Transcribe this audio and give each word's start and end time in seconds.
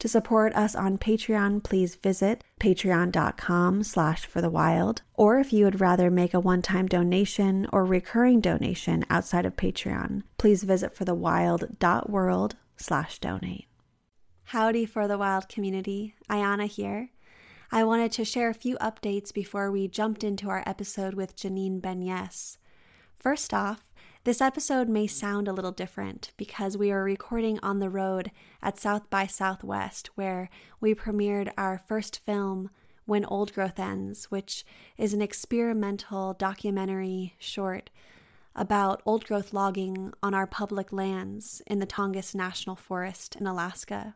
To 0.00 0.08
support 0.08 0.54
us 0.54 0.74
on 0.74 0.98
Patreon, 0.98 1.62
please 1.62 1.94
visit 1.94 2.44
patreon.com 2.60 3.82
slash 3.84 4.26
for 4.26 4.40
the 4.40 4.50
wild. 4.50 5.02
Or 5.14 5.38
if 5.38 5.52
you 5.52 5.64
would 5.64 5.80
rather 5.80 6.10
make 6.10 6.34
a 6.34 6.40
one-time 6.40 6.86
donation 6.86 7.66
or 7.72 7.84
recurring 7.84 8.40
donation 8.40 9.04
outside 9.08 9.46
of 9.46 9.56
Patreon, 9.56 10.22
please 10.36 10.64
visit 10.64 10.94
forthewild.world 10.94 12.56
slash 12.76 13.18
donate. 13.18 13.66
Howdy 14.48 14.84
for 14.84 15.08
the 15.08 15.16
wild 15.16 15.48
community. 15.48 16.14
Ayana 16.28 16.66
here. 16.66 17.10
I 17.72 17.82
wanted 17.84 18.12
to 18.12 18.24
share 18.24 18.50
a 18.50 18.54
few 18.54 18.76
updates 18.76 19.32
before 19.32 19.70
we 19.70 19.88
jumped 19.88 20.22
into 20.22 20.48
our 20.48 20.62
episode 20.66 21.14
with 21.14 21.34
Janine 21.34 21.80
Benyus. 21.80 22.58
First 23.18 23.54
off, 23.54 23.82
this 24.24 24.40
episode 24.40 24.88
may 24.88 25.06
sound 25.06 25.46
a 25.46 25.52
little 25.52 25.70
different 25.70 26.32
because 26.38 26.78
we 26.78 26.90
are 26.90 27.04
recording 27.04 27.58
on 27.62 27.78
the 27.78 27.90
road 27.90 28.30
at 28.62 28.78
South 28.78 29.10
by 29.10 29.26
Southwest, 29.26 30.08
where 30.14 30.48
we 30.80 30.94
premiered 30.94 31.52
our 31.58 31.76
first 31.76 32.20
film, 32.24 32.70
When 33.04 33.26
Old 33.26 33.52
Growth 33.52 33.78
Ends, 33.78 34.30
which 34.30 34.64
is 34.96 35.12
an 35.12 35.20
experimental 35.20 36.32
documentary 36.32 37.34
short 37.38 37.90
about 38.56 39.02
old 39.04 39.26
growth 39.26 39.52
logging 39.52 40.14
on 40.22 40.32
our 40.32 40.46
public 40.46 40.90
lands 40.90 41.60
in 41.66 41.80
the 41.80 41.86
Tongass 41.86 42.34
National 42.34 42.76
Forest 42.76 43.36
in 43.36 43.46
Alaska. 43.46 44.14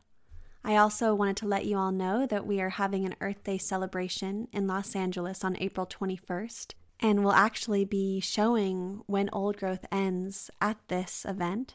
I 0.64 0.76
also 0.76 1.14
wanted 1.14 1.36
to 1.38 1.46
let 1.46 1.66
you 1.66 1.76
all 1.76 1.92
know 1.92 2.26
that 2.26 2.46
we 2.46 2.62
are 2.62 2.70
having 2.70 3.04
an 3.04 3.16
Earth 3.20 3.44
Day 3.44 3.58
celebration 3.58 4.48
in 4.54 4.66
Los 4.66 4.96
Angeles 4.96 5.44
on 5.44 5.58
April 5.60 5.86
21st 5.86 6.72
and 7.00 7.24
will 7.24 7.32
actually 7.32 7.84
be 7.84 8.20
showing 8.20 9.02
when 9.06 9.28
old 9.32 9.56
growth 9.56 9.84
ends 9.90 10.50
at 10.60 10.76
this 10.88 11.24
event. 11.28 11.74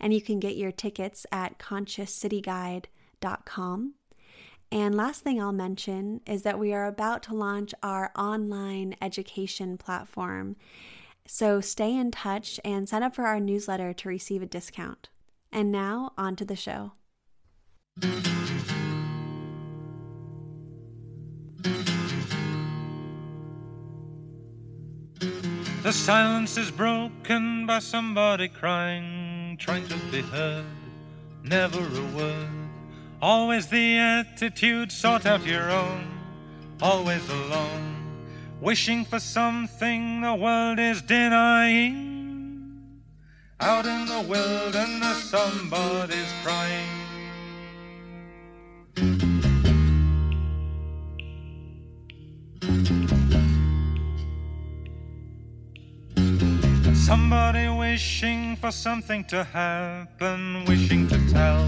And 0.00 0.14
you 0.14 0.20
can 0.20 0.38
get 0.38 0.56
your 0.56 0.70
tickets 0.70 1.26
at 1.32 1.58
consciouscityguide.com. 1.58 3.94
And 4.70 4.94
last 4.94 5.22
thing 5.22 5.40
I'll 5.40 5.52
mention 5.52 6.20
is 6.26 6.42
that 6.42 6.58
we 6.58 6.74
are 6.74 6.86
about 6.86 7.22
to 7.24 7.34
launch 7.34 7.74
our 7.82 8.12
online 8.16 8.94
education 9.00 9.78
platform. 9.78 10.56
So 11.26 11.60
stay 11.60 11.96
in 11.96 12.10
touch 12.10 12.60
and 12.64 12.88
sign 12.88 13.02
up 13.02 13.14
for 13.14 13.24
our 13.24 13.40
newsletter 13.40 13.92
to 13.92 14.08
receive 14.08 14.42
a 14.42 14.46
discount. 14.46 15.08
And 15.50 15.72
now, 15.72 16.12
on 16.18 16.36
to 16.36 16.44
the 16.44 16.56
show. 16.56 16.92
The 25.82 25.92
silence 25.92 26.56
is 26.58 26.72
broken 26.72 27.64
by 27.64 27.78
somebody 27.78 28.48
crying, 28.48 29.56
trying 29.58 29.86
to 29.86 29.96
be 30.10 30.22
heard. 30.22 30.64
Never 31.44 31.78
a 31.78 32.16
word. 32.16 32.48
Always 33.22 33.68
the 33.68 33.96
attitude, 33.96 34.90
sort 34.90 35.24
out 35.24 35.46
your 35.46 35.70
own. 35.70 36.06
Always 36.82 37.26
alone. 37.30 37.96
Wishing 38.60 39.04
for 39.04 39.20
something 39.20 40.20
the 40.20 40.34
world 40.34 40.80
is 40.80 41.00
denying. 41.00 41.94
Out 43.60 43.86
in 43.86 44.04
the 44.06 44.22
wilderness, 44.28 45.30
somebody's 45.30 46.32
crying. 46.42 46.97
Wishing 57.92 58.54
for 58.56 58.70
something 58.70 59.24
to 59.24 59.42
happen, 59.44 60.62
wishing 60.66 61.08
to 61.08 61.18
tell, 61.32 61.64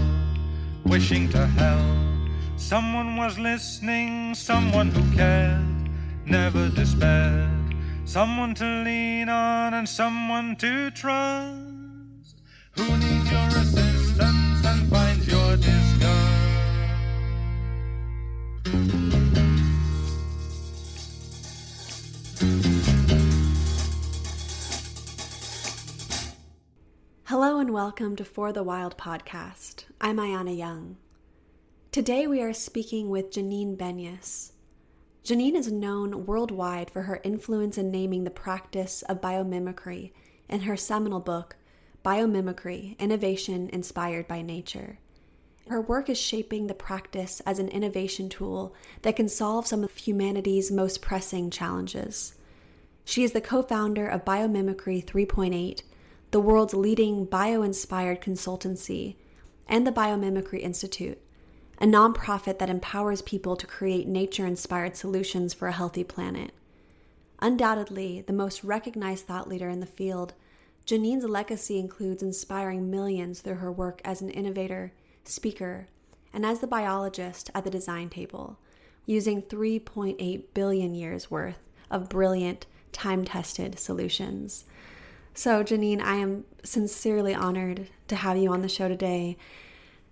wishing 0.85 1.27
to 1.27 1.39
mm-hmm. 1.39 1.57
help. 1.57 2.59
Someone 2.59 3.17
was 3.17 3.39
listening, 3.39 4.35
someone 4.35 4.89
who 4.91 5.01
mm-hmm. 5.01 5.17
cared, 5.17 5.89
never 6.25 6.65
mm-hmm. 6.65 6.75
despaired. 6.75 7.49
Someone 8.05 8.53
to 8.53 8.67
lean 8.85 9.29
on 9.29 9.73
and 9.73 9.89
someone 9.89 10.55
to 10.57 10.91
trust. 10.91 12.35
Who 12.77 12.85
needs 12.97 13.31
your 13.31 13.47
assistance 13.47 13.90
and 27.71 27.75
welcome 27.77 28.17
to 28.17 28.25
For 28.25 28.51
the 28.51 28.63
Wild 28.63 28.97
podcast. 28.97 29.85
I'm 30.01 30.17
Ayana 30.17 30.57
Young. 30.57 30.97
Today 31.93 32.27
we 32.27 32.41
are 32.41 32.51
speaking 32.51 33.09
with 33.09 33.31
Janine 33.31 33.77
Benyus. 33.77 34.51
Janine 35.23 35.55
is 35.55 35.71
known 35.71 36.25
worldwide 36.25 36.91
for 36.91 37.03
her 37.03 37.21
influence 37.23 37.77
in 37.77 37.89
naming 37.89 38.25
the 38.25 38.29
practice 38.29 39.03
of 39.03 39.21
biomimicry 39.21 40.11
in 40.49 40.59
her 40.61 40.75
seminal 40.75 41.21
book, 41.21 41.55
Biomimicry 42.03 42.99
Innovation 42.99 43.69
Inspired 43.69 44.27
by 44.27 44.41
Nature. 44.41 44.99
Her 45.69 45.79
work 45.79 46.09
is 46.09 46.19
shaping 46.19 46.67
the 46.67 46.73
practice 46.73 47.41
as 47.45 47.57
an 47.57 47.69
innovation 47.69 48.27
tool 48.27 48.75
that 49.03 49.15
can 49.15 49.29
solve 49.29 49.65
some 49.65 49.85
of 49.85 49.95
humanity's 49.95 50.73
most 50.73 51.01
pressing 51.01 51.49
challenges. 51.49 52.35
She 53.05 53.23
is 53.23 53.31
the 53.31 53.39
co 53.39 53.63
founder 53.63 54.09
of 54.09 54.25
Biomimicry 54.25 55.05
3.8, 55.05 55.83
the 56.31 56.39
world's 56.39 56.73
leading 56.73 57.25
bio 57.25 57.61
inspired 57.61 58.21
consultancy, 58.21 59.15
and 59.67 59.85
the 59.85 59.91
Biomimicry 59.91 60.61
Institute, 60.61 61.19
a 61.77 61.85
nonprofit 61.85 62.57
that 62.59 62.69
empowers 62.69 63.21
people 63.21 63.55
to 63.57 63.67
create 63.67 64.07
nature 64.07 64.45
inspired 64.45 64.95
solutions 64.95 65.53
for 65.53 65.67
a 65.67 65.73
healthy 65.73 66.03
planet. 66.03 66.51
Undoubtedly, 67.39 68.21
the 68.21 68.33
most 68.33 68.63
recognized 68.63 69.25
thought 69.25 69.49
leader 69.49 69.67
in 69.67 69.79
the 69.81 69.85
field, 69.85 70.33
Janine's 70.85 71.25
legacy 71.25 71.79
includes 71.79 72.23
inspiring 72.23 72.89
millions 72.89 73.41
through 73.41 73.55
her 73.55 73.71
work 73.71 73.99
as 74.05 74.21
an 74.21 74.29
innovator, 74.29 74.93
speaker, 75.25 75.87
and 76.33 76.45
as 76.45 76.59
the 76.59 76.67
biologist 76.67 77.49
at 77.53 77.63
the 77.63 77.69
design 77.69 78.09
table, 78.09 78.57
using 79.05 79.41
3.8 79.41 80.43
billion 80.53 80.95
years 80.95 81.29
worth 81.29 81.59
of 81.89 82.09
brilliant, 82.09 82.67
time 82.91 83.25
tested 83.25 83.77
solutions. 83.79 84.65
So, 85.33 85.63
Janine, 85.63 86.01
I 86.01 86.15
am 86.15 86.43
sincerely 86.63 87.33
honored 87.33 87.87
to 88.09 88.15
have 88.15 88.37
you 88.37 88.51
on 88.51 88.61
the 88.61 88.69
show 88.69 88.87
today. 88.89 89.37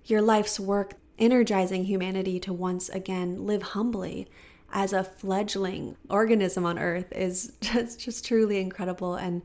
Your 0.06 0.22
life's 0.22 0.59
work 0.59 0.94
energizing 1.18 1.84
humanity 1.84 2.40
to 2.40 2.53
once 2.53 2.88
again 2.90 3.46
live 3.46 3.62
humbly 3.62 4.28
as 4.72 4.94
a 4.94 5.03
fledgling 5.03 5.97
organism 6.09 6.66
on 6.66 6.80
earth 6.80 7.12
is 7.12 7.53
just, 7.62 8.00
just 8.00 8.25
truly 8.25 8.59
incredible. 8.59 9.16
And 9.16 9.41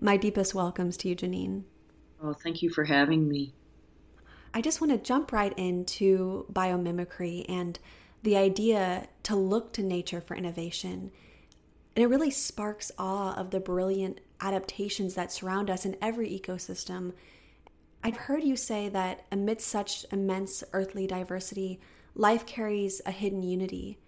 my 0.00 0.16
deepest 0.16 0.54
welcomes 0.54 0.96
to 0.98 1.08
you, 1.08 1.16
Janine. 1.16 1.64
Oh, 2.22 2.32
thank 2.32 2.62
you 2.62 2.70
for 2.70 2.84
having 2.84 3.28
me. 3.28 3.52
I 4.54 4.60
just 4.60 4.80
want 4.80 4.92
to 4.92 4.98
jump 4.98 5.32
right 5.32 5.52
into 5.58 6.46
biomimicry 6.52 7.44
and 7.48 7.78
the 8.22 8.36
idea 8.36 9.08
to 9.24 9.36
look 9.36 9.72
to 9.74 9.82
nature 9.82 10.20
for 10.20 10.34
innovation. 10.34 11.10
And 11.94 12.02
it 12.02 12.06
really 12.06 12.30
sparks 12.30 12.92
awe 12.98 13.34
of 13.34 13.50
the 13.50 13.60
brilliant 13.60 14.20
adaptations 14.40 15.14
that 15.14 15.32
surround 15.32 15.70
us 15.70 15.84
in 15.84 15.96
every 16.00 16.28
ecosystem. 16.28 17.12
I've 18.02 18.16
heard 18.16 18.44
you 18.44 18.56
say 18.56 18.88
that 18.88 19.26
amidst 19.32 19.68
such 19.68 20.06
immense 20.12 20.62
earthly 20.72 21.06
diversity, 21.06 21.80
life 22.14 22.46
carries 22.46 23.00
a 23.04 23.10
hidden 23.10 23.42
unity. 23.42 23.98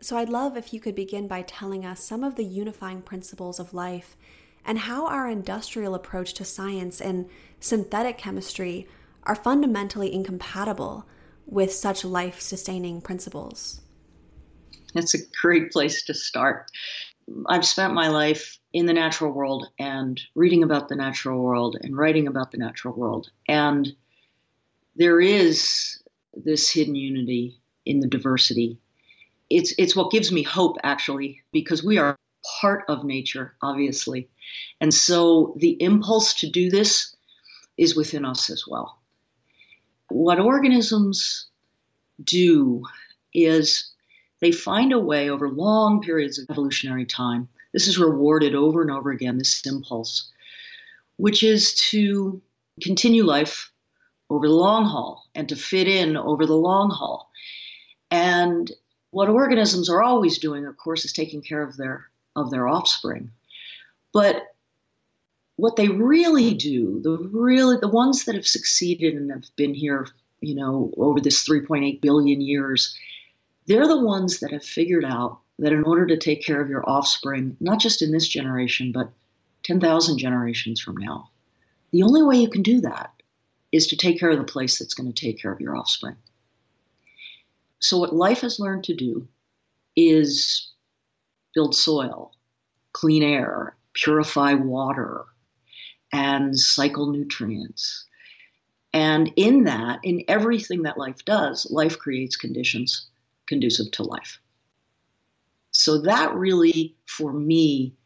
So 0.00 0.16
I'd 0.16 0.28
love 0.28 0.56
if 0.56 0.72
you 0.74 0.80
could 0.80 0.94
begin 0.94 1.28
by 1.28 1.42
telling 1.42 1.86
us 1.86 2.02
some 2.02 2.24
of 2.24 2.34
the 2.34 2.44
unifying 2.44 3.02
principles 3.02 3.60
of 3.60 3.72
life 3.72 4.16
and 4.64 4.80
how 4.80 5.06
our 5.06 5.28
industrial 5.28 5.94
approach 5.94 6.34
to 6.34 6.44
science 6.44 7.00
and 7.00 7.28
synthetic 7.60 8.18
chemistry 8.18 8.86
are 9.24 9.34
fundamentally 9.34 10.12
incompatible 10.12 11.06
with 11.46 11.72
such 11.72 12.04
life 12.04 12.40
sustaining 12.40 13.00
principles. 13.00 13.80
That's 14.94 15.14
a 15.14 15.18
great 15.40 15.70
place 15.72 16.04
to 16.04 16.14
start. 16.14 16.70
I've 17.48 17.64
spent 17.64 17.94
my 17.94 18.08
life 18.08 18.58
in 18.72 18.86
the 18.86 18.92
natural 18.92 19.32
world 19.32 19.68
and 19.78 20.20
reading 20.34 20.62
about 20.62 20.88
the 20.88 20.96
natural 20.96 21.40
world 21.42 21.76
and 21.80 21.96
writing 21.96 22.26
about 22.26 22.50
the 22.50 22.58
natural 22.58 22.94
world. 22.94 23.30
And 23.48 23.94
there 24.96 25.20
is 25.20 26.02
this 26.34 26.70
hidden 26.70 26.94
unity 26.94 27.58
in 27.84 28.00
the 28.00 28.08
diversity. 28.08 28.78
It's 29.50 29.74
it's 29.76 29.94
what 29.94 30.10
gives 30.10 30.32
me 30.32 30.42
hope 30.42 30.76
actually 30.82 31.42
because 31.52 31.84
we 31.84 31.98
are 31.98 32.18
part 32.60 32.84
of 32.88 33.04
nature 33.04 33.54
obviously. 33.62 34.28
And 34.80 34.92
so 34.92 35.54
the 35.58 35.80
impulse 35.82 36.34
to 36.34 36.50
do 36.50 36.70
this 36.70 37.14
is 37.76 37.96
within 37.96 38.24
us 38.24 38.50
as 38.50 38.64
well. 38.66 38.98
What 40.08 40.40
organisms 40.40 41.46
do 42.22 42.84
is 43.34 43.90
they 44.40 44.52
find 44.52 44.92
a 44.92 44.98
way 44.98 45.30
over 45.30 45.48
long 45.48 46.02
periods 46.02 46.38
of 46.38 46.50
evolutionary 46.50 47.06
time. 47.06 47.48
This 47.72 47.88
is 47.88 47.98
rewarded 47.98 48.54
over 48.54 48.82
and 48.82 48.90
over 48.90 49.10
again, 49.10 49.38
this 49.38 49.64
impulse, 49.66 50.30
which 51.16 51.42
is 51.42 51.74
to 51.90 52.40
continue 52.80 53.24
life 53.24 53.70
over 54.30 54.48
the 54.48 54.54
long 54.54 54.84
haul 54.84 55.26
and 55.34 55.48
to 55.48 55.56
fit 55.56 55.88
in 55.88 56.16
over 56.16 56.46
the 56.46 56.56
long 56.56 56.90
haul. 56.90 57.30
And 58.10 58.70
what 59.10 59.28
organisms 59.28 59.88
are 59.88 60.02
always 60.02 60.38
doing, 60.38 60.66
of 60.66 60.76
course, 60.76 61.04
is 61.04 61.12
taking 61.12 61.42
care 61.42 61.62
of 61.62 61.76
their 61.76 62.08
of 62.34 62.50
their 62.50 62.66
offspring. 62.66 63.30
But 64.12 64.54
what 65.56 65.76
they 65.76 65.88
really 65.88 66.54
do, 66.54 67.00
the 67.02 67.18
really 67.30 67.76
the 67.76 67.88
ones 67.88 68.24
that 68.24 68.34
have 68.34 68.46
succeeded 68.46 69.14
and 69.14 69.30
have 69.30 69.54
been 69.56 69.74
here, 69.74 70.08
you 70.40 70.54
know, 70.54 70.92
over 70.96 71.20
this 71.20 71.46
3.8 71.46 72.00
billion 72.00 72.40
years, 72.40 72.98
they're 73.66 73.86
the 73.86 74.00
ones 74.00 74.40
that 74.40 74.50
have 74.50 74.64
figured 74.64 75.04
out 75.04 75.41
that 75.58 75.72
in 75.72 75.84
order 75.84 76.06
to 76.06 76.16
take 76.16 76.44
care 76.44 76.60
of 76.60 76.68
your 76.68 76.88
offspring, 76.88 77.56
not 77.60 77.80
just 77.80 78.02
in 78.02 78.12
this 78.12 78.26
generation, 78.26 78.92
but 78.92 79.10
10,000 79.64 80.18
generations 80.18 80.80
from 80.80 80.96
now, 80.96 81.30
the 81.92 82.02
only 82.02 82.22
way 82.22 82.36
you 82.36 82.48
can 82.48 82.62
do 82.62 82.80
that 82.80 83.12
is 83.70 83.86
to 83.86 83.96
take 83.96 84.18
care 84.18 84.30
of 84.30 84.38
the 84.38 84.44
place 84.44 84.78
that's 84.78 84.94
going 84.94 85.12
to 85.12 85.26
take 85.26 85.40
care 85.40 85.52
of 85.52 85.60
your 85.60 85.76
offspring. 85.76 86.16
So, 87.80 87.98
what 87.98 88.14
life 88.14 88.40
has 88.40 88.60
learned 88.60 88.84
to 88.84 88.94
do 88.94 89.26
is 89.96 90.70
build 91.54 91.74
soil, 91.74 92.32
clean 92.92 93.22
air, 93.22 93.76
purify 93.94 94.54
water, 94.54 95.24
and 96.12 96.58
cycle 96.58 97.10
nutrients. 97.10 98.06
And 98.92 99.32
in 99.36 99.64
that, 99.64 100.00
in 100.02 100.22
everything 100.28 100.82
that 100.82 100.98
life 100.98 101.24
does, 101.24 101.70
life 101.70 101.98
creates 101.98 102.36
conditions 102.36 103.06
conducive 103.46 103.90
to 103.92 104.02
life. 104.02 104.38
So 105.82 105.98
that 106.02 106.32
really, 106.36 106.94
for 107.06 107.32
me, 107.32 107.96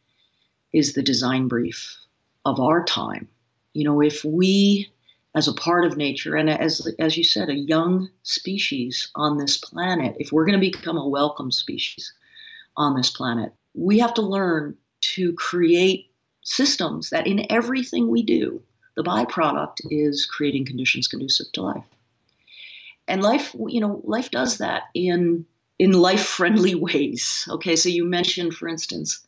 is 0.73 0.93
the 0.93 1.03
design 1.03 1.47
brief 1.47 1.95
of 2.43 2.59
our 2.59 2.83
time. 2.83 3.27
You 3.73 3.83
know, 3.83 4.01
if 4.01 4.25
we, 4.25 4.91
as 5.35 5.47
a 5.47 5.53
part 5.53 5.85
of 5.85 5.95
nature, 5.95 6.35
and 6.35 6.49
as 6.49 6.91
as 6.97 7.17
you 7.17 7.23
said, 7.23 7.49
a 7.49 7.53
young 7.53 8.09
species 8.23 9.09
on 9.13 9.37
this 9.37 9.57
planet, 9.57 10.15
if 10.17 10.31
we're 10.31 10.47
going 10.47 10.59
to 10.59 10.71
become 10.71 10.97
a 10.97 11.07
welcome 11.07 11.51
species 11.51 12.11
on 12.75 12.95
this 12.95 13.11
planet, 13.11 13.53
we 13.75 13.99
have 13.99 14.15
to 14.15 14.23
learn 14.23 14.75
to 15.13 15.33
create 15.33 16.09
systems 16.41 17.11
that 17.11 17.27
in 17.27 17.45
everything 17.51 18.07
we 18.07 18.23
do, 18.23 18.59
the 18.95 19.03
byproduct 19.03 19.81
is 19.91 20.25
creating 20.25 20.65
conditions 20.65 21.07
conducive 21.07 21.51
to 21.51 21.61
life. 21.61 21.85
And 23.07 23.21
life, 23.21 23.55
you 23.67 23.81
know, 23.81 24.01
life 24.03 24.31
does 24.31 24.57
that 24.57 24.85
in 24.95 25.45
in 25.79 25.91
life-friendly 25.91 26.75
ways. 26.87 27.47
Okay, 27.49 27.75
so 27.75 27.89
you 27.89 28.05
mentioned, 28.05 28.53
for 28.53 28.67
instance, 28.67 29.25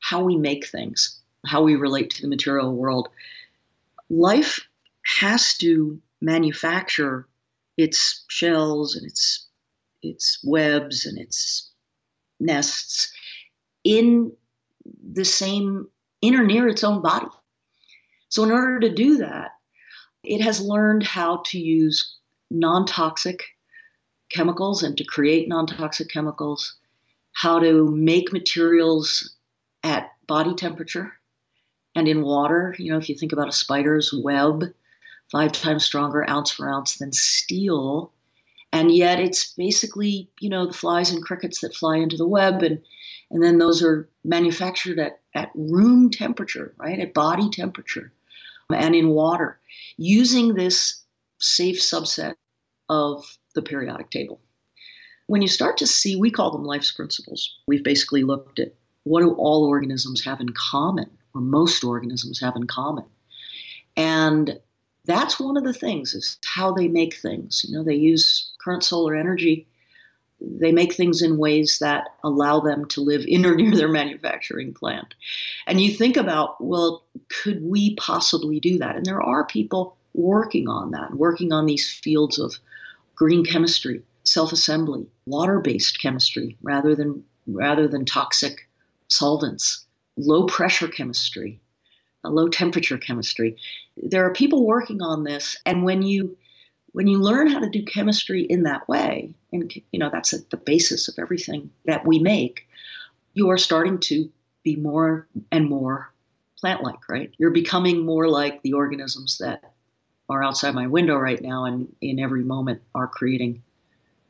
how 0.00 0.22
we 0.22 0.36
make 0.36 0.66
things, 0.66 1.20
how 1.46 1.62
we 1.62 1.76
relate 1.76 2.10
to 2.10 2.22
the 2.22 2.28
material 2.28 2.74
world. 2.74 3.08
Life 4.08 4.60
has 5.04 5.56
to 5.58 6.00
manufacture 6.20 7.28
its 7.76 8.24
shells 8.28 8.96
and 8.96 9.06
its 9.06 9.46
its 10.02 10.38
webs 10.44 11.06
and 11.06 11.18
its 11.18 11.70
nests 12.38 13.12
in 13.84 14.32
the 15.12 15.24
same 15.24 15.88
in 16.22 16.34
or 16.34 16.44
near 16.44 16.68
its 16.68 16.84
own 16.84 17.02
body. 17.02 17.26
So, 18.28 18.44
in 18.44 18.50
order 18.50 18.80
to 18.80 18.94
do 18.94 19.18
that, 19.18 19.52
it 20.22 20.40
has 20.40 20.60
learned 20.60 21.02
how 21.02 21.42
to 21.46 21.58
use 21.58 22.16
non 22.50 22.86
toxic 22.86 23.42
chemicals 24.36 24.82
and 24.82 24.96
to 24.96 25.04
create 25.04 25.48
non 25.48 25.66
toxic 25.66 26.08
chemicals, 26.08 26.76
how 27.32 27.58
to 27.58 27.90
make 27.90 28.32
materials 28.32 29.34
at 29.82 30.12
body 30.26 30.54
temperature 30.54 31.12
and 31.94 32.06
in 32.06 32.22
water. 32.22 32.74
You 32.78 32.92
know, 32.92 32.98
if 32.98 33.08
you 33.08 33.14
think 33.14 33.32
about 33.32 33.48
a 33.48 33.52
spider's 33.52 34.12
web, 34.12 34.64
five 35.32 35.52
times 35.52 35.84
stronger 35.84 36.28
ounce 36.28 36.50
for 36.50 36.68
ounce 36.68 36.98
than 36.98 37.12
steel. 37.12 38.12
And 38.72 38.90
yet 38.92 39.18
it's 39.18 39.54
basically, 39.54 40.28
you 40.40 40.50
know, 40.50 40.66
the 40.66 40.72
flies 40.72 41.10
and 41.10 41.22
crickets 41.22 41.60
that 41.60 41.74
fly 41.74 41.96
into 41.96 42.16
the 42.16 42.28
web 42.28 42.62
and 42.62 42.80
and 43.30 43.42
then 43.42 43.58
those 43.58 43.82
are 43.82 44.08
manufactured 44.24 44.98
at, 44.98 45.20
at 45.34 45.50
room 45.54 46.10
temperature, 46.10 46.74
right, 46.78 47.00
at 47.00 47.12
body 47.12 47.50
temperature, 47.50 48.12
and 48.72 48.94
in 48.94 49.08
water, 49.08 49.58
using 49.96 50.54
this 50.54 51.02
safe 51.40 51.80
subset 51.80 52.34
of 52.88 53.24
the 53.56 53.62
periodic 53.62 54.10
table. 54.10 54.40
When 55.26 55.42
you 55.42 55.48
start 55.48 55.76
to 55.78 55.86
see, 55.86 56.14
we 56.14 56.30
call 56.30 56.52
them 56.52 56.64
life's 56.64 56.92
principles. 56.92 57.58
We've 57.66 57.82
basically 57.82 58.22
looked 58.22 58.60
at 58.60 58.74
what 59.02 59.22
do 59.22 59.32
all 59.32 59.64
organisms 59.64 60.24
have 60.24 60.40
in 60.40 60.50
common, 60.50 61.10
or 61.34 61.40
most 61.40 61.82
organisms 61.82 62.40
have 62.40 62.54
in 62.54 62.68
common. 62.68 63.04
And 63.96 64.60
that's 65.04 65.40
one 65.40 65.56
of 65.56 65.64
the 65.64 65.72
things 65.72 66.14
is 66.14 66.38
how 66.44 66.72
they 66.72 66.86
make 66.86 67.16
things. 67.16 67.64
You 67.66 67.76
know, 67.76 67.82
they 67.82 67.94
use 67.94 68.52
current 68.62 68.84
solar 68.84 69.16
energy 69.16 69.66
they 70.40 70.72
make 70.72 70.92
things 70.92 71.22
in 71.22 71.38
ways 71.38 71.78
that 71.78 72.08
allow 72.22 72.60
them 72.60 72.86
to 72.86 73.00
live 73.00 73.24
in 73.26 73.46
or 73.46 73.54
near 73.54 73.74
their 73.74 73.88
manufacturing 73.88 74.74
plant. 74.74 75.14
And 75.66 75.80
you 75.80 75.90
think 75.92 76.16
about, 76.16 76.62
well, 76.62 77.04
could 77.28 77.62
we 77.62 77.94
possibly 77.96 78.60
do 78.60 78.78
that? 78.78 78.96
And 78.96 79.06
there 79.06 79.22
are 79.22 79.46
people 79.46 79.96
working 80.14 80.68
on 80.68 80.90
that, 80.90 81.14
working 81.14 81.52
on 81.52 81.66
these 81.66 81.90
fields 81.90 82.38
of 82.38 82.58
green 83.16 83.44
chemistry, 83.44 84.02
self-assembly, 84.22 85.06
water-based 85.26 86.00
chemistry 86.00 86.56
rather 86.62 86.94
than 86.94 87.24
rather 87.48 87.88
than 87.88 88.04
toxic 88.04 88.68
solvents, 89.08 89.84
low 90.16 90.46
pressure 90.46 90.88
chemistry, 90.88 91.60
low 92.24 92.48
temperature 92.48 92.98
chemistry. 92.98 93.56
There 93.96 94.24
are 94.24 94.32
people 94.32 94.66
working 94.66 95.00
on 95.00 95.24
this 95.24 95.56
and 95.66 95.82
when 95.82 96.02
you 96.02 96.36
when 96.92 97.06
you 97.06 97.18
learn 97.18 97.48
how 97.48 97.58
to 97.58 97.68
do 97.68 97.84
chemistry 97.84 98.42
in 98.42 98.62
that 98.62 98.88
way, 98.88 99.34
and 99.52 99.70
you 99.92 99.98
know 99.98 100.08
that's 100.10 100.32
at 100.32 100.48
the 100.50 100.56
basis 100.56 101.08
of 101.08 101.16
everything 101.18 101.70
that 101.84 102.06
we 102.06 102.18
make, 102.18 102.66
you 103.34 103.50
are 103.50 103.58
starting 103.58 103.98
to 103.98 104.30
be 104.62 104.76
more 104.76 105.26
and 105.52 105.68
more 105.68 106.10
plant-like, 106.58 107.06
right? 107.08 107.30
You're 107.36 107.50
becoming 107.50 108.04
more 108.04 108.28
like 108.28 108.62
the 108.62 108.72
organisms 108.72 109.38
that 109.38 109.74
are 110.28 110.42
outside 110.42 110.74
my 110.74 110.86
window 110.86 111.16
right 111.16 111.40
now, 111.40 111.64
and 111.64 111.94
in 112.00 112.18
every 112.18 112.42
moment 112.42 112.82
are 112.94 113.06
creating 113.06 113.62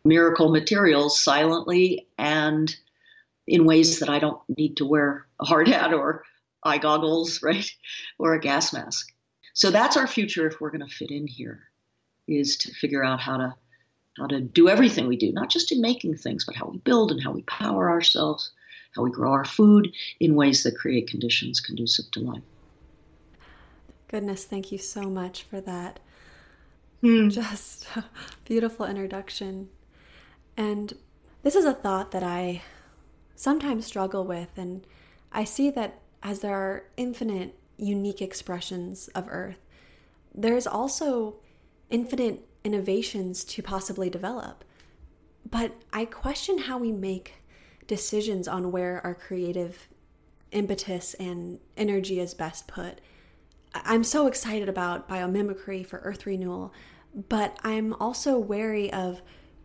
miracle 0.05 0.50
materials 0.50 1.23
silently 1.23 2.07
and 2.19 2.76
in 3.47 3.65
ways 3.65 4.00
that 4.00 4.09
I 4.09 4.19
don't 4.19 4.41
need 4.57 4.76
to 4.79 4.85
wear 4.85 5.26
a 5.41 5.45
hard 5.45 5.69
hat 5.69 5.93
or 5.93 6.25
eye 6.62 6.79
goggles, 6.79 7.43
right, 7.43 7.71
or 8.19 8.35
a 8.35 8.41
gas 8.41 8.73
mask. 8.73 9.12
So 9.55 9.71
that's 9.71 9.97
our 9.97 10.07
future 10.07 10.47
if 10.47 10.61
we're 10.61 10.71
going 10.71 10.87
to 10.87 10.95
fit 10.95 11.11
in 11.11 11.26
here 11.26 11.62
is 12.29 12.57
to 12.59 12.75
figure 12.75 13.05
out 13.05 13.21
how 13.21 13.37
to 13.37 13.55
how 14.19 14.26
to 14.26 14.41
do 14.41 14.69
everything 14.69 15.07
we 15.07 15.17
do, 15.17 15.31
not 15.33 15.50
just 15.50 15.71
in 15.71 15.81
making 15.81 16.17
things, 16.17 16.45
but 16.45 16.57
how 16.57 16.67
we 16.67 16.79
build 16.79 17.12
and 17.12 17.23
how 17.23 17.33
we 17.33 17.43
power 17.43 17.91
ourselves, 17.91 18.50
how 18.95 19.03
we 19.03 19.11
grow 19.11 19.31
our 19.31 19.45
food 19.45 19.93
in 20.21 20.35
ways 20.35 20.62
that 20.62 20.76
create 20.76 21.07
conditions 21.07 21.61
conducive 21.61 22.11
to 22.12 22.21
life. 22.21 22.43
Goodness, 24.09 24.45
thank 24.45 24.71
you 24.71 24.79
so 24.79 25.03
much 25.03 25.43
for 25.43 25.61
that. 25.61 26.01
Hmm. 27.01 27.29
Just 27.29 27.87
beautiful 28.45 28.87
introduction. 28.87 29.69
And 30.57 30.95
this 31.43 31.55
is 31.55 31.65
a 31.65 31.75
thought 31.75 32.13
that 32.13 32.23
I 32.23 32.63
sometimes 33.35 33.87
struggle 33.87 34.25
with, 34.25 34.49
and 34.57 34.87
I 35.33 35.45
see 35.45 35.71
that 35.71 36.01
as 36.23 36.41
there 36.41 36.55
are 36.55 36.85
infinite 36.97 37.59
unique 37.77 38.23
expressions 38.23 39.09
of 39.09 39.27
Earth, 39.29 39.61
there's 40.35 40.67
also 40.67 41.37
infinite 41.91 42.47
innovations 42.65 43.45
to 43.45 43.63
possibly 43.63 44.11
develop. 44.11 44.65
But 45.49 45.73
I 45.93 46.05
question 46.05 46.59
how 46.59 46.79
we 46.79 46.91
make 46.91 47.35
decisions 47.87 48.49
on 48.49 48.73
where 48.73 49.01
our 49.05 49.15
creative 49.15 49.89
impetus 50.51 51.15
and 51.15 51.61
energy 51.77 52.19
is 52.19 52.35
best 52.35 52.67
put. 52.67 53.01
I'm 53.85 54.04
so 54.04 54.26
excited 54.26 54.68
about 54.68 55.09
biomimicry 55.09 55.87
for 55.87 55.99
earth 55.99 56.26
renewal, 56.26 56.73
but 57.28 57.59
I'm 57.62 57.92
also 57.95 58.38
wary 58.38 58.92
of 58.92 59.23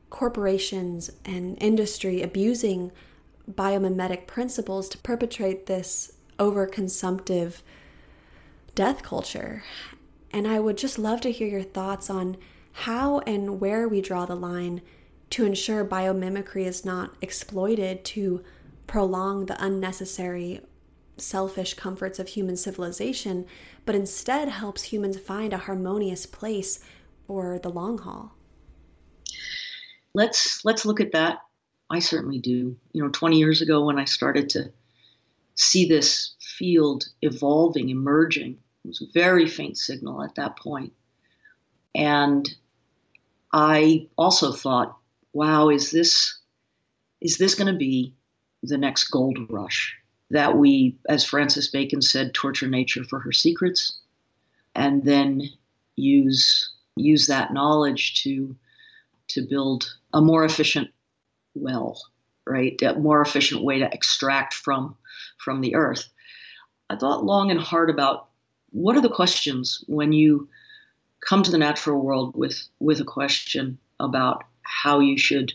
corporations 0.10 1.10
and 1.26 1.58
industry 1.62 2.22
abusing 2.22 2.92
biomimetic 3.50 4.28
principles 4.28 4.88
to 4.90 4.98
perpetrate 4.98 5.66
this 5.66 6.14
overconsumptive 6.38 7.62
death 8.76 9.04
culture. 9.04 9.64
And 10.32 10.48
I 10.48 10.60
would 10.60 10.78
just 10.78 10.98
love 10.98 11.22
to 11.22 11.32
hear 11.32 11.48
your 11.48 11.64
thoughts 11.64 12.10
on 12.10 12.38
how 12.72 13.20
and 13.20 13.60
where 13.60 13.88
we 13.88 14.02
draw 14.02 14.26
the 14.26 14.36
line 14.36 14.82
to 15.32 15.46
ensure 15.46 15.86
biomimicry 15.86 16.66
is 16.66 16.86
not 16.86 17.16
exploited 17.22 18.04
to 18.06 18.44
prolong 18.88 19.46
the 19.46 19.64
unnecessary 19.64 20.62
selfish 21.22 21.74
comforts 21.74 22.20
of 22.20 22.30
human 22.30 22.58
civilization, 22.58 23.46
but 23.86 23.96
instead 23.96 24.48
helps 24.50 24.84
humans 24.84 25.18
find 25.18 25.54
a 25.54 25.58
harmonious 25.58 26.26
place 26.26 26.80
for 27.28 27.60
the 27.60 27.70
long 27.70 27.98
haul. 27.98 28.36
Let's 30.14 30.66
let's 30.66 30.86
look 30.86 31.00
at 31.00 31.14
that. 31.14 31.40
I 31.90 32.00
certainly 32.00 32.40
do. 32.40 32.76
You 32.92 33.04
know, 33.04 33.10
20 33.10 33.38
years 33.38 33.62
ago 33.62 33.86
when 33.86 34.00
I 34.00 34.06
started 34.06 34.50
to 34.50 34.72
see 35.56 35.88
this 35.88 36.36
field 36.58 37.06
evolving, 37.22 37.90
emerging, 37.90 38.58
it 38.84 38.88
was 38.88 39.02
a 39.02 39.12
very 39.14 39.48
faint 39.48 39.78
signal 39.78 40.24
at 40.24 40.36
that 40.36 40.58
point. 40.58 40.94
And 41.94 42.50
I 43.54 44.08
also 44.18 44.52
thought, 44.52 44.98
wow, 45.34 45.70
is 45.70 45.92
this 45.92 46.40
is 47.20 47.38
this 47.38 47.56
going 47.56 47.72
to 47.72 47.78
be 47.78 48.16
the 48.64 48.78
next 48.78 49.06
gold 49.06 49.38
rush 49.50 49.96
that 50.32 50.58
we, 50.58 50.98
as 51.10 51.26
Francis 51.26 51.68
Bacon 51.68 52.02
said, 52.02 52.34
torture 52.34 52.68
nature 52.68 53.04
for 53.04 53.20
her 53.20 53.32
secrets, 53.32 54.00
and 54.76 55.04
then 55.04 55.44
use 55.96 56.72
use 56.96 57.28
that 57.28 57.54
knowledge 57.54 58.24
to 58.24 58.56
to 59.30 59.42
build 59.48 59.96
a 60.14 60.22
more 60.22 60.44
efficient 60.44 60.90
well, 61.54 62.02
right? 62.46 62.82
A 62.82 62.94
more 62.96 63.22
efficient 63.22 63.64
way 63.64 63.80
to 63.80 63.94
extract 63.94 64.54
from 64.54 64.96
from 65.38 65.62
the 65.62 65.76
earth. 65.76 66.10
I 66.90 66.96
thought 66.96 67.26
long 67.26 67.52
and 67.52 67.60
hard 67.60 67.90
about 67.90 68.30
what 68.72 68.96
are 68.96 69.02
the 69.02 69.10
questions 69.10 69.84
when 69.88 70.14
you 70.14 70.48
come 71.20 71.44
to 71.44 71.52
the 71.52 71.58
natural 71.58 72.02
world 72.02 72.36
with 72.36 72.68
with 72.80 73.02
a 73.02 73.06
question 73.06 73.78
about 74.00 74.46
how 74.64 75.00
you 75.00 75.18
should 75.18 75.52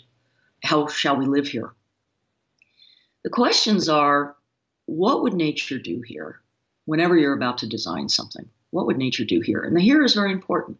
how 0.63 0.87
shall 0.87 1.17
we 1.17 1.27
live 1.27 1.49
here 1.49 1.73
the 3.25 3.31
questions 3.31 3.89
are 3.89 4.36
what 4.87 5.23
would 5.23 5.35
nature 5.35 5.79
do 5.79 6.03
here 6.03 6.41
whenever 6.87 7.17
you're 7.17 7.35
about 7.35 7.59
to 7.59 7.69
design 7.69 8.09
something? 8.09 8.49
What 8.71 8.87
would 8.87 8.99
nature 8.99 9.25
do 9.25 9.41
here? 9.41 9.63
And 9.63 9.77
the 9.77 9.81
here 9.81 10.03
is 10.03 10.15
very 10.15 10.33
important 10.33 10.79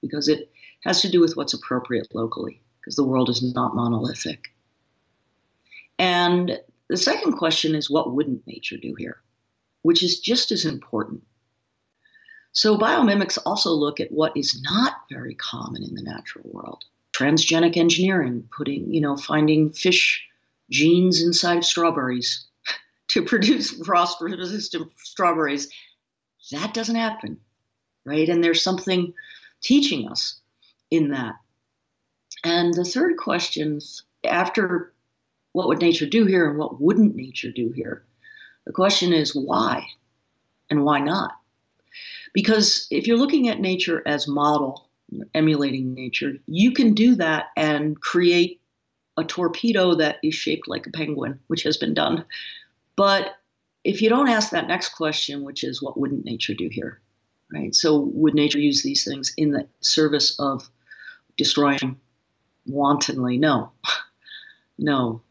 because 0.00 0.28
it 0.28 0.50
has 0.84 1.00
to 1.02 1.10
do 1.10 1.20
with 1.20 1.36
what's 1.36 1.54
appropriate 1.54 2.14
locally 2.14 2.60
because 2.80 2.96
the 2.96 3.04
world 3.04 3.28
is 3.28 3.42
not 3.54 3.74
monolithic. 3.74 4.48
And 5.98 6.60
the 6.88 6.96
second 6.96 7.32
question 7.32 7.74
is 7.74 7.88
what 7.88 8.12
wouldn't 8.12 8.46
nature 8.46 8.76
do 8.76 8.94
here 8.98 9.22
which 9.82 10.02
is 10.02 10.18
just 10.18 10.50
as 10.50 10.64
important. 10.64 11.22
So 12.52 12.76
biomimics 12.76 13.38
also 13.44 13.70
look 13.70 14.00
at 14.00 14.12
what 14.12 14.36
is 14.36 14.60
not 14.62 14.94
very 15.10 15.34
common 15.34 15.82
in 15.82 15.94
the 15.94 16.02
natural 16.02 16.48
world. 16.52 16.84
Transgenic 17.12 17.76
engineering, 17.76 18.48
putting, 18.56 18.92
you 18.92 19.00
know, 19.00 19.16
finding 19.16 19.70
fish 19.70 20.24
genes 20.70 21.22
inside 21.22 21.58
of 21.58 21.64
strawberries 21.64 22.46
to 23.12 23.22
produce 23.22 23.70
frost 23.84 24.20
resistant 24.20 24.90
strawberries. 24.96 25.68
That 26.50 26.72
doesn't 26.72 26.96
happen, 26.96 27.38
right? 28.06 28.28
And 28.28 28.42
there's 28.42 28.62
something 28.62 29.12
teaching 29.62 30.08
us 30.08 30.40
in 30.90 31.10
that. 31.10 31.34
And 32.42 32.72
the 32.72 32.84
third 32.84 33.18
question, 33.18 33.80
after 34.24 34.94
what 35.52 35.68
would 35.68 35.80
nature 35.80 36.06
do 36.06 36.24
here 36.24 36.48
and 36.48 36.58
what 36.58 36.80
wouldn't 36.80 37.14
nature 37.14 37.52
do 37.52 37.70
here, 37.70 38.02
the 38.64 38.72
question 38.72 39.12
is 39.12 39.34
why 39.34 39.86
and 40.70 40.84
why 40.84 41.00
not? 41.00 41.32
Because 42.32 42.86
if 42.90 43.06
you're 43.06 43.18
looking 43.18 43.48
at 43.48 43.60
nature 43.60 44.02
as 44.06 44.26
model, 44.26 44.88
emulating 45.34 45.92
nature, 45.92 46.32
you 46.46 46.72
can 46.72 46.94
do 46.94 47.14
that 47.16 47.48
and 47.58 48.00
create 48.00 48.62
a 49.18 49.24
torpedo 49.24 49.96
that 49.96 50.16
is 50.22 50.34
shaped 50.34 50.66
like 50.66 50.86
a 50.86 50.90
penguin, 50.90 51.38
which 51.48 51.64
has 51.64 51.76
been 51.76 51.92
done. 51.92 52.24
But 52.96 53.36
if 53.84 54.02
you 54.02 54.08
don't 54.08 54.28
ask 54.28 54.50
that 54.50 54.68
next 54.68 54.90
question, 54.90 55.44
which 55.44 55.64
is 55.64 55.82
what 55.82 55.98
wouldn't 55.98 56.24
nature 56.24 56.54
do 56.54 56.68
here? 56.70 57.00
Right? 57.52 57.74
So 57.74 57.98
would 58.14 58.34
nature 58.34 58.58
use 58.58 58.82
these 58.82 59.04
things 59.04 59.34
in 59.36 59.50
the 59.50 59.66
service 59.80 60.38
of 60.38 60.68
destroying 61.36 61.98
wantonly? 62.66 63.38
No. 63.38 63.72
no. 64.78 65.22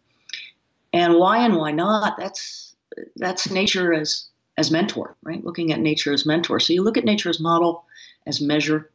And 0.93 1.15
why 1.15 1.45
and 1.45 1.55
why 1.55 1.71
not? 1.71 2.17
That's 2.17 2.75
that's 3.15 3.49
nature 3.49 3.93
as 3.93 4.27
as 4.57 4.69
mentor, 4.69 5.15
right? 5.23 5.43
Looking 5.43 5.71
at 5.71 5.79
nature 5.79 6.13
as 6.13 6.25
mentor. 6.25 6.59
So 6.59 6.73
you 6.73 6.83
look 6.83 6.97
at 6.97 7.05
nature 7.05 7.29
as 7.29 7.39
model, 7.39 7.85
as 8.27 8.41
measure, 8.41 8.91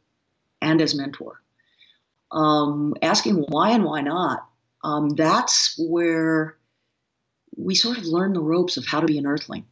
and 0.61 0.81
as 0.81 0.95
mentor. 0.95 1.41
Um, 2.31 2.93
asking 3.01 3.45
why 3.49 3.71
and 3.71 3.83
why 3.83 4.01
not, 4.01 4.47
um, 4.83 5.09
that's 5.09 5.75
where 5.79 6.57
we 7.57 7.75
sort 7.75 7.97
of 7.97 8.05
learn 8.05 8.33
the 8.33 8.41
ropes 8.41 8.77
of 8.77 8.85
how 8.85 8.99
to 8.99 9.07
be 9.07 9.17
an 9.17 9.25
earthling, 9.25 9.65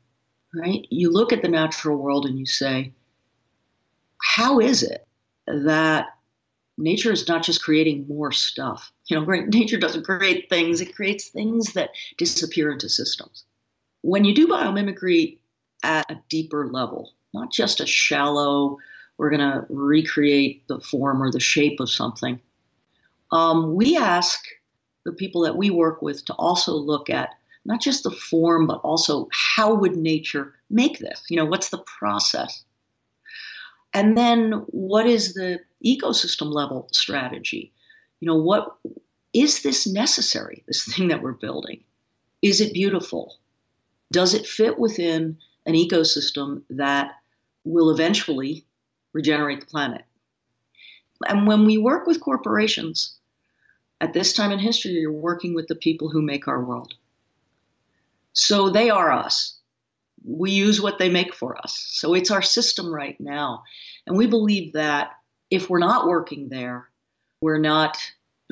right? 0.54 0.86
You 0.90 1.12
look 1.12 1.32
at 1.32 1.42
the 1.42 1.48
natural 1.48 1.98
world 1.98 2.26
and 2.26 2.38
you 2.38 2.46
say, 2.46 2.92
how 4.22 4.60
is 4.60 4.84
it 4.84 5.08
that 5.48 6.08
nature 6.78 7.12
is 7.12 7.28
not 7.28 7.44
just 7.44 7.64
creating 7.64 8.08
more 8.08 8.32
stuff? 8.32 8.92
You 9.06 9.20
know, 9.20 9.26
nature 9.48 9.78
doesn't 9.78 10.06
create 10.06 10.50
things, 10.50 10.82
it 10.82 10.96
creates 10.96 11.30
things 11.30 11.74
that 11.74 11.92
disappear 12.18 12.72
into 12.72 12.90
systems. 12.90 13.44
When 14.02 14.26
you 14.26 14.34
do 14.36 14.48
biomimicry, 14.48 15.38
at 15.86 16.10
a 16.10 16.20
deeper 16.30 16.68
level, 16.68 17.14
not 17.34 17.52
just 17.52 17.80
a 17.80 17.86
shallow, 17.86 18.78
we're 19.18 19.30
going 19.30 19.52
to 19.52 19.66
recreate 19.70 20.68
the 20.68 20.80
form 20.80 21.22
or 21.22 21.32
the 21.32 21.40
shape 21.40 21.80
of 21.80 21.90
something. 21.90 22.40
Um, 23.32 23.76
we 23.76 23.96
ask 23.96 24.40
the 25.06 25.14
people 25.14 25.42
that 25.42 25.56
we 25.56 25.70
work 25.70 26.02
with 26.02 26.26
to 26.26 26.34
also 26.34 26.74
look 26.74 27.10
at 27.10 27.36
not 27.66 27.82
just 27.82 28.04
the 28.04 28.12
form, 28.12 28.68
but 28.68 28.80
also 28.82 29.28
how 29.32 29.74
would 29.74 29.96
nature 29.96 30.54
make 30.70 31.00
this? 31.00 31.24
You 31.30 31.38
know, 31.38 31.46
what's 31.46 31.70
the 31.70 31.84
process? 32.00 32.64
And 33.94 34.18
then 34.18 34.52
what 34.68 35.08
is 35.08 35.34
the 35.34 35.60
ecosystem 35.86 36.54
level 36.54 36.88
strategy? 36.92 37.72
You 38.20 38.28
know, 38.28 38.36
what 38.36 38.76
is 39.34 39.64
this 39.64 39.88
necessary, 39.88 40.64
this 40.68 40.86
thing 40.94 41.08
that 41.10 41.22
we're 41.22 41.34
building? 41.34 41.84
Is 42.42 42.62
it 42.62 42.74
beautiful? 42.74 43.38
Does 44.12 44.34
it 44.34 44.46
fit 44.46 44.78
within 44.78 45.38
an 45.66 45.74
ecosystem 45.74 46.62
that 46.70 47.12
will 47.64 47.90
eventually 47.90 48.66
regenerate 49.14 49.62
the 49.62 49.66
planet. 49.66 50.04
And 51.28 51.48
when 51.48 51.66
we 51.66 51.78
work 51.78 52.06
with 52.06 52.22
corporations, 52.22 53.16
at 54.02 54.14
this 54.14 54.34
time 54.34 54.52
in 54.52 54.60
history, 54.60 54.92
you're 54.92 55.12
working 55.12 55.56
with 55.56 55.68
the 55.68 55.76
people 55.76 56.10
who 56.10 56.22
make 56.22 56.48
our 56.48 56.64
world. 56.64 56.94
So 58.36 58.70
they 58.70 58.90
are 58.90 59.12
us. 59.12 59.58
We 60.24 60.52
use 60.52 60.82
what 60.82 61.00
they 61.00 61.10
make 61.10 61.34
for 61.34 61.58
us. 61.58 61.86
So 61.90 62.14
it's 62.14 62.32
our 62.32 62.42
system 62.42 62.94
right 62.94 63.20
now. 63.20 63.64
And 64.06 64.18
we 64.18 64.28
believe 64.28 64.74
that 64.74 65.12
if 65.50 65.70
we're 65.70 65.80
not 65.80 66.08
working 66.08 66.50
there, 66.50 66.90
we're 67.42 67.60
not 67.60 67.98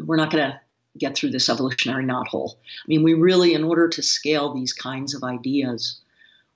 we're 0.06 0.16
not 0.16 0.32
going 0.32 0.52
to 0.52 0.60
get 0.98 1.16
through 1.16 1.32
this 1.32 1.50
evolutionary 1.50 2.04
knothole. 2.04 2.56
I 2.56 2.88
mean, 2.88 3.04
we 3.04 3.14
really, 3.14 3.54
in 3.54 3.64
order 3.64 3.88
to 3.90 4.02
scale 4.02 4.54
these 4.54 4.74
kinds 4.74 5.14
of 5.14 5.24
ideas, 5.24 6.00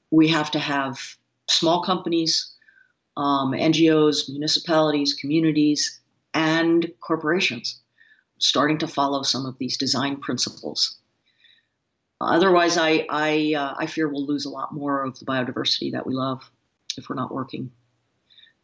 we 0.09 0.27
have 0.29 0.49
to 0.51 0.59
have 0.59 0.99
small 1.49 1.83
companies, 1.83 2.51
um, 3.15 3.51
NGOs, 3.51 4.29
municipalities, 4.29 5.13
communities, 5.13 5.99
and 6.33 6.91
corporations 6.99 7.79
starting 8.39 8.77
to 8.77 8.87
follow 8.87 9.23
some 9.23 9.45
of 9.45 9.57
these 9.57 9.77
design 9.77 10.17
principles. 10.17 10.97
Otherwise, 12.19 12.77
I, 12.77 13.05
I, 13.09 13.53
uh, 13.55 13.75
I 13.77 13.85
fear 13.85 14.09
we'll 14.09 14.25
lose 14.25 14.45
a 14.45 14.49
lot 14.49 14.73
more 14.73 15.03
of 15.03 15.19
the 15.19 15.25
biodiversity 15.25 15.91
that 15.91 16.07
we 16.07 16.13
love 16.13 16.49
if 16.97 17.09
we're 17.09 17.15
not 17.15 17.33
working 17.33 17.71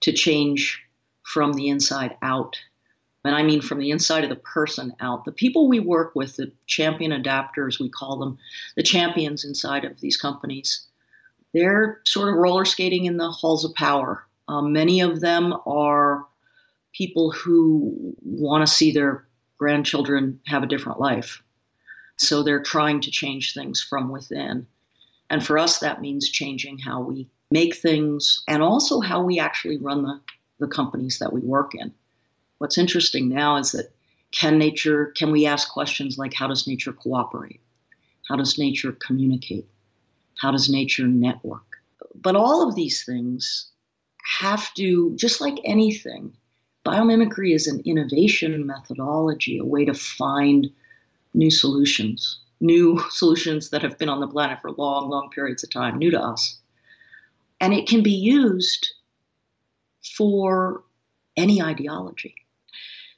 to 0.01 0.11
change 0.11 0.81
from 1.23 1.53
the 1.53 1.69
inside 1.69 2.17
out. 2.21 2.57
And 3.23 3.35
I 3.35 3.43
mean 3.43 3.61
from 3.61 3.79
the 3.79 3.91
inside 3.91 4.23
of 4.23 4.29
the 4.29 4.35
person 4.35 4.93
out. 4.99 5.23
The 5.23 5.31
people 5.31 5.69
we 5.69 5.79
work 5.79 6.13
with, 6.13 6.35
the 6.35 6.51
champion 6.65 7.11
adapters, 7.11 7.79
we 7.79 7.89
call 7.89 8.17
them, 8.17 8.37
the 8.75 8.83
champions 8.83 9.45
inside 9.45 9.85
of 9.85 10.01
these 10.01 10.17
companies, 10.17 10.87
they're 11.53 12.01
sort 12.05 12.29
of 12.29 12.35
roller 12.35 12.65
skating 12.65 13.05
in 13.05 13.17
the 13.17 13.29
halls 13.29 13.63
of 13.63 13.73
power. 13.75 14.25
Um, 14.47 14.73
many 14.73 14.99
of 14.99 15.21
them 15.21 15.53
are 15.65 16.25
people 16.91 17.31
who 17.31 18.13
want 18.23 18.67
to 18.67 18.73
see 18.73 18.91
their 18.91 19.25
grandchildren 19.57 20.39
have 20.47 20.63
a 20.63 20.67
different 20.67 20.99
life. 20.99 21.41
So 22.17 22.43
they're 22.43 22.61
trying 22.61 23.01
to 23.01 23.11
change 23.11 23.53
things 23.53 23.81
from 23.81 24.09
within. 24.09 24.67
And 25.29 25.45
for 25.45 25.57
us, 25.57 25.79
that 25.79 26.01
means 26.01 26.29
changing 26.29 26.79
how 26.79 27.01
we 27.01 27.27
make 27.51 27.75
things 27.75 28.43
and 28.47 28.61
also 28.61 28.99
how 28.99 29.23
we 29.23 29.39
actually 29.39 29.77
run 29.77 30.03
the, 30.03 30.19
the 30.59 30.67
companies 30.67 31.19
that 31.19 31.33
we 31.33 31.41
work 31.41 31.73
in. 31.75 31.93
What's 32.59 32.77
interesting 32.77 33.29
now 33.29 33.57
is 33.57 33.71
that 33.71 33.91
can 34.31 34.57
nature, 34.57 35.07
can 35.15 35.31
we 35.31 35.45
ask 35.45 35.69
questions 35.71 36.17
like 36.17 36.33
how 36.33 36.47
does 36.47 36.67
nature 36.67 36.93
cooperate? 36.93 37.61
How 38.27 38.35
does 38.35 38.57
nature 38.57 38.91
communicate? 38.93 39.67
How 40.39 40.51
does 40.51 40.69
nature 40.69 41.07
network? 41.07 41.77
But 42.15 42.35
all 42.35 42.67
of 42.67 42.75
these 42.75 43.03
things 43.03 43.69
have 44.39 44.73
to, 44.75 45.15
just 45.15 45.41
like 45.41 45.59
anything, 45.63 46.33
biomimicry 46.85 47.53
is 47.53 47.67
an 47.67 47.81
innovation 47.85 48.65
methodology, 48.65 49.57
a 49.57 49.65
way 49.65 49.85
to 49.85 49.93
find 49.93 50.71
new 51.33 51.51
solutions, 51.51 52.39
new 52.59 52.99
solutions 53.09 53.69
that 53.69 53.81
have 53.81 53.97
been 53.97 54.09
on 54.09 54.19
the 54.19 54.27
planet 54.27 54.59
for 54.61 54.71
long, 54.71 55.09
long 55.09 55.29
periods 55.29 55.63
of 55.63 55.71
time, 55.71 55.97
new 55.97 56.11
to 56.11 56.21
us. 56.21 56.59
And 57.59 57.73
it 57.73 57.87
can 57.87 58.03
be 58.03 58.11
used 58.11 58.93
for 60.17 60.83
any 61.37 61.61
ideology. 61.61 62.35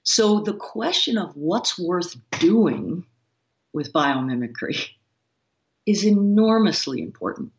So 0.04 0.42
the 0.42 0.54
question 0.54 1.18
of 1.18 1.36
what's 1.36 1.80
worth 1.80 2.16
doing 2.40 3.06
with 3.74 3.92
biomimicry 3.92 4.88
is 5.86 6.06
enormously 6.06 7.02
important. 7.02 7.52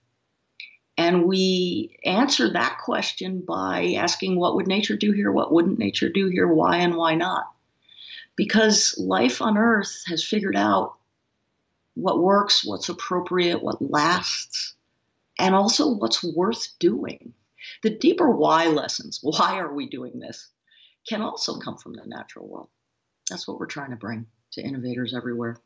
And 0.99 1.27
we 1.27 1.99
answer 2.05 2.51
that 2.53 2.79
question 2.83 3.43
by 3.47 3.95
asking 3.99 4.39
what 4.39 4.55
would 4.55 4.67
nature 4.67 4.97
do 4.97 5.13
here, 5.13 5.31
what 5.31 5.53
wouldn't 5.53 5.79
nature 5.79 6.09
do 6.09 6.29
here, 6.29 6.49
why 6.49 6.79
and 6.79 6.95
why 6.95 7.15
not? 7.15 7.53
Because 8.37 8.95
life 8.99 9.41
on 9.41 9.57
Earth 9.57 10.05
has 10.07 10.23
figured 10.23 10.57
out 10.57 10.97
what 11.95 12.23
works, 12.23 12.65
what's 12.65 12.89
appropriate, 12.89 13.63
what 13.63 13.81
lasts, 13.81 14.75
and 15.39 15.55
also 15.55 15.89
what's 15.95 16.23
worth 16.23 16.79
doing. 16.79 17.33
The 17.83 17.91
deeper 17.91 18.31
why 18.31 18.67
lessons, 18.69 19.21
why 19.23 19.59
are 19.59 19.75
we 19.75 19.89
doing 19.89 20.19
this, 20.19 20.51
can 21.09 21.23
also 21.23 21.59
come 21.59 21.77
from 21.77 21.95
the 21.95 22.07
natural 22.07 22.47
world. 22.47 22.69
That's 23.31 23.49
what 23.49 23.59
we're 23.59 23.67
trying 23.67 23.91
to 23.91 23.97
bring 23.97 24.27
to 24.53 24.63
innovators 24.63 25.15
everywhere. 25.15 25.57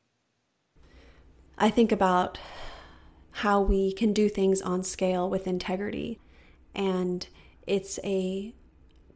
I 1.58 1.70
think 1.70 1.92
about 1.92 2.38
how 3.32 3.60
we 3.60 3.92
can 3.92 4.12
do 4.12 4.28
things 4.28 4.62
on 4.62 4.82
scale 4.82 5.28
with 5.28 5.46
integrity. 5.46 6.18
And 6.74 7.26
it's 7.66 7.98
a 8.02 8.54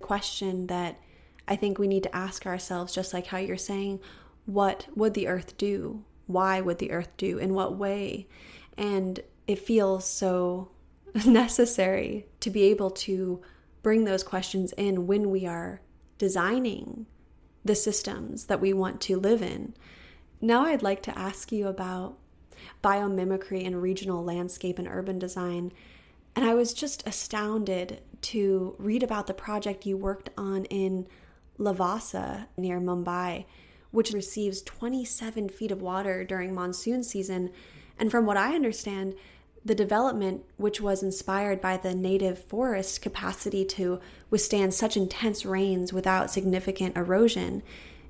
question 0.01 0.67
that 0.67 1.01
I 1.47 1.57
think 1.57 1.79
we 1.79 1.89
need 1.89 2.03
to 2.05 2.17
ask 2.17 2.47
ourselves, 2.47 2.95
just 2.95 3.13
like 3.13 3.27
how 3.27 3.39
you're 3.39 3.57
saying, 3.57 4.01
what 4.47 4.87
would 4.95 5.15
the 5.15 5.29
earth 5.29 5.57
do? 5.57 6.05
Why 6.27 6.61
would 6.61 6.79
the 6.79 6.93
earth 6.93 7.17
do? 7.17 7.39
In 7.39 7.55
what 7.55 7.77
way? 7.77 8.29
And 8.77 9.21
it 9.47 9.59
feels 9.59 10.07
so 10.07 10.71
necessary 11.27 12.27
to 12.41 12.51
be 12.51 12.65
able 12.65 12.91
to 12.91 13.43
bring 13.83 14.05
those 14.05 14.23
questions 14.23 14.73
in 14.73 15.07
when 15.07 15.31
we 15.31 15.47
are 15.47 15.81
designing 16.19 17.07
the 17.65 17.75
systems 17.75 18.47
that 18.47 18.61
we 18.61 18.73
want 18.73 19.01
to 19.03 19.17
live 19.17 19.43
in. 19.43 19.75
Now, 20.41 20.65
I'd 20.65 20.83
like 20.83 21.03
to 21.05 21.19
ask 21.19 21.53
you 21.53 21.69
about 21.69 22.19
biomimicry 22.83 23.67
and 23.67 23.81
regional 23.81 24.25
landscape 24.25 24.79
and 24.79 24.89
urban 24.89 25.19
design. 25.19 25.73
And 26.37 26.45
I 26.45 26.55
was 26.55 26.75
just 26.75 27.07
astounded 27.07 28.01
to 28.23 28.75
read 28.79 29.03
about 29.03 29.27
the 29.27 29.35
project 29.35 29.87
you 29.87 29.97
worked 29.97 30.31
on 30.37 30.65
in 30.67 31.07
Lavasa 31.59 32.47
near 32.57 32.81
Mumbai, 32.81 33.45
which 33.91 34.13
receives 34.13 34.63
27 34.63 35.49
feet 35.49 35.71
of 35.71 35.83
water 35.83 36.25
during 36.25 36.55
monsoon 36.55 37.03
season. 37.03 37.51
And 37.99 38.11
from 38.11 38.27
what 38.27 38.37
I 38.37 38.55
understand, 38.55 39.15
the 39.65 39.75
development, 39.75 40.45
which 40.57 40.81
was 40.81 41.03
inspired 41.03 41.61
by 41.61 41.77
the 41.77 41.95
native 41.95 42.39
forest 42.39 43.01
capacity 43.01 43.65
to 43.65 44.01
withstand 44.31 44.75
such 44.75 44.97
intense 44.97 45.47
rains 45.47 45.93
without 45.93 46.31
significant 46.31 46.97
erosion, 46.97 47.63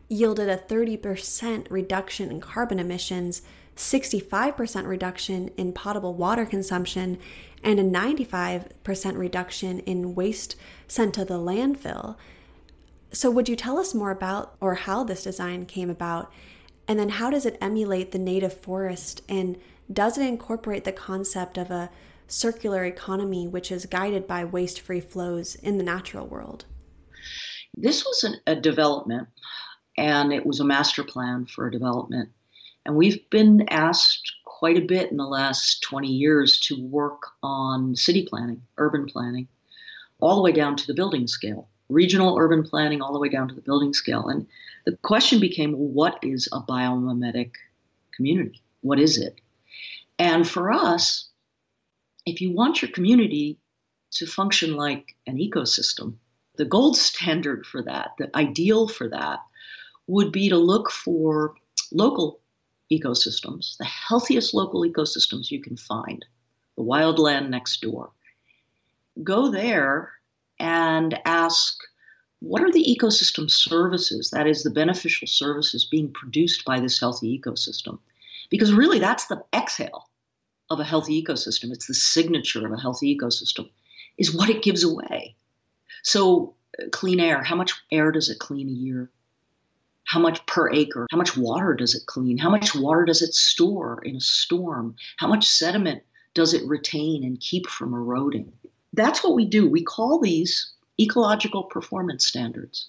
yielded 0.09 0.49
a 0.49 0.57
30% 0.57 1.67
reduction 1.71 2.31
in 2.31 2.41
carbon 2.41 2.79
emissions 2.79 3.43
65% 3.77 4.87
reduction 4.87 5.49
in 5.57 5.73
potable 5.73 6.15
water 6.15 6.47
consumption, 6.47 7.19
and 7.63 7.81
a 7.81 7.85
95% 7.85 9.17
reduction 9.17 9.81
in 9.81 10.15
waste 10.15 10.57
sent 10.87 11.15
to 11.15 11.25
the 11.25 11.39
landfill. 11.39 12.17
So, 13.15 13.31
would 13.31 13.49
you 13.49 13.57
tell 13.57 13.79
us 13.79 13.95
more 13.95 14.11
about 14.11 14.57
or 14.61 14.75
how 14.75 15.05
this 15.05 15.25
design 15.25 15.67
came 15.67 15.89
about? 15.89 16.33
And 16.87 16.99
then, 16.99 17.09
how 17.09 17.31
does 17.31 17.47
it 17.47 17.57
emulate 17.61 18.13
the 18.13 18.19
native 18.19 18.53
forest? 18.53 19.23
And 19.29 19.57
does 19.93 20.19
it 20.19 20.27
incorporate 20.27 20.85
the 20.85 20.93
concept 20.93 21.57
of 21.57 21.71
a 21.71 21.91
circular 22.27 22.85
economy, 22.85 23.47
which 23.47 23.71
is 23.71 23.87
guided 23.87 24.27
by 24.27 24.45
waste 24.45 24.81
free 24.81 25.01
flows 25.01 25.55
in 25.57 25.79
the 25.79 25.85
natural 25.85 26.27
world? 26.27 26.65
This 27.77 28.05
was 28.05 28.25
an, 28.25 28.41
a 28.47 28.55
development, 28.55 29.29
and 29.97 30.33
it 30.33 30.45
was 30.45 30.61
a 30.61 30.65
master 30.65 31.05
plan 31.05 31.47
for 31.47 31.67
a 31.67 31.73
development 31.73 32.31
and 32.87 32.97
we've 32.97 33.29
been 33.31 33.67
asked 33.71 34.33
quite 34.45 34.77
a 34.77 34.87
bit 34.87 35.11
in 35.11 35.17
the 35.17 35.25
last 35.25 35.83
20 35.83 36.09
years 36.09 36.61
to 36.61 36.87
work 36.87 37.23
on 37.43 37.97
city 37.97 38.27
planning, 38.29 38.63
urban 38.79 39.07
planning, 39.07 39.49
all 40.21 40.37
the 40.37 40.43
way 40.43 40.53
down 40.53 40.77
to 40.77 40.87
the 40.87 40.95
building 40.95 41.27
scale, 41.27 41.69
regional 41.89 42.37
urban 42.39 42.63
planning, 42.63 43.03
all 43.03 43.13
the 43.13 43.19
way 43.19 43.29
down 43.29 43.49
to 43.49 43.55
the 43.55 43.61
building 43.61 43.93
scale. 43.93 44.29
And 44.29 44.47
the 44.87 44.97
question 45.03 45.41
became 45.41 45.73
what 45.73 46.19
is 46.23 46.49
a 46.53 46.61
biomimetic 46.61 47.53
community? 48.15 48.63
What 48.81 48.99
is 48.99 49.19
it? 49.19 49.41
And 50.19 50.49
for 50.49 50.73
us, 50.73 51.29
if 52.27 52.41
you 52.41 52.53
want 52.53 52.81
your 52.81 52.91
community 52.91 53.59
to 54.13 54.27
function 54.27 54.77
like 54.77 55.17
an 55.27 55.39
ecosystem, 55.39 56.15
the 56.57 56.65
gold 56.65 56.97
standard 56.97 57.67
for 57.67 57.83
that, 57.83 58.11
the 58.19 58.35
ideal 58.37 58.89
for 58.89 59.09
that, 59.09 59.41
would 60.07 60.31
be 60.31 60.49
to 60.49 60.57
look 60.57 60.91
for 60.91 61.55
local 61.91 62.41
ecosystems, 62.93 63.77
the 63.79 63.85
healthiest 63.85 64.55
local 64.55 64.83
ecosystems 64.83 65.51
you 65.51 65.61
can 65.61 65.77
find, 65.77 66.25
the 66.77 66.83
wildland 66.83 67.49
next 67.49 67.81
door. 67.81 68.11
Go 69.23 69.51
there 69.51 70.13
and 70.59 71.19
ask 71.25 71.79
what 72.41 72.63
are 72.63 72.73
the 72.73 72.85
ecosystem 72.85 73.51
services, 73.51 74.31
that 74.31 74.47
is, 74.47 74.63
the 74.63 74.71
beneficial 74.71 75.27
services 75.27 75.85
being 75.85 76.13
produced 76.13 76.65
by 76.65 76.79
this 76.79 77.01
healthy 77.01 77.41
ecosystem? 77.41 77.99
Because 78.51 78.73
really, 78.73 78.99
that's 78.99 79.27
the 79.27 79.43
exhale 79.55 80.11
of 80.69 80.79
a 80.79 80.85
healthy 80.85 81.23
ecosystem. 81.23 81.73
It's 81.73 81.87
the 81.87 81.95
signature 81.95 82.67
of 82.67 82.73
a 82.73 82.81
healthy 82.81 83.17
ecosystem, 83.17 83.71
is 84.19 84.35
what 84.35 84.51
it 84.51 84.63
gives 84.63 84.85
away. 84.85 85.37
So, 86.03 86.55
uh, 86.79 86.89
clean 86.91 87.19
air, 87.19 87.43
how 87.43 87.57
much 87.57 87.73
air 87.91 88.13
does 88.13 88.29
it 88.29 88.39
clean 88.41 88.69
a 88.69 88.73
year? 88.73 89.11
How 90.05 90.21
much 90.21 90.45
per 90.45 90.71
acre? 90.71 91.07
How 91.11 91.17
much 91.17 91.37
water 91.37 91.75
does 91.75 91.95
it 91.95 92.05
clean? 92.05 92.37
How 92.37 92.51
much 92.51 92.75
water 92.75 93.07
does 93.07 93.23
it 93.23 93.33
store 93.33 94.03
in 94.05 94.17
a 94.17 94.21
storm? 94.21 94.97
How 95.17 95.29
much 95.29 95.47
sediment 95.47 96.03
does 96.35 96.53
it 96.53 96.69
retain 96.69 97.25
and 97.25 97.41
keep 97.41 97.67
from 97.69 97.95
eroding? 97.95 98.53
That's 98.95 99.25
what 99.25 99.35
we 99.35 99.45
do. 99.45 99.69
We 99.69 99.83
call 99.83 100.21
these 100.21 100.73
ecological 101.01 101.65
performance 101.65 102.25
standards. 102.27 102.89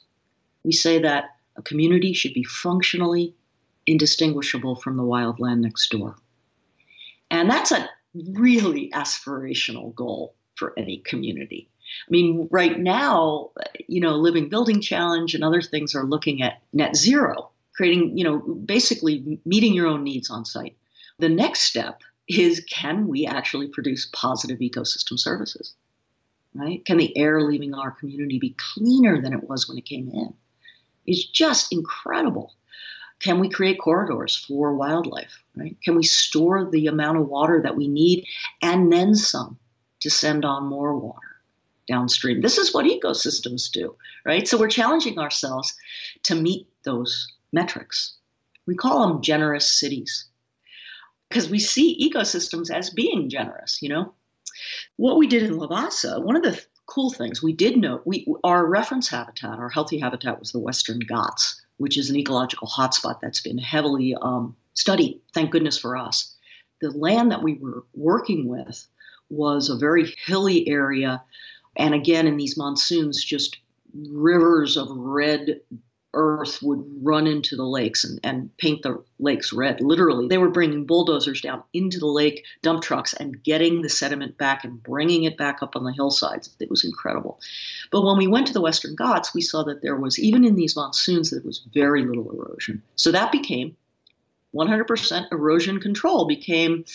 We 0.64 0.72
say 0.72 1.00
that 1.00 1.36
a 1.56 1.64
community 1.64 2.14
should 2.14 2.34
be 2.34 2.44
functionally 2.44 3.34
indistinguishable 3.88 4.76
from 4.76 4.98
the 4.98 5.04
wild 5.04 5.40
land 5.40 5.62
next 5.62 5.90
door. 5.90 6.16
And 7.32 7.50
that's 7.50 7.72
a 7.72 7.90
really 8.14 8.92
aspirational 8.92 9.96
goal 9.96 10.36
for 10.56 10.74
any 10.78 11.00
community. 11.00 11.70
I 12.08 12.12
mean, 12.12 12.48
right 12.52 12.80
now, 12.80 13.52
you 13.88 14.00
know, 14.00 14.16
Living 14.16 14.50
Building 14.50 14.82
Challenge 14.82 15.34
and 15.34 15.44
other 15.44 15.62
things 15.62 15.96
are 15.96 16.04
looking 16.04 16.42
at 16.42 16.62
net 16.72 16.96
zero, 16.96 17.50
creating, 17.76 18.18
you 18.18 18.24
know, 18.24 18.40
basically 18.40 19.40
meeting 19.46 19.74
your 19.74 19.88
own 19.88 20.04
needs 20.04 20.30
on 20.30 20.46
site. 20.46 20.76
The 21.18 21.30
next 21.30 21.62
step 21.62 22.02
is 22.28 22.64
can 22.70 23.08
we 23.08 23.26
actually 23.26 23.68
produce 23.68 24.08
positive 24.14 24.60
ecosystem 24.60 25.18
services? 25.18 25.74
Right? 26.56 26.84
Can 26.86 26.98
the 26.98 27.16
air 27.18 27.42
leaving 27.42 27.74
our 27.74 27.92
community 27.92 28.40
be 28.40 28.56
cleaner 28.74 29.22
than 29.22 29.34
it 29.34 29.48
was 29.48 29.68
when 29.68 29.78
it 29.78 29.86
came 29.86 30.10
in? 30.10 30.34
It's 31.06 31.26
just 31.26 31.74
incredible. 31.74 32.54
Can 33.20 33.40
we 33.40 33.50
create 33.50 33.80
corridors 33.80 34.36
for 34.36 34.74
wildlife? 34.74 35.44
Right? 35.56 35.78
Can 35.84 35.96
we 35.96 36.04
store 36.04 36.70
the 36.72 36.88
amount 36.88 37.18
of 37.18 37.28
water 37.28 37.62
that 37.62 37.76
we 37.76 37.88
need 37.88 38.26
and 38.62 38.92
then 38.92 39.16
some 39.16 39.60
to 40.00 40.10
send 40.10 40.46
on 40.46 40.68
more 40.68 40.98
water? 40.98 41.36
downstream. 41.88 42.42
This 42.42 42.58
is 42.58 42.74
what 42.74 42.86
ecosystems 42.86 43.72
do, 43.72 43.96
right? 44.26 44.48
So 44.48 44.58
we're 44.58 44.68
challenging 44.68 45.20
ourselves 45.20 45.74
to 46.24 46.36
meet 46.36 46.68
those 46.84 47.32
metrics. 47.52 48.16
We 48.66 48.76
call 48.76 49.08
them 49.08 49.22
generous 49.22 49.80
cities 49.80 50.26
because 51.30 51.50
we 51.50 51.60
see 51.60 52.12
ecosystems 52.12 52.72
as 52.72 52.90
being 52.90 53.30
generous, 53.30 53.80
you 53.82 53.90
know? 53.90 54.14
What 54.98 55.18
we 55.18 55.28
did 55.28 55.44
in 55.44 55.58
Lavasa, 55.58 56.24
one 56.24 56.36
of 56.36 56.44
the 56.44 56.62
cool 56.86 57.12
things 57.12 57.44
we 57.44 57.54
did 57.54 57.78
note, 57.78 58.04
we 58.06 58.26
our 58.44 58.66
reference 58.66 59.10
habitat, 59.10 59.60
our 59.60 59.70
healthy 59.70 60.00
habitat 60.00 60.40
was 60.40 60.52
the 60.52 60.60
Western 60.60 61.00
Ghats, 61.00 61.62
which 61.78 61.98
is 61.98 62.10
an 62.10 62.16
ecological 62.16 62.68
hotspot 62.68 63.20
that's 63.22 63.42
been 63.42 63.58
heavily 63.58 64.16
um, 64.22 64.56
studied, 64.74 65.20
thank 65.34 65.52
goodness 65.52 65.78
for 65.78 65.98
us. 65.98 66.36
The 66.82 66.92
land 66.92 67.32
that 67.32 67.44
we 67.44 67.56
were 67.56 67.86
working 67.94 68.48
with 68.48 68.88
was 69.30 69.70
a 69.70 69.78
very 69.78 70.14
hilly 70.26 70.68
area 70.68 71.24
and 71.76 71.94
again, 71.94 72.28
in 72.28 72.38
these 72.38 72.58
monsoons, 72.58 73.24
just 73.24 73.58
rivers 74.10 74.78
of 74.78 74.90
red 74.92 75.60
earth 76.16 76.62
would 76.64 76.84
run 77.02 77.28
into 77.28 77.56
the 77.56 77.66
lakes 77.66 78.04
and, 78.04 78.20
and 78.24 78.56
paint 78.58 78.82
the 78.82 79.04
lakes 79.20 79.54
red. 79.54 79.80
Literally, 79.82 80.28
they 80.28 80.40
were 80.40 80.50
bringing 80.50 80.86
bulldozers 80.86 81.42
down 81.42 81.62
into 81.74 82.00
the 82.00 82.08
lake, 82.08 82.44
dump 82.64 82.82
trucks, 82.82 83.14
and 83.14 83.44
getting 83.44 83.82
the 83.82 83.90
sediment 83.90 84.38
back 84.38 84.64
and 84.64 84.82
bringing 84.82 85.24
it 85.24 85.38
back 85.38 85.62
up 85.62 85.76
on 85.76 85.84
the 85.84 85.94
hillsides. 85.94 86.56
It 86.60 86.70
was 86.70 86.84
incredible. 86.84 87.40
But 87.92 88.04
when 88.04 88.18
we 88.18 88.28
went 88.28 88.48
to 88.48 88.54
the 88.54 88.62
Western 88.62 88.96
Ghats, 88.96 89.34
we 89.34 89.42
saw 89.42 89.64
that 89.64 89.82
there 89.82 89.96
was, 89.96 90.18
even 90.18 90.44
in 90.44 90.56
these 90.56 90.76
monsoons, 90.76 91.30
there 91.30 91.42
was 91.44 91.62
very 91.74 92.04
little 92.04 92.32
erosion. 92.32 92.82
So 92.96 93.12
that 93.12 93.32
became 93.32 93.76
100% 94.56 95.32
erosion 95.32 95.80
control 95.80 96.26
became 96.26 96.86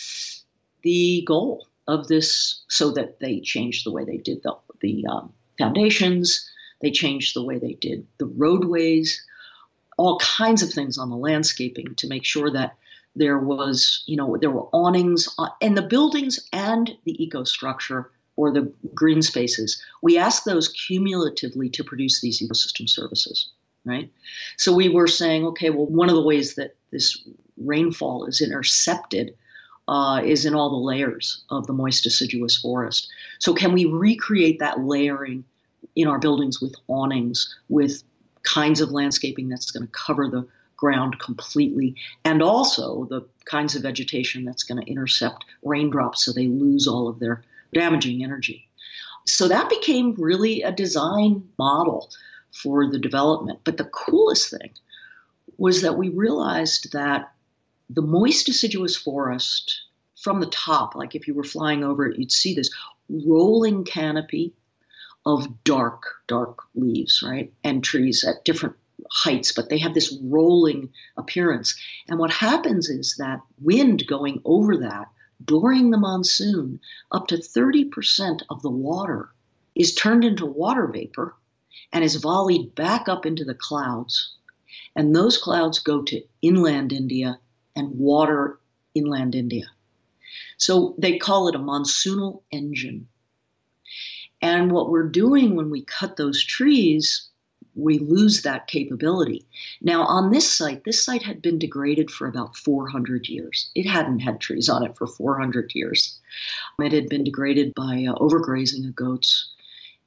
the 0.81 1.23
goal 1.27 1.67
of 1.87 2.07
this 2.07 2.61
so 2.67 2.91
that 2.91 3.19
they 3.19 3.39
changed 3.39 3.85
the 3.85 3.91
way 3.91 4.03
they 4.03 4.17
did 4.17 4.41
the, 4.43 4.55
the 4.81 5.05
um, 5.07 5.31
foundations 5.57 6.50
they 6.81 6.91
changed 6.91 7.35
the 7.35 7.43
way 7.43 7.57
they 7.57 7.73
did 7.73 8.05
the 8.17 8.25
roadways, 8.25 9.25
all 9.97 10.17
kinds 10.19 10.61
of 10.61 10.71
things 10.71 10.97
on 10.97 11.09
the 11.09 11.15
landscaping 11.15 11.93
to 11.95 12.07
make 12.07 12.25
sure 12.25 12.49
that 12.51 12.75
there 13.15 13.39
was, 13.39 14.03
you 14.05 14.15
know, 14.15 14.37
there 14.37 14.51
were 14.51 14.67
awnings 14.71 15.27
and 15.61 15.77
the 15.77 15.81
buildings 15.81 16.39
and 16.53 16.91
the 17.03 17.21
eco 17.21 17.43
structure 17.43 18.09
or 18.35 18.51
the 18.51 18.71
green 18.95 19.21
spaces. 19.21 19.81
We 20.01 20.17
asked 20.17 20.45
those 20.45 20.69
cumulatively 20.69 21.69
to 21.69 21.83
produce 21.83 22.21
these 22.21 22.41
ecosystem 22.41 22.87
services, 22.87 23.49
right? 23.85 24.09
So 24.57 24.73
we 24.73 24.89
were 24.89 25.07
saying, 25.07 25.45
okay, 25.47 25.69
well, 25.69 25.87
one 25.87 26.09
of 26.09 26.15
the 26.15 26.23
ways 26.23 26.55
that 26.55 26.75
this 26.91 27.21
rainfall 27.57 28.25
is 28.25 28.41
intercepted 28.41 29.35
uh, 29.87 30.21
is 30.23 30.45
in 30.45 30.55
all 30.55 30.69
the 30.69 30.75
layers 30.77 31.43
of 31.49 31.67
the 31.67 31.73
moist 31.73 32.03
deciduous 32.03 32.57
forest. 32.57 33.09
So 33.39 33.53
can 33.53 33.73
we 33.73 33.85
recreate 33.85 34.59
that 34.59 34.79
layering 34.79 35.43
in 35.95 36.07
our 36.07 36.19
buildings 36.19 36.61
with 36.61 36.75
awnings, 36.87 37.55
with 37.69 38.03
kinds 38.43 38.81
of 38.81 38.91
landscaping 38.91 39.49
that's 39.49 39.71
going 39.71 39.85
to 39.85 39.91
cover 39.91 40.27
the 40.27 40.47
ground 40.77 41.19
completely, 41.19 41.95
and 42.25 42.41
also 42.41 43.05
the 43.05 43.21
kinds 43.45 43.75
of 43.75 43.83
vegetation 43.83 44.45
that's 44.45 44.63
going 44.63 44.83
to 44.83 44.89
intercept 44.89 45.45
raindrops 45.63 46.25
so 46.25 46.33
they 46.33 46.47
lose 46.47 46.87
all 46.87 47.07
of 47.07 47.19
their 47.19 47.43
damaging 47.73 48.23
energy. 48.23 48.67
So 49.27 49.47
that 49.47 49.69
became 49.69 50.15
really 50.15 50.63
a 50.63 50.71
design 50.71 51.47
model 51.59 52.09
for 52.51 52.89
the 52.89 52.99
development. 52.99 53.59
But 53.63 53.77
the 53.77 53.85
coolest 53.85 54.49
thing 54.49 54.71
was 55.57 55.83
that 55.83 55.97
we 55.97 56.09
realized 56.09 56.91
that 56.93 57.31
the 57.89 58.01
moist 58.01 58.45
deciduous 58.45 58.95
forest 58.97 59.81
from 60.19 60.39
the 60.39 60.47
top, 60.47 60.95
like 60.95 61.13
if 61.13 61.27
you 61.27 61.35
were 61.35 61.43
flying 61.43 61.83
over 61.83 62.07
it, 62.07 62.17
you'd 62.17 62.31
see 62.31 62.55
this 62.55 62.71
rolling 63.09 63.83
canopy 63.83 64.53
of 65.25 65.63
dark, 65.63 66.03
dark 66.27 66.59
leaves, 66.75 67.23
right? 67.23 67.53
And 67.63 67.83
trees 67.83 68.23
at 68.23 68.45
different 68.45 68.75
heights, 69.11 69.51
but 69.51 69.69
they 69.69 69.77
have 69.77 69.93
this 69.93 70.17
rolling 70.23 70.89
appearance. 71.17 71.75
And 72.07 72.19
what 72.19 72.31
happens 72.31 72.89
is 72.89 73.15
that 73.17 73.41
wind 73.59 74.07
going 74.07 74.41
over 74.45 74.77
that 74.77 75.07
during 75.43 75.89
the 75.89 75.97
monsoon, 75.97 76.79
up 77.11 77.27
to 77.27 77.37
30% 77.37 78.41
of 78.49 78.61
the 78.61 78.69
water 78.69 79.29
is 79.75 79.95
turned 79.95 80.23
into 80.23 80.45
water 80.45 80.87
vapor 80.87 81.35
and 81.91 82.03
is 82.03 82.15
volleyed 82.15 82.75
back 82.75 83.07
up 83.07 83.25
into 83.25 83.43
the 83.43 83.55
clouds. 83.55 84.35
And 84.95 85.15
those 85.15 85.37
clouds 85.37 85.79
go 85.79 86.01
to 86.03 86.23
inland 86.41 86.91
India 86.91 87.39
and 87.75 87.97
water 87.97 88.59
inland 88.93 89.35
India. 89.35 89.65
So 90.57 90.95
they 90.97 91.17
call 91.17 91.47
it 91.47 91.55
a 91.55 91.59
monsoonal 91.59 92.43
engine. 92.51 93.07
And 94.41 94.71
what 94.71 94.89
we're 94.89 95.07
doing 95.07 95.55
when 95.55 95.69
we 95.69 95.83
cut 95.83 96.17
those 96.17 96.43
trees, 96.43 97.29
we 97.75 97.99
lose 97.99 98.41
that 98.41 98.67
capability. 98.67 99.45
Now, 99.81 100.03
on 100.03 100.31
this 100.31 100.49
site, 100.49 100.83
this 100.83 101.03
site 101.03 101.23
had 101.23 101.41
been 101.41 101.59
degraded 101.59 102.09
for 102.11 102.27
about 102.27 102.57
400 102.57 103.27
years. 103.27 103.69
It 103.75 103.87
hadn't 103.87 104.19
had 104.19 104.41
trees 104.41 104.67
on 104.67 104.83
it 104.83 104.97
for 104.97 105.07
400 105.07 105.73
years. 105.73 106.19
It 106.79 106.91
had 106.91 107.07
been 107.07 107.23
degraded 107.23 107.73
by 107.75 108.05
uh, 108.09 108.15
overgrazing 108.15 108.87
of 108.87 108.95
goats. 108.95 109.53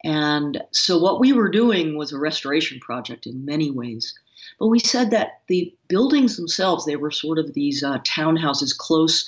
And 0.03 0.63
so, 0.73 0.99
what 0.99 1.21
we 1.21 1.33
were 1.33 1.49
doing 1.49 1.97
was 1.97 2.13
a 2.13 2.19
restoration 2.19 2.79
project 2.81 3.27
in 3.27 3.47
many 3.47 3.71
ways. 3.71 4.13
But 4.59 4.67
we 4.67 4.79
said 4.79 5.11
that 5.11 5.41
the 5.49 5.75
buildings 5.89 6.37
themselves, 6.37 6.85
they 6.85 6.97
were 6.97 7.11
sort 7.11 7.39
of 7.39 7.55
these 7.55 7.83
uh, 7.83 7.99
townhouses 8.01 8.77
close, 8.77 9.27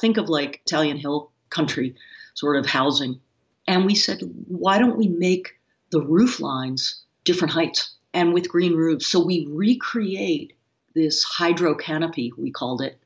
think 0.00 0.16
of 0.16 0.28
like 0.28 0.62
Italian 0.66 0.96
hill 0.96 1.30
country 1.50 1.94
sort 2.34 2.56
of 2.56 2.66
housing 2.66 3.20
and 3.66 3.84
we 3.84 3.94
said, 3.94 4.20
why 4.46 4.78
don't 4.78 4.96
we 4.96 5.08
make 5.08 5.58
the 5.90 6.00
roof 6.00 6.40
lines 6.40 7.02
different 7.24 7.52
heights 7.52 7.94
and 8.14 8.32
with 8.32 8.48
green 8.48 8.74
roofs? 8.74 9.06
So 9.06 9.24
we 9.24 9.46
recreate 9.50 10.54
this 10.94 11.22
hydro 11.24 11.74
canopy, 11.74 12.32
we 12.36 12.50
called 12.50 12.80
it, 12.80 12.98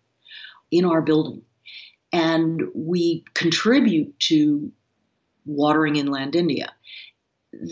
in 0.70 0.85
our 0.85 1.03
building. 1.03 1.42
And 2.12 2.62
we 2.75 3.25
contribute 3.35 4.18
to 4.20 4.73
watering 5.46 5.96
inland 5.96 6.37
India. 6.37 6.73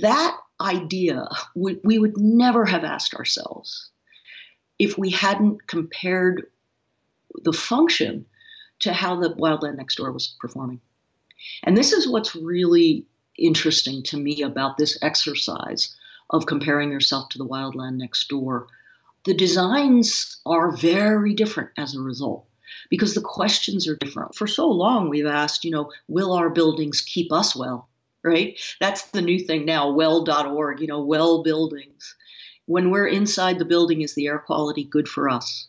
That 0.03 0.37
idea, 0.61 1.29
we, 1.55 1.79
we 1.85 1.99
would 1.99 2.17
never 2.17 2.65
have 2.65 2.85
asked 2.85 3.15
ourselves 3.15 3.91
if 4.79 4.97
we 4.97 5.11
hadn't 5.11 5.67
compared 5.67 6.47
the 7.45 7.53
function 7.53 8.27
to 8.81 8.93
how 8.93 9.21
the 9.21 9.35
wildland 9.35 9.77
next 9.77 9.97
door 9.97 10.13
was 10.13 10.37
performing. 10.41 10.81
And 11.65 11.77
this 11.77 11.93
is 11.93 12.09
what's 12.09 12.35
really 12.35 13.07
interesting 13.37 14.03
to 14.05 14.17
me 14.17 14.43
about 14.43 14.77
this 14.77 14.99
exercise 15.03 15.95
of 16.31 16.47
comparing 16.47 16.91
yourself 16.91 17.29
to 17.31 17.39
the 17.39 17.47
wildland 17.47 17.97
next 17.97 18.29
door. 18.29 18.69
The 19.25 19.35
designs 19.35 20.41
are 20.45 20.77
very 20.77 21.35
different 21.35 21.71
as 21.77 21.95
a 21.95 22.01
result 22.01 22.47
because 22.91 23.15
the 23.15 23.21
questions 23.21 23.89
are 23.89 23.97
different. 23.97 24.35
For 24.35 24.47
so 24.47 24.69
long, 24.69 25.09
we've 25.09 25.27
asked, 25.27 25.65
you 25.65 25.71
know, 25.71 25.91
will 26.09 26.33
our 26.33 26.51
buildings 26.51 27.01
keep 27.01 27.33
us 27.33 27.57
well? 27.57 27.89
Right? 28.23 28.59
That's 28.81 29.11
the 29.11 29.23
new 29.23 29.39
thing 29.39 29.65
now, 29.65 29.93
well.org, 29.93 30.81
you 30.81 30.87
know, 30.87 31.03
well 31.03 31.43
buildings. 31.43 32.15
When 32.67 32.91
we're 32.91 33.07
inside 33.07 33.59
the 33.59 33.65
building, 33.65 34.03
is 34.03 34.15
the 34.15 34.27
air 34.27 34.39
quality 34.39 34.85
good 34.85 35.09
for 35.09 35.31
us? 35.31 35.69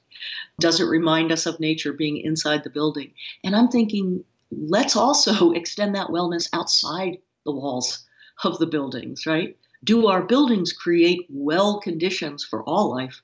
Does 0.60 0.82
it 0.82 0.86
remind 0.86 1.32
us 1.32 1.46
of 1.46 1.60
nature 1.60 1.94
being 1.94 2.18
inside 2.18 2.64
the 2.64 2.70
building? 2.70 3.14
And 3.44 3.56
I'm 3.56 3.70
thinking, 3.70 4.26
let's 4.52 4.96
also 4.96 5.52
extend 5.54 5.96
that 5.96 6.08
wellness 6.08 6.50
outside 6.54 7.18
the 7.46 7.52
walls 7.52 8.06
of 8.44 8.60
the 8.60 8.68
buildings, 8.68 9.26
right? 9.26 9.58
Do 9.84 10.08
our 10.08 10.22
buildings 10.22 10.74
create 10.74 11.26
well 11.30 11.80
conditions 11.80 12.44
for 12.44 12.64
all 12.64 12.90
life? 12.90 13.22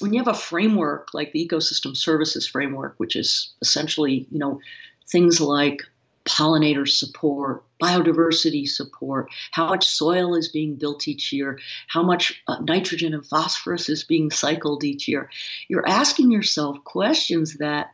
When 0.00 0.12
you 0.12 0.20
have 0.20 0.28
a 0.28 0.38
framework 0.38 1.08
like 1.14 1.32
the 1.32 1.46
ecosystem 1.46 1.96
services 1.96 2.46
framework, 2.46 2.94
which 2.98 3.16
is 3.16 3.54
essentially, 3.62 4.26
you 4.30 4.38
know, 4.38 4.60
things 5.08 5.40
like 5.40 5.82
pollinator 6.26 6.88
support, 6.88 7.64
biodiversity 7.80 8.68
support, 8.68 9.30
how 9.52 9.68
much 9.68 9.86
soil 9.86 10.34
is 10.34 10.48
being 10.48 10.74
built 10.74 11.08
each 11.08 11.32
year, 11.32 11.58
how 11.88 12.02
much 12.02 12.42
uh, 12.48 12.58
nitrogen 12.60 13.14
and 13.14 13.24
phosphorus 13.24 13.88
is 13.88 14.04
being 14.04 14.30
cycled 14.30 14.84
each 14.84 15.08
year. 15.08 15.30
You're 15.68 15.88
asking 15.88 16.30
yourself 16.30 16.82
questions 16.84 17.58
that 17.58 17.92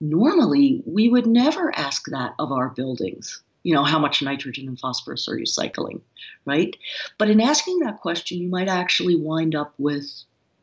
normally 0.00 0.82
we 0.86 1.08
would 1.08 1.26
never 1.26 1.76
ask 1.76 2.06
that 2.06 2.34
of 2.38 2.52
our 2.52 2.70
buildings. 2.70 3.42
You 3.62 3.74
know, 3.74 3.84
how 3.84 3.98
much 3.98 4.22
nitrogen 4.22 4.68
and 4.68 4.78
phosphorus 4.78 5.28
are 5.28 5.38
you 5.38 5.46
cycling, 5.46 6.00
right? 6.44 6.76
But 7.18 7.30
in 7.30 7.40
asking 7.40 7.80
that 7.80 8.00
question, 8.00 8.38
you 8.38 8.48
might 8.48 8.68
actually 8.68 9.16
wind 9.16 9.56
up 9.56 9.74
with 9.78 10.08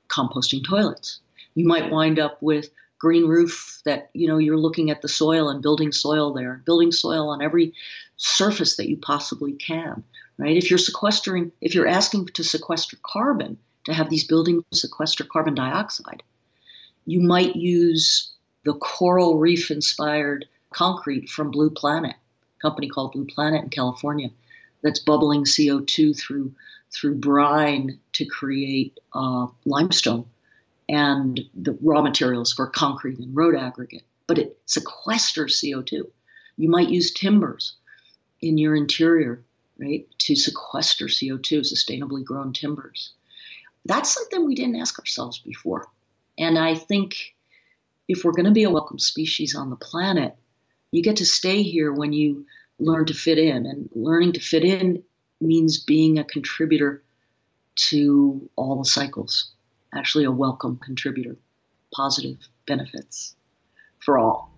composting 0.08 0.64
toilets. 0.64 1.20
You 1.56 1.68
might 1.68 1.92
wind 1.92 2.18
up 2.18 2.42
with 2.42 2.70
green 3.00 3.28
roof 3.28 3.82
that, 3.84 4.10
you 4.14 4.28
know, 4.28 4.38
you're 4.38 4.58
looking 4.58 4.90
at 4.90 5.02
the 5.02 5.10
soil 5.10 5.50
and 5.50 5.62
building 5.62 5.92
soil 5.92 6.34
there, 6.34 6.62
building 6.66 6.92
soil 6.92 7.28
on 7.30 7.42
every 7.42 7.74
surface 8.16 8.78
that 8.78 8.90
you 8.90 8.96
possibly 8.96 9.52
can, 9.54 10.02
right? 10.38 10.56
If 10.56 10.70
you're 10.70 10.78
sequestering, 10.78 11.52
if 11.60 11.76
you're 11.76 11.88
asking 11.88 12.28
to 12.28 12.44
sequester 12.44 12.98
carbon, 13.04 13.58
to 13.84 13.94
have 13.94 14.10
these 14.10 14.24
buildings 14.24 14.64
sequester 14.72 15.26
carbon 15.26 15.56
dioxide, 15.56 16.24
you 17.06 17.20
might 17.20 17.58
use 17.58 18.33
the 18.64 18.74
coral 18.76 19.38
reef 19.38 19.72
inspired 19.72 20.46
concrete 20.72 21.30
from 21.30 21.52
Blue 21.52 21.70
Planet, 21.70 22.16
a 22.16 22.62
company 22.62 22.88
called 22.88 23.14
Blue 23.14 23.26
Planet 23.26 23.64
in 23.64 23.70
California, 23.70 24.30
that's 24.82 25.00
bubbling 25.00 25.44
CO2 25.46 26.18
through 26.18 26.54
through 26.92 27.16
brine 27.16 28.00
to 28.12 28.26
create 28.26 29.00
uh, 29.14 29.48
limestone 29.66 30.26
and 30.88 31.42
the 31.56 31.76
raw 31.82 32.02
materials 32.02 32.54
for 32.54 32.68
concrete 32.68 33.18
and 33.18 33.36
road 33.36 33.56
aggregate. 33.56 34.04
But 34.28 34.38
it 34.38 34.60
sequesters 34.68 35.64
CO2. 35.64 36.04
You 36.58 36.70
might 36.70 36.90
use 36.90 37.12
timbers 37.12 37.74
in 38.42 38.60
your 38.60 38.76
interior, 38.76 39.44
right, 39.80 40.06
to 40.20 40.36
sequester 40.36 41.06
CO2, 41.06 41.62
sustainably 41.62 42.24
grown 42.24 42.54
timbers. 42.54 43.14
That's 43.86 44.14
something 44.14 44.46
we 44.46 44.56
didn't 44.56 44.76
ask 44.76 45.00
ourselves 45.00 45.40
before. 45.40 45.88
And 46.38 46.60
I 46.60 46.76
think 46.76 47.33
if 48.08 48.24
we're 48.24 48.32
going 48.32 48.46
to 48.46 48.52
be 48.52 48.64
a 48.64 48.70
welcome 48.70 49.00
species 49.00 49.56
on 49.56 49.70
the 49.70 49.76
planet, 49.76 50.36
you 50.92 51.02
get 51.02 51.18
to 51.18 51.26
stay 51.26 51.64
here 51.64 51.92
when 51.92 52.14
you 52.14 52.46
learn 52.80 53.06
to 53.06 53.14
fit 53.14 53.38
in. 53.38 53.66
And 53.66 53.90
learning 53.94 54.34
to 54.34 54.40
fit 54.40 54.64
in 54.64 55.04
means 55.42 55.84
being 55.84 56.20
a 56.20 56.24
contributor 56.24 57.04
to 57.76 58.50
all 58.56 58.78
the 58.78 58.86
cycles 58.86 59.54
actually 59.96 60.26
a 60.26 60.32
welcome 60.32 60.78
contributor, 60.78 61.38
positive 61.94 62.38
benefits 62.66 63.36
for 64.00 64.18
all. 64.18 64.52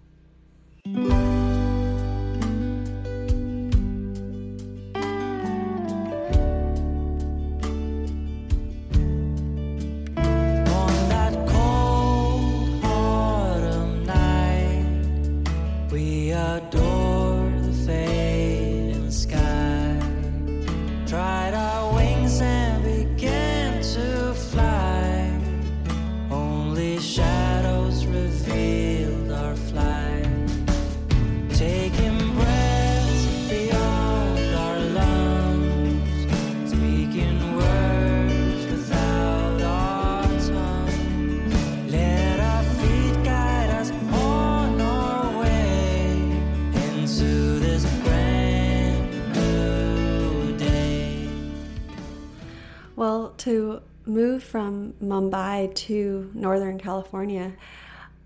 To 53.40 53.82
move 54.06 54.44
from 54.44 54.94
Mumbai 55.02 55.74
to 55.76 56.32
Northern 56.34 56.78
California, 56.78 57.54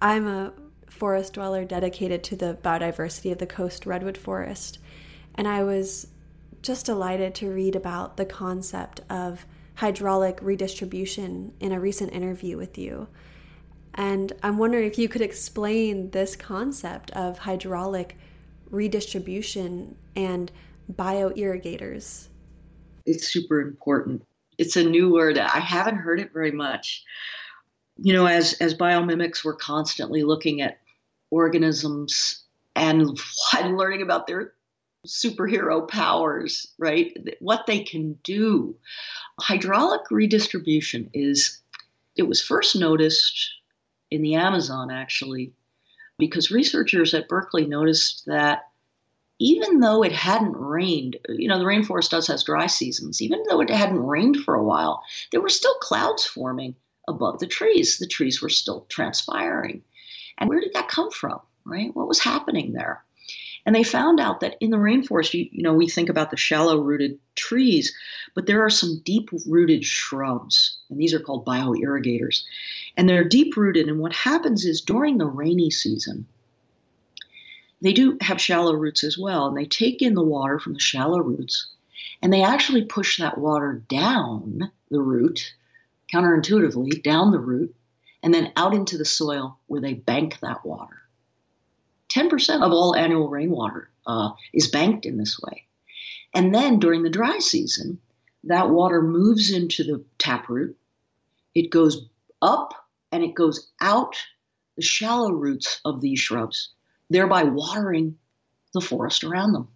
I'm 0.01 0.27
a 0.27 0.53
forest 0.87 1.33
dweller 1.33 1.65
dedicated 1.65 2.23
to 2.25 2.35
the 2.35 2.57
biodiversity 2.61 3.31
of 3.31 3.37
the 3.37 3.47
coast 3.47 3.85
redwood 3.85 4.17
forest. 4.17 4.79
And 5.35 5.47
I 5.47 5.63
was 5.63 6.07
just 6.61 6.85
delighted 6.85 7.35
to 7.35 7.51
read 7.51 7.75
about 7.75 8.17
the 8.17 8.25
concept 8.25 9.01
of 9.09 9.45
hydraulic 9.75 10.39
redistribution 10.41 11.53
in 11.61 11.71
a 11.71 11.79
recent 11.79 12.11
interview 12.11 12.57
with 12.57 12.77
you. 12.77 13.07
And 13.93 14.33
I'm 14.43 14.57
wondering 14.57 14.85
if 14.85 14.97
you 14.97 15.07
could 15.07 15.21
explain 15.21 16.11
this 16.11 16.35
concept 16.35 17.11
of 17.11 17.39
hydraulic 17.39 18.17
redistribution 18.69 19.95
and 20.15 20.51
bioirrigators. 20.93 22.27
It's 23.05 23.27
super 23.27 23.61
important 23.61 24.23
it's 24.59 24.75
a 24.75 24.83
new 24.83 25.11
word. 25.11 25.37
I 25.37 25.59
haven't 25.59 25.95
heard 25.95 26.19
it 26.19 26.33
very 26.33 26.51
much. 26.51 27.03
You 27.97 28.13
know, 28.13 28.27
as 28.27 28.53
as 28.55 28.75
biomimics, 28.75 29.43
we're 29.43 29.55
constantly 29.55 30.23
looking 30.23 30.61
at 30.61 30.79
organisms 31.31 32.43
and 32.75 33.17
and 33.57 33.77
learning 33.77 34.03
about 34.03 34.27
their 34.27 34.53
superhero 35.07 35.87
powers, 35.87 36.67
right? 36.77 37.17
What 37.39 37.65
they 37.65 37.79
can 37.79 38.19
do. 38.23 38.75
Hydraulic 39.39 40.11
redistribution 40.11 41.09
is 41.13 41.61
it 42.17 42.23
was 42.23 42.41
first 42.41 42.75
noticed 42.75 43.53
in 44.11 44.21
the 44.21 44.35
Amazon 44.35 44.91
actually 44.91 45.53
because 46.17 46.51
researchers 46.51 47.13
at 47.13 47.29
Berkeley 47.29 47.65
noticed 47.65 48.25
that 48.25 48.68
even 49.39 49.79
though 49.79 50.03
it 50.03 50.11
hadn't 50.11 50.55
rained, 50.55 51.17
you 51.29 51.47
know, 51.47 51.57
the 51.57 51.65
rainforest 51.65 52.09
does 52.09 52.27
has 52.27 52.43
dry 52.43 52.67
seasons, 52.67 53.21
even 53.21 53.41
though 53.49 53.61
it 53.61 53.69
hadn't 53.69 54.05
rained 54.05 54.37
for 54.37 54.53
a 54.53 54.63
while, 54.63 55.01
there 55.31 55.41
were 55.41 55.49
still 55.49 55.75
clouds 55.75 56.25
forming 56.25 56.75
above 57.07 57.39
the 57.39 57.47
trees. 57.47 57.97
The 57.97 58.07
trees 58.07 58.41
were 58.41 58.49
still 58.49 58.85
transpiring. 58.89 59.81
And 60.37 60.49
where 60.49 60.59
did 60.59 60.73
that 60.73 60.89
come 60.89 61.09
from, 61.09 61.39
right? 61.65 61.95
What 61.95 62.07
was 62.07 62.19
happening 62.19 62.73
there? 62.73 63.03
And 63.65 63.75
they 63.75 63.83
found 63.83 64.19
out 64.19 64.39
that 64.39 64.55
in 64.59 64.71
the 64.71 64.77
rainforest, 64.77 65.33
you, 65.33 65.47
you 65.51 65.63
know, 65.63 65.73
we 65.73 65.87
think 65.87 66.09
about 66.09 66.31
the 66.31 66.37
shallow 66.37 66.77
rooted 66.77 67.19
trees, 67.35 67.93
but 68.33 68.45
there 68.45 68.63
are 68.63 68.69
some 68.69 69.01
deep 69.03 69.29
rooted 69.45 69.85
shrubs, 69.85 70.77
and 70.89 70.99
these 70.99 71.13
are 71.13 71.19
called 71.19 71.45
bioirrigators. 71.45 72.43
And 72.97 73.07
they're 73.07 73.27
deep 73.27 73.55
rooted. 73.55 73.87
And 73.87 73.99
what 73.99 74.13
happens 74.13 74.65
is 74.65 74.81
during 74.81 75.17
the 75.17 75.25
rainy 75.25 75.69
season, 75.69 76.25
they 77.81 77.93
do 77.93 78.17
have 78.21 78.41
shallow 78.41 78.73
roots 78.73 79.03
as 79.03 79.17
well, 79.17 79.47
and 79.47 79.57
they 79.57 79.65
take 79.65 80.01
in 80.01 80.13
the 80.13 80.23
water 80.23 80.59
from 80.59 80.73
the 80.73 80.79
shallow 80.79 81.19
roots 81.19 81.69
and 82.21 82.33
they 82.33 82.43
actually 82.43 82.85
push 82.85 83.17
that 83.17 83.37
water 83.37 83.83
down 83.87 84.71
the 84.89 85.01
root, 85.01 85.53
counterintuitively, 86.13 87.01
down 87.01 87.31
the 87.31 87.39
root, 87.39 87.75
and 88.21 88.33
then 88.33 88.51
out 88.55 88.73
into 88.73 88.97
the 88.97 89.05
soil 89.05 89.57
where 89.67 89.81
they 89.81 89.93
bank 89.93 90.39
that 90.39 90.65
water. 90.65 90.97
10% 92.13 92.63
of 92.63 92.71
all 92.71 92.95
annual 92.95 93.29
rainwater 93.29 93.89
uh, 94.05 94.31
is 94.53 94.67
banked 94.67 95.05
in 95.05 95.17
this 95.17 95.39
way. 95.39 95.65
And 96.33 96.53
then 96.53 96.79
during 96.79 97.03
the 97.03 97.09
dry 97.09 97.39
season, 97.39 97.99
that 98.45 98.69
water 98.69 99.01
moves 99.01 99.51
into 99.51 99.83
the 99.83 100.03
taproot. 100.17 100.75
It 101.55 101.69
goes 101.69 102.07
up 102.41 102.73
and 103.11 103.23
it 103.23 103.35
goes 103.35 103.69
out 103.79 104.15
the 104.75 104.81
shallow 104.81 105.31
roots 105.31 105.81
of 105.85 106.01
these 106.01 106.19
shrubs 106.19 106.71
thereby 107.09 107.43
watering 107.43 108.17
the 108.73 108.81
forest 108.81 109.23
around 109.23 109.53
them. 109.53 109.67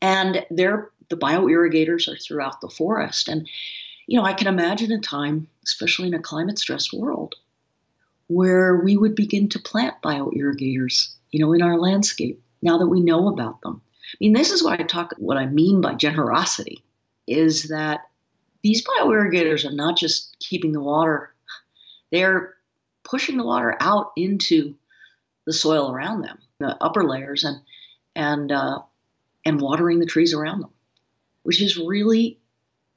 And 0.00 0.44
there, 0.50 0.90
the 1.08 1.16
bioirrigators 1.16 2.08
are 2.08 2.16
throughout 2.16 2.60
the 2.60 2.68
forest. 2.68 3.28
And, 3.28 3.48
you 4.06 4.18
know, 4.18 4.24
I 4.24 4.32
can 4.32 4.46
imagine 4.46 4.92
a 4.92 5.00
time, 5.00 5.48
especially 5.64 6.08
in 6.08 6.14
a 6.14 6.20
climate 6.20 6.58
stressed 6.58 6.92
world, 6.92 7.34
where 8.28 8.76
we 8.76 8.96
would 8.96 9.14
begin 9.14 9.48
to 9.50 9.58
plant 9.58 9.94
bioirrigators, 10.02 11.14
you 11.30 11.40
know, 11.40 11.52
in 11.52 11.62
our 11.62 11.78
landscape 11.78 12.42
now 12.62 12.78
that 12.78 12.88
we 12.88 13.00
know 13.00 13.28
about 13.28 13.60
them. 13.62 13.80
I 14.02 14.16
mean, 14.20 14.32
this 14.32 14.50
is 14.50 14.62
what 14.62 14.80
I 14.80 14.84
talk, 14.84 15.14
what 15.18 15.36
I 15.36 15.46
mean 15.46 15.80
by 15.80 15.94
generosity 15.94 16.82
is 17.26 17.64
that 17.64 18.00
these 18.62 18.84
bioirrigators 18.84 19.64
are 19.64 19.74
not 19.74 19.96
just 19.96 20.36
keeping 20.38 20.72
the 20.72 20.80
water, 20.80 21.34
they're 22.10 22.54
pushing 23.04 23.36
the 23.36 23.44
water 23.44 23.76
out 23.80 24.12
into 24.16 24.74
the 25.46 25.52
soil 25.52 25.90
around 25.90 26.22
them, 26.22 26.38
the 26.58 26.76
upper 26.82 27.04
layers, 27.04 27.44
and 27.44 27.60
and 28.14 28.52
uh, 28.52 28.80
and 29.44 29.60
watering 29.60 30.00
the 30.00 30.06
trees 30.06 30.34
around 30.34 30.60
them, 30.60 30.70
which 31.44 31.62
is 31.62 31.78
really 31.78 32.38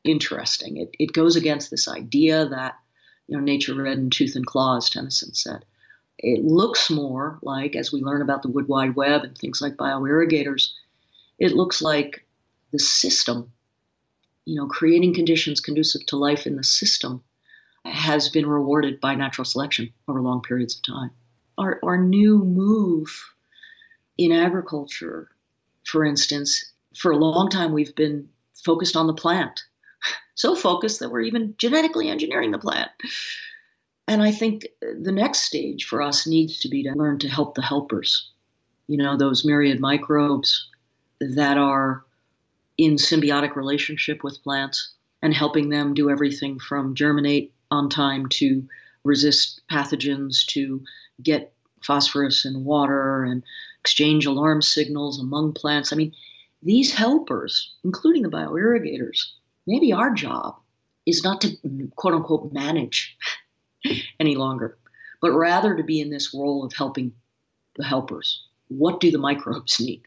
interesting. 0.04 0.78
It 0.78 0.90
it 1.00 1.14
goes 1.14 1.36
against 1.36 1.72
this 1.72 1.88
idea 1.88 2.48
that 2.48 2.76
you 3.28 3.38
know 3.38 3.44
nature 3.44 3.76
red 3.76 3.98
in 3.98 4.10
tooth 4.10 4.36
and 4.36 4.46
claw, 4.46 4.78
as 4.78 4.90
Tennyson 4.90 5.34
said. 5.34 5.64
It 6.18 6.44
looks 6.44 6.90
more 6.90 7.40
like, 7.42 7.78
as 7.78 7.94
we 7.94 8.02
learn 8.02 8.22
about 8.22 8.42
the 8.42 8.50
wood 8.50 8.68
wide 8.68 8.98
web 8.98 9.24
and 9.24 9.38
things 9.38 9.62
like 9.62 9.78
bioirrigators, 9.78 10.74
it 11.38 11.54
looks 11.54 11.82
like 11.82 12.26
the 12.72 12.80
system, 12.80 13.54
you 14.44 14.56
know, 14.56 14.68
creating 14.68 15.14
conditions 15.14 15.62
conducive 15.62 16.06
to 16.08 16.18
life 16.18 16.46
in 16.46 16.58
the 16.58 16.64
system 16.64 17.24
has 17.86 18.28
been 18.28 18.46
rewarded 18.46 19.00
by 19.00 19.16
natural 19.16 19.46
selection 19.46 19.94
over 20.10 20.22
long 20.22 20.42
periods 20.42 20.76
of 20.76 20.82
time 20.82 21.12
our, 21.60 21.80
our 21.84 21.98
new 21.98 22.40
move 22.40 23.10
in 24.18 24.32
agriculture, 24.32 25.30
for 25.86 26.06
instance, 26.06 26.72
for 26.98 27.12
a 27.12 27.18
long 27.18 27.50
time 27.50 27.72
we've 27.72 27.96
been 27.96 28.28
focused 28.66 28.96
on 28.96 29.08
the 29.08 29.14
plant. 29.14 29.62
So 30.36 30.56
focused 30.56 31.02
that 31.02 31.12
we're 31.12 31.24
even 31.24 31.54
genetically 31.58 32.08
engineering 32.08 32.52
the 32.52 32.58
plant. 32.58 32.90
And 34.08 34.24
I 34.24 34.32
think 34.32 34.70
the 34.80 35.12
next 35.12 35.40
stage 35.40 35.84
for 35.84 36.02
us 36.02 36.26
needs 36.26 36.60
to 36.60 36.70
be 36.70 36.82
to 36.84 36.94
learn 36.94 37.20
to 37.20 37.28
help 37.28 37.56
the 37.56 37.62
helpers. 37.62 38.32
You 38.88 38.96
know, 38.96 39.18
those 39.18 39.44
myriad 39.44 39.82
microbes 39.82 40.70
that 41.20 41.58
are 41.58 42.06
in 42.78 42.96
symbiotic 42.96 43.58
relationship 43.58 44.24
with 44.24 44.42
plants 44.42 44.94
and 45.22 45.34
helping 45.34 45.68
them 45.68 45.94
do 45.94 46.10
everything 46.10 46.58
from 46.58 46.96
germinate 46.96 47.54
on 47.70 47.90
time 47.90 48.30
to 48.30 48.66
resist 49.04 49.60
pathogens 49.70 50.46
to 50.46 50.82
get 51.22 51.54
phosphorus 51.84 52.46
and 52.46 52.66
water 52.66 53.24
and 53.24 53.44
exchange 53.82 54.26
alarm 54.26 54.62
signals 54.62 55.20
among 55.20 55.54
plants. 55.54 55.92
I 55.92 55.96
mean, 55.96 56.14
these 56.62 56.94
helpers, 56.94 57.74
including 57.84 58.24
the 58.24 58.30
bioirrigators, 58.30 59.32
maybe 59.66 59.94
our 59.94 60.14
job 60.14 60.58
is 61.06 61.24
not 61.24 61.42
to 61.42 61.58
quote 61.96 62.14
unquote 62.14 62.52
manage 62.52 63.18
any 64.20 64.36
longer, 64.36 64.78
but 65.22 65.32
rather 65.32 65.76
to 65.76 65.84
be 65.84 66.02
in 66.02 66.10
this 66.10 66.34
role 66.34 66.66
of 66.66 66.74
helping 66.74 67.14
the 67.76 67.86
helpers. 67.86 68.44
What 68.68 69.00
do 69.00 69.10
the 69.10 69.18
microbes 69.18 69.80
need? 69.80 70.04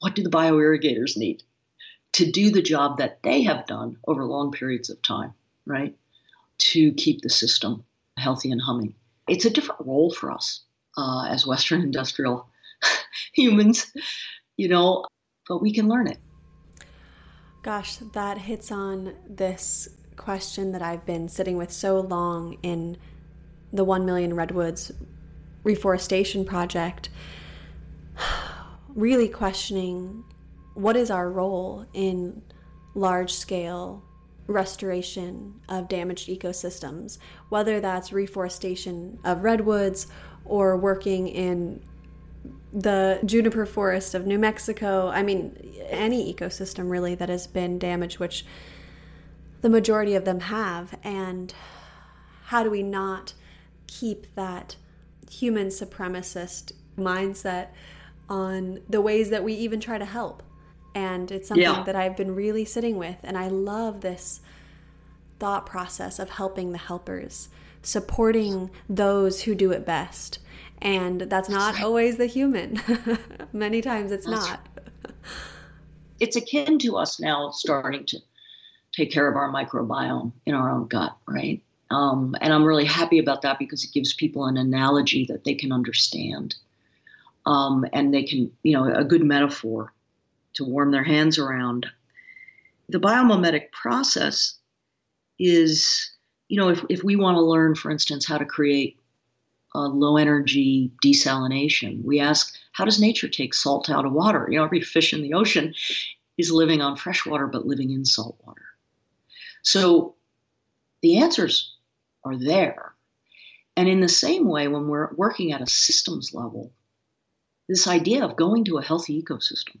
What 0.00 0.14
do 0.14 0.22
the 0.22 0.30
bioirrigators 0.30 1.16
need 1.16 1.42
to 2.12 2.30
do 2.30 2.50
the 2.50 2.62
job 2.62 2.98
that 2.98 3.22
they 3.22 3.42
have 3.42 3.66
done 3.66 3.96
over 4.06 4.24
long 4.24 4.52
periods 4.52 4.90
of 4.90 5.00
time, 5.02 5.34
right? 5.66 5.96
To 6.58 6.92
keep 6.92 7.22
the 7.22 7.30
system 7.30 7.84
healthy 8.16 8.50
and 8.50 8.60
humming 8.60 8.94
it's 9.28 9.44
a 9.44 9.50
different 9.50 9.86
role 9.86 10.12
for 10.12 10.30
us 10.30 10.64
uh, 10.96 11.26
as 11.28 11.46
Western 11.46 11.82
industrial 11.88 12.48
humans, 13.34 13.92
you 14.56 14.68
know, 14.68 15.04
but 15.48 15.62
we 15.62 15.72
can 15.72 15.88
learn 15.88 16.06
it. 16.06 16.18
Gosh, 17.62 17.96
that 17.96 18.38
hits 18.38 18.70
on 18.70 19.14
this 19.28 19.88
question 20.16 20.72
that 20.72 20.82
I've 20.82 21.04
been 21.06 21.28
sitting 21.28 21.56
with 21.56 21.70
so 21.70 22.00
long 22.00 22.56
in 22.62 22.96
the 23.72 23.84
1 23.84 24.04
million 24.04 24.34
redwoods 24.34 24.92
reforestation 25.62 26.44
project 26.44 27.10
really 28.94 29.28
questioning 29.28 30.24
what 30.74 30.96
is 30.96 31.10
our 31.10 31.30
role 31.30 31.86
in 31.92 32.42
large 32.94 33.32
scale 33.32 34.02
restoration 34.48 35.60
of 35.68 35.88
damaged 35.88 36.28
ecosystems, 36.28 37.18
whether 37.50 37.78
that's 37.78 38.12
reforestation 38.12 39.20
of 39.22 39.44
redwoods 39.44 40.08
or 40.44 40.76
working 40.76 41.28
in 41.28 41.80
the 42.72 43.20
juniper 43.24 43.66
forest 43.66 44.14
of 44.14 44.26
New 44.26 44.38
Mexico. 44.38 45.08
I 45.08 45.22
mean, 45.22 45.74
any 45.88 46.32
ecosystem 46.32 46.90
really 46.90 47.14
that 47.14 47.28
has 47.28 47.46
been 47.46 47.78
damaged, 47.78 48.18
which 48.18 48.44
the 49.60 49.68
majority 49.68 50.14
of 50.14 50.24
them 50.24 50.40
have. 50.40 50.98
And 51.04 51.54
how 52.46 52.62
do 52.62 52.70
we 52.70 52.82
not 52.82 53.34
keep 53.86 54.34
that 54.34 54.76
human 55.30 55.68
supremacist 55.68 56.72
mindset 56.96 57.68
on 58.28 58.80
the 58.88 59.00
ways 59.00 59.30
that 59.30 59.44
we 59.44 59.52
even 59.54 59.80
try 59.80 59.98
to 59.98 60.04
help? 60.04 60.42
And 60.98 61.30
it's 61.30 61.46
something 61.46 61.62
yeah. 61.62 61.84
that 61.84 61.94
I've 61.94 62.16
been 62.16 62.34
really 62.34 62.64
sitting 62.64 62.98
with. 62.98 63.18
And 63.22 63.38
I 63.38 63.46
love 63.46 64.00
this 64.00 64.40
thought 65.38 65.64
process 65.64 66.18
of 66.18 66.28
helping 66.28 66.72
the 66.72 66.78
helpers, 66.78 67.50
supporting 67.82 68.68
those 68.88 69.42
who 69.42 69.54
do 69.54 69.70
it 69.70 69.86
best. 69.86 70.40
And 70.82 71.20
that's 71.20 71.48
not 71.48 71.74
right. 71.74 71.84
always 71.84 72.16
the 72.16 72.26
human. 72.26 72.82
Many 73.52 73.80
times 73.80 74.10
it's 74.10 74.26
that's 74.26 74.48
not. 74.48 74.60
Right. 74.76 75.14
It's 76.20 76.34
akin 76.34 76.80
to 76.80 76.96
us 76.96 77.20
now 77.20 77.50
starting 77.50 78.04
to 78.06 78.18
take 78.90 79.12
care 79.12 79.30
of 79.30 79.36
our 79.36 79.52
microbiome 79.52 80.32
in 80.46 80.54
our 80.56 80.68
own 80.68 80.88
gut, 80.88 81.16
right? 81.28 81.62
Um, 81.92 82.34
and 82.40 82.52
I'm 82.52 82.64
really 82.64 82.86
happy 82.86 83.20
about 83.20 83.42
that 83.42 83.60
because 83.60 83.84
it 83.84 83.92
gives 83.94 84.14
people 84.14 84.46
an 84.46 84.56
analogy 84.56 85.26
that 85.26 85.44
they 85.44 85.54
can 85.54 85.70
understand. 85.70 86.56
Um, 87.46 87.86
and 87.92 88.12
they 88.12 88.24
can, 88.24 88.50
you 88.64 88.72
know, 88.72 88.92
a 88.92 89.04
good 89.04 89.22
metaphor 89.22 89.92
to 90.58 90.64
warm 90.64 90.90
their 90.90 91.04
hands 91.04 91.38
around. 91.38 91.86
The 92.88 93.00
biomimetic 93.00 93.72
process 93.72 94.58
is, 95.38 96.10
you 96.48 96.58
know, 96.58 96.68
if, 96.68 96.84
if 96.88 97.02
we 97.02 97.16
want 97.16 97.36
to 97.36 97.42
learn, 97.42 97.74
for 97.74 97.90
instance, 97.90 98.26
how 98.26 98.38
to 98.38 98.44
create 98.44 98.98
a 99.74 99.80
low 99.80 100.16
energy 100.16 100.90
desalination, 101.04 102.02
we 102.04 102.20
ask, 102.20 102.54
how 102.72 102.84
does 102.84 103.00
nature 103.00 103.28
take 103.28 103.54
salt 103.54 103.88
out 103.88 104.04
of 104.04 104.12
water? 104.12 104.48
You 104.50 104.58
know, 104.58 104.64
every 104.64 104.80
fish 104.80 105.12
in 105.12 105.22
the 105.22 105.34
ocean 105.34 105.74
is 106.36 106.50
living 106.50 106.80
on 106.80 106.96
fresh 106.96 107.24
water 107.24 107.46
but 107.46 107.66
living 107.66 107.90
in 107.90 108.04
salt 108.04 108.36
water. 108.44 108.62
So 109.62 110.14
the 111.02 111.18
answers 111.18 111.76
are 112.24 112.36
there. 112.36 112.94
And 113.76 113.88
in 113.88 114.00
the 114.00 114.08
same 114.08 114.48
way, 114.48 114.66
when 114.66 114.88
we're 114.88 115.14
working 115.14 115.52
at 115.52 115.62
a 115.62 115.66
systems 115.66 116.34
level, 116.34 116.72
this 117.68 117.86
idea 117.86 118.24
of 118.24 118.34
going 118.34 118.64
to 118.64 118.78
a 118.78 118.82
healthy 118.82 119.22
ecosystem, 119.22 119.76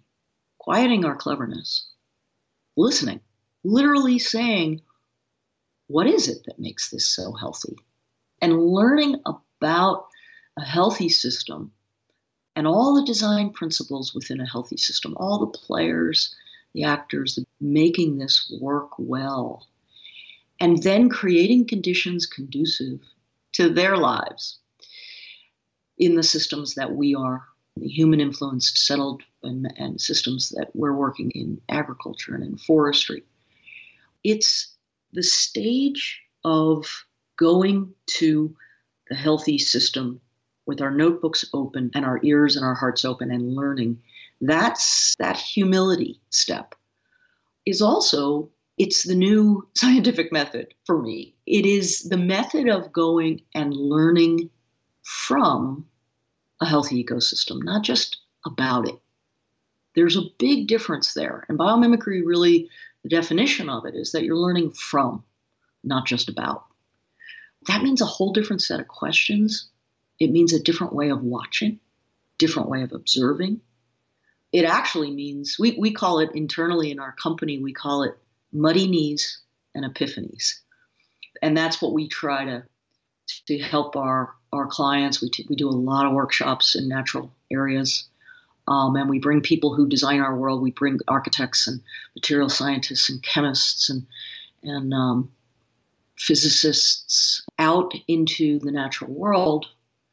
quieting 0.68 1.06
our 1.06 1.16
cleverness, 1.16 1.86
listening, 2.76 3.20
literally 3.64 4.18
saying, 4.18 4.82
what 5.86 6.06
is 6.06 6.28
it 6.28 6.44
that 6.44 6.58
makes 6.58 6.90
this 6.90 7.08
so 7.08 7.32
healthy? 7.32 7.74
And 8.42 8.66
learning 8.66 9.16
about 9.24 10.08
a 10.58 10.62
healthy 10.62 11.08
system 11.08 11.72
and 12.54 12.66
all 12.66 12.94
the 12.94 13.06
design 13.06 13.48
principles 13.48 14.14
within 14.14 14.42
a 14.42 14.46
healthy 14.46 14.76
system, 14.76 15.16
all 15.16 15.38
the 15.38 15.58
players, 15.58 16.36
the 16.74 16.84
actors, 16.84 17.38
making 17.62 18.18
this 18.18 18.54
work 18.60 18.90
well, 18.98 19.66
and 20.60 20.82
then 20.82 21.08
creating 21.08 21.66
conditions 21.66 22.26
conducive 22.26 23.00
to 23.52 23.70
their 23.70 23.96
lives 23.96 24.58
in 25.96 26.14
the 26.14 26.22
systems 26.22 26.74
that 26.74 26.94
we 26.94 27.14
are 27.14 27.42
human 27.82 28.20
influenced 28.20 28.78
settled 28.78 29.22
and, 29.42 29.72
and, 29.76 30.00
systems 30.00 30.50
that 30.50 30.70
we're 30.74 30.94
working 30.94 31.30
in 31.32 31.60
agriculture 31.68 32.34
and 32.34 32.44
in 32.44 32.56
forestry. 32.56 33.22
It's 34.24 34.74
the 35.12 35.22
stage 35.22 36.20
of 36.44 36.86
going 37.36 37.92
to 38.06 38.54
the 39.08 39.14
healthy 39.14 39.58
system 39.58 40.20
with 40.66 40.80
our 40.82 40.90
notebooks 40.90 41.44
open 41.54 41.90
and 41.94 42.04
our 42.04 42.20
ears 42.22 42.56
and 42.56 42.64
our 42.64 42.74
hearts 42.74 43.04
open 43.04 43.30
and 43.30 43.54
learning. 43.54 43.98
That's 44.40 45.14
that 45.18 45.36
humility 45.36 46.20
step 46.30 46.74
is 47.64 47.82
also 47.82 48.50
it's 48.76 49.04
the 49.04 49.14
new 49.14 49.66
scientific 49.76 50.32
method 50.32 50.74
for 50.84 51.02
me. 51.02 51.34
It 51.46 51.66
is 51.66 52.02
the 52.02 52.16
method 52.16 52.68
of 52.68 52.92
going 52.92 53.42
and 53.54 53.74
learning 53.74 54.50
from 55.02 55.86
a 56.60 56.66
healthy 56.66 57.02
ecosystem, 57.04 57.62
not 57.62 57.82
just 57.82 58.18
about 58.44 58.88
it. 58.88 58.96
There's 59.94 60.16
a 60.16 60.30
big 60.38 60.68
difference 60.68 61.14
there. 61.14 61.44
And 61.48 61.58
biomimicry 61.58 62.22
really, 62.24 62.68
the 63.02 63.08
definition 63.08 63.68
of 63.68 63.84
it 63.86 63.94
is 63.94 64.12
that 64.12 64.24
you're 64.24 64.36
learning 64.36 64.72
from, 64.72 65.24
not 65.82 66.06
just 66.06 66.28
about. 66.28 66.64
That 67.66 67.82
means 67.82 68.00
a 68.00 68.06
whole 68.06 68.32
different 68.32 68.62
set 68.62 68.80
of 68.80 68.88
questions. 68.88 69.68
It 70.20 70.30
means 70.30 70.52
a 70.52 70.62
different 70.62 70.92
way 70.92 71.10
of 71.10 71.22
watching, 71.22 71.80
different 72.38 72.68
way 72.68 72.82
of 72.82 72.92
observing. 72.92 73.60
It 74.52 74.64
actually 74.64 75.10
means, 75.10 75.58
we, 75.58 75.76
we 75.78 75.92
call 75.92 76.20
it 76.20 76.30
internally 76.34 76.90
in 76.90 76.98
our 76.98 77.12
company, 77.12 77.58
we 77.58 77.72
call 77.72 78.02
it 78.04 78.16
muddy 78.52 78.86
knees 78.86 79.38
and 79.74 79.84
epiphanies. 79.84 80.60
And 81.42 81.56
that's 81.56 81.82
what 81.82 81.92
we 81.92 82.08
try 82.08 82.44
to, 82.44 82.64
to 83.46 83.58
help 83.58 83.96
our, 83.96 84.34
our 84.52 84.66
clients. 84.66 85.20
We, 85.20 85.30
t- 85.30 85.46
we 85.48 85.56
do 85.56 85.68
a 85.68 85.70
lot 85.70 86.06
of 86.06 86.12
workshops 86.12 86.74
in 86.74 86.88
natural 86.88 87.32
areas. 87.50 88.04
Um, 88.66 88.96
and 88.96 89.08
we 89.08 89.18
bring 89.18 89.40
people 89.40 89.74
who 89.74 89.88
design 89.88 90.20
our 90.20 90.36
world. 90.36 90.62
We 90.62 90.72
bring 90.72 90.98
architects 91.08 91.66
and 91.66 91.80
material 92.14 92.48
scientists 92.48 93.08
and 93.08 93.22
chemists 93.22 93.88
and, 93.88 94.06
and 94.62 94.92
um, 94.92 95.30
physicists 96.18 97.42
out 97.58 97.94
into 98.08 98.58
the 98.58 98.72
natural 98.72 99.10
world, 99.12 99.66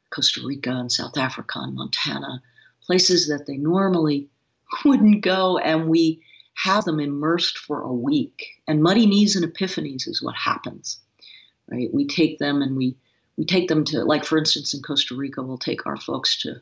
Costa 0.10 0.42
Rica 0.46 0.72
and 0.72 0.92
South 0.92 1.18
Africa 1.18 1.60
and 1.60 1.76
Montana, 1.76 2.42
places 2.86 3.28
that 3.28 3.46
they 3.46 3.58
normally 3.58 4.30
wouldn't 4.86 5.22
go. 5.22 5.58
And 5.58 5.90
we 5.90 6.22
have 6.56 6.86
them 6.86 7.00
immersed 7.00 7.58
for 7.58 7.82
a 7.82 7.94
week. 7.94 8.46
And 8.68 8.82
muddy 8.82 9.06
knees 9.06 9.36
and 9.36 9.46
epiphanies 9.46 10.08
is 10.08 10.24
what 10.24 10.36
happens, 10.36 11.00
right? 11.68 11.94
We 11.94 12.08
take 12.08 12.40
them 12.40 12.62
and 12.62 12.78
we 12.78 12.96
we 13.38 13.46
take 13.46 13.68
them 13.68 13.84
to, 13.86 14.04
like 14.04 14.26
for 14.26 14.38
instance, 14.38 14.74
in 14.74 14.82
Costa 14.82 15.16
Rica, 15.16 15.44
we'll 15.44 15.58
take 15.58 15.86
our 15.86 15.98
folks 15.98 16.42
to 16.42 16.62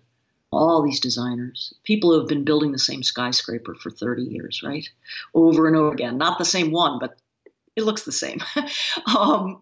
all 0.52 0.84
these 0.84 1.00
designers, 1.00 1.74
people 1.84 2.12
who 2.12 2.20
have 2.20 2.28
been 2.28 2.44
building 2.44 2.72
the 2.72 2.80
same 2.80 3.04
skyscraper 3.04 3.76
for 3.76 3.90
30 3.90 4.24
years, 4.24 4.62
right? 4.64 4.88
Over 5.34 5.68
and 5.68 5.76
over 5.76 5.92
again. 5.92 6.18
Not 6.18 6.38
the 6.38 6.46
same 6.46 6.72
one, 6.72 7.00
but 7.00 7.18
it 7.76 7.84
looks 7.84 8.04
the 8.04 8.12
same. 8.12 8.40
um, 9.18 9.62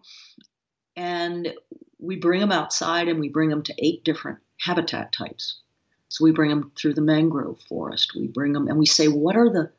and 0.96 1.54
we 1.98 2.16
bring 2.16 2.40
them 2.40 2.52
outside 2.52 3.08
and 3.08 3.20
we 3.20 3.28
bring 3.28 3.48
them 3.48 3.62
to 3.62 3.74
eight 3.78 4.04
different 4.04 4.38
habitat 4.58 5.12
types. 5.12 5.60
So 6.08 6.24
we 6.24 6.32
bring 6.32 6.50
them 6.50 6.72
through 6.76 6.94
the 6.94 7.00
mangrove 7.00 7.60
forest. 7.62 8.12
We 8.14 8.26
bring 8.26 8.52
them 8.52 8.68
and 8.68 8.78
we 8.78 8.86
say, 8.86 9.08
what 9.08 9.36
are 9.36 9.48
the 9.48 9.70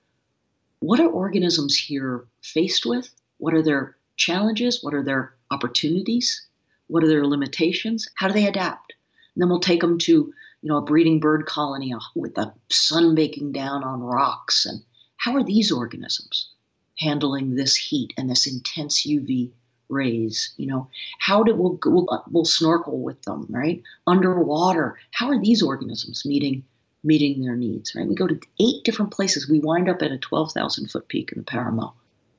what 0.79 0.99
are 0.99 1.07
organisms 1.07 1.77
here 1.77 2.25
faced 2.41 2.85
with? 2.85 3.09
What 3.37 3.53
are 3.53 3.61
their 3.61 3.95
challenges? 4.17 4.83
What 4.83 4.93
are 4.93 5.03
their 5.03 5.33
opportunities? 5.49 6.45
What 6.93 7.03
are 7.03 7.07
their 7.07 7.25
limitations? 7.25 8.07
How 8.13 8.27
do 8.27 8.35
they 8.35 8.45
adapt? 8.45 8.93
And 9.33 9.41
then 9.41 9.49
we'll 9.49 9.59
take 9.59 9.81
them 9.81 9.97
to, 9.97 10.11
you 10.11 10.69
know, 10.69 10.77
a 10.77 10.81
breeding 10.83 11.19
bird 11.19 11.47
colony 11.47 11.91
with 12.15 12.35
the 12.35 12.53
sun 12.69 13.15
baking 13.15 13.51
down 13.51 13.83
on 13.83 14.03
rocks. 14.03 14.67
And 14.67 14.83
how 15.17 15.33
are 15.33 15.43
these 15.43 15.71
organisms 15.71 16.51
handling 16.99 17.55
this 17.55 17.75
heat 17.75 18.13
and 18.15 18.29
this 18.29 18.45
intense 18.45 19.07
UV 19.07 19.49
rays? 19.89 20.53
You 20.57 20.67
know, 20.67 20.87
how 21.17 21.41
do 21.41 21.55
we'll, 21.55 21.79
we'll, 21.83 22.23
we'll 22.29 22.45
snorkel 22.45 22.99
with 22.99 23.19
them, 23.23 23.47
right? 23.49 23.81
Underwater, 24.05 24.99
how 25.13 25.29
are 25.29 25.41
these 25.41 25.63
organisms 25.63 26.23
meeting 26.25 26.63
meeting 27.03 27.41
their 27.41 27.55
needs, 27.55 27.95
right? 27.95 28.07
We 28.07 28.13
go 28.13 28.27
to 28.27 28.39
eight 28.59 28.83
different 28.83 29.09
places. 29.09 29.49
We 29.49 29.59
wind 29.59 29.89
up 29.89 30.03
at 30.03 30.11
a 30.11 30.19
12,000 30.19 30.91
foot 30.91 31.07
peak 31.07 31.31
in 31.31 31.39
the 31.39 31.43
Paramo 31.43 31.93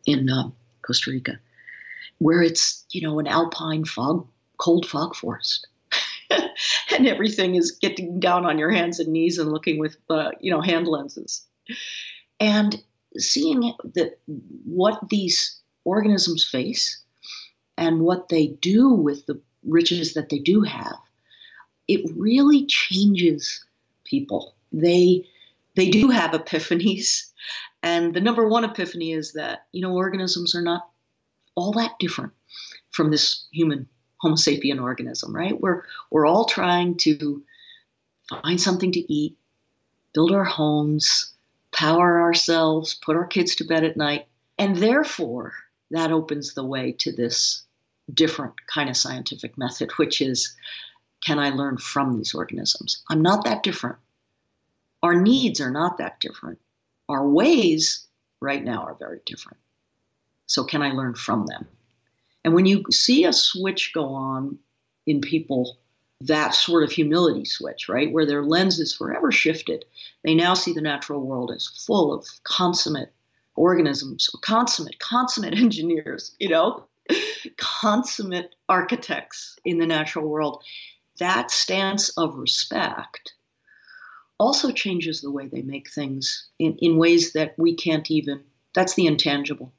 in 0.06 0.30
uh, 0.30 0.50
Costa 0.82 1.10
Rica, 1.10 1.40
where 2.18 2.40
it's, 2.40 2.84
you 2.92 3.02
know, 3.02 3.18
an 3.18 3.26
alpine 3.26 3.84
fog, 3.84 4.28
cold 4.58 4.86
fog 4.86 5.14
forest. 5.14 5.66
and 6.30 7.06
everything 7.06 7.54
is 7.54 7.72
getting 7.72 8.18
down 8.20 8.44
on 8.44 8.58
your 8.58 8.70
hands 8.70 8.98
and 8.98 9.12
knees 9.12 9.38
and 9.38 9.52
looking 9.52 9.78
with, 9.78 9.96
uh, 10.10 10.30
you 10.40 10.50
know, 10.50 10.60
hand 10.60 10.86
lenses. 10.86 11.46
And 12.40 12.82
seeing 13.18 13.74
that 13.94 14.18
what 14.64 15.08
these 15.08 15.60
organisms 15.84 16.44
face 16.44 17.00
and 17.76 18.00
what 18.00 18.28
they 18.28 18.48
do 18.48 18.90
with 18.90 19.26
the 19.26 19.40
riches 19.64 20.14
that 20.14 20.28
they 20.28 20.38
do 20.38 20.62
have, 20.62 20.96
it 21.88 22.10
really 22.16 22.66
changes 22.66 23.64
people. 24.04 24.54
They 24.72 25.26
they 25.76 25.90
do 25.90 26.08
have 26.08 26.30
epiphanies, 26.30 27.30
and 27.82 28.14
the 28.14 28.20
number 28.20 28.48
one 28.48 28.64
epiphany 28.64 29.12
is 29.12 29.32
that 29.32 29.66
you 29.72 29.82
know 29.82 29.94
organisms 29.94 30.54
are 30.54 30.62
not 30.62 30.88
all 31.56 31.72
that 31.72 31.98
different 31.98 32.32
from 32.90 33.10
this 33.10 33.46
human 33.52 33.88
Homo 34.24 34.36
sapien 34.36 34.80
organism, 34.80 35.36
right? 35.36 35.60
We're, 35.60 35.82
we're 36.10 36.26
all 36.26 36.46
trying 36.46 36.96
to 36.98 37.42
find 38.42 38.58
something 38.58 38.90
to 38.92 39.12
eat, 39.12 39.36
build 40.14 40.32
our 40.32 40.44
homes, 40.44 41.32
power 41.72 42.22
ourselves, 42.22 42.94
put 42.94 43.16
our 43.16 43.26
kids 43.26 43.54
to 43.56 43.64
bed 43.64 43.84
at 43.84 43.98
night. 43.98 44.26
And 44.58 44.76
therefore, 44.76 45.52
that 45.90 46.10
opens 46.10 46.54
the 46.54 46.64
way 46.64 46.92
to 47.00 47.12
this 47.12 47.64
different 48.12 48.54
kind 48.66 48.88
of 48.88 48.96
scientific 48.96 49.58
method, 49.58 49.90
which 49.98 50.22
is 50.22 50.56
can 51.22 51.38
I 51.38 51.50
learn 51.50 51.76
from 51.76 52.16
these 52.16 52.34
organisms? 52.34 53.02
I'm 53.10 53.20
not 53.20 53.44
that 53.44 53.62
different. 53.62 53.96
Our 55.02 55.20
needs 55.20 55.60
are 55.60 55.70
not 55.70 55.98
that 55.98 56.18
different. 56.20 56.58
Our 57.10 57.28
ways 57.28 58.06
right 58.40 58.64
now 58.64 58.84
are 58.84 58.94
very 58.94 59.20
different. 59.26 59.58
So, 60.46 60.64
can 60.64 60.82
I 60.82 60.92
learn 60.92 61.14
from 61.14 61.46
them? 61.46 61.66
And 62.44 62.54
when 62.54 62.66
you 62.66 62.84
see 62.90 63.24
a 63.24 63.32
switch 63.32 63.92
go 63.94 64.06
on 64.06 64.58
in 65.06 65.20
people, 65.20 65.78
that 66.20 66.54
sort 66.54 66.84
of 66.84 66.92
humility 66.92 67.44
switch, 67.44 67.88
right, 67.88 68.12
where 68.12 68.26
their 68.26 68.44
lens 68.44 68.78
is 68.78 68.94
forever 68.94 69.32
shifted, 69.32 69.84
they 70.22 70.34
now 70.34 70.54
see 70.54 70.72
the 70.72 70.80
natural 70.80 71.20
world 71.20 71.50
as 71.54 71.66
full 71.86 72.12
of 72.12 72.26
consummate 72.44 73.12
organisms, 73.56 74.28
consummate, 74.42 74.98
consummate 74.98 75.54
engineers, 75.58 76.34
you 76.38 76.48
know, 76.48 76.86
consummate 77.56 78.54
architects 78.68 79.58
in 79.64 79.78
the 79.78 79.86
natural 79.86 80.28
world. 80.28 80.62
That 81.18 81.50
stance 81.50 82.10
of 82.10 82.36
respect 82.36 83.34
also 84.38 84.72
changes 84.72 85.20
the 85.20 85.30
way 85.30 85.46
they 85.46 85.62
make 85.62 85.90
things 85.90 86.48
in, 86.58 86.76
in 86.78 86.96
ways 86.96 87.32
that 87.34 87.54
we 87.58 87.74
can't 87.74 88.10
even, 88.10 88.42
that's 88.74 88.94
the 88.94 89.06
intangible. 89.06 89.72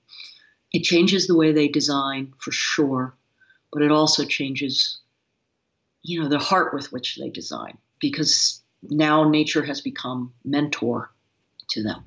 It 0.75 0.83
changes 0.83 1.25
the 1.25 1.37
way 1.37 1.53
they 1.53 1.69
design 1.69 2.33
for 2.37 2.51
sure, 2.51 3.15
but 3.71 3.81
it 3.81 3.91
also 3.91 4.25
changes, 4.25 4.99
you 6.03 6.21
know, 6.21 6.27
the 6.27 6.37
heart 6.37 6.73
with 6.73 6.91
which 6.91 7.15
they 7.15 7.29
design 7.29 7.77
because 8.01 8.61
now 8.83 9.23
nature 9.29 9.63
has 9.63 9.79
become 9.79 10.33
mentor 10.43 11.11
to 11.69 11.81
them. 11.81 12.03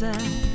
This 0.00 0.47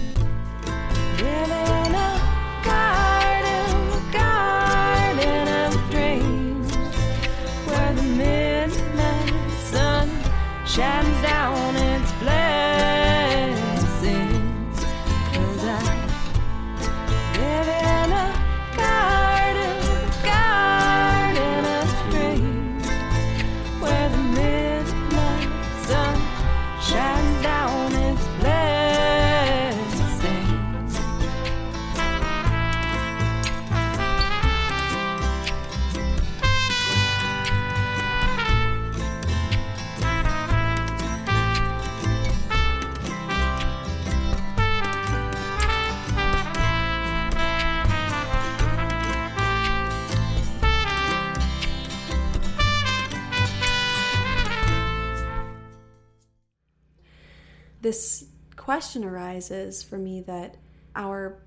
question 59.03 59.13
arises 59.13 59.83
for 59.83 59.97
me 59.97 60.21
that 60.21 60.55
our 60.95 61.39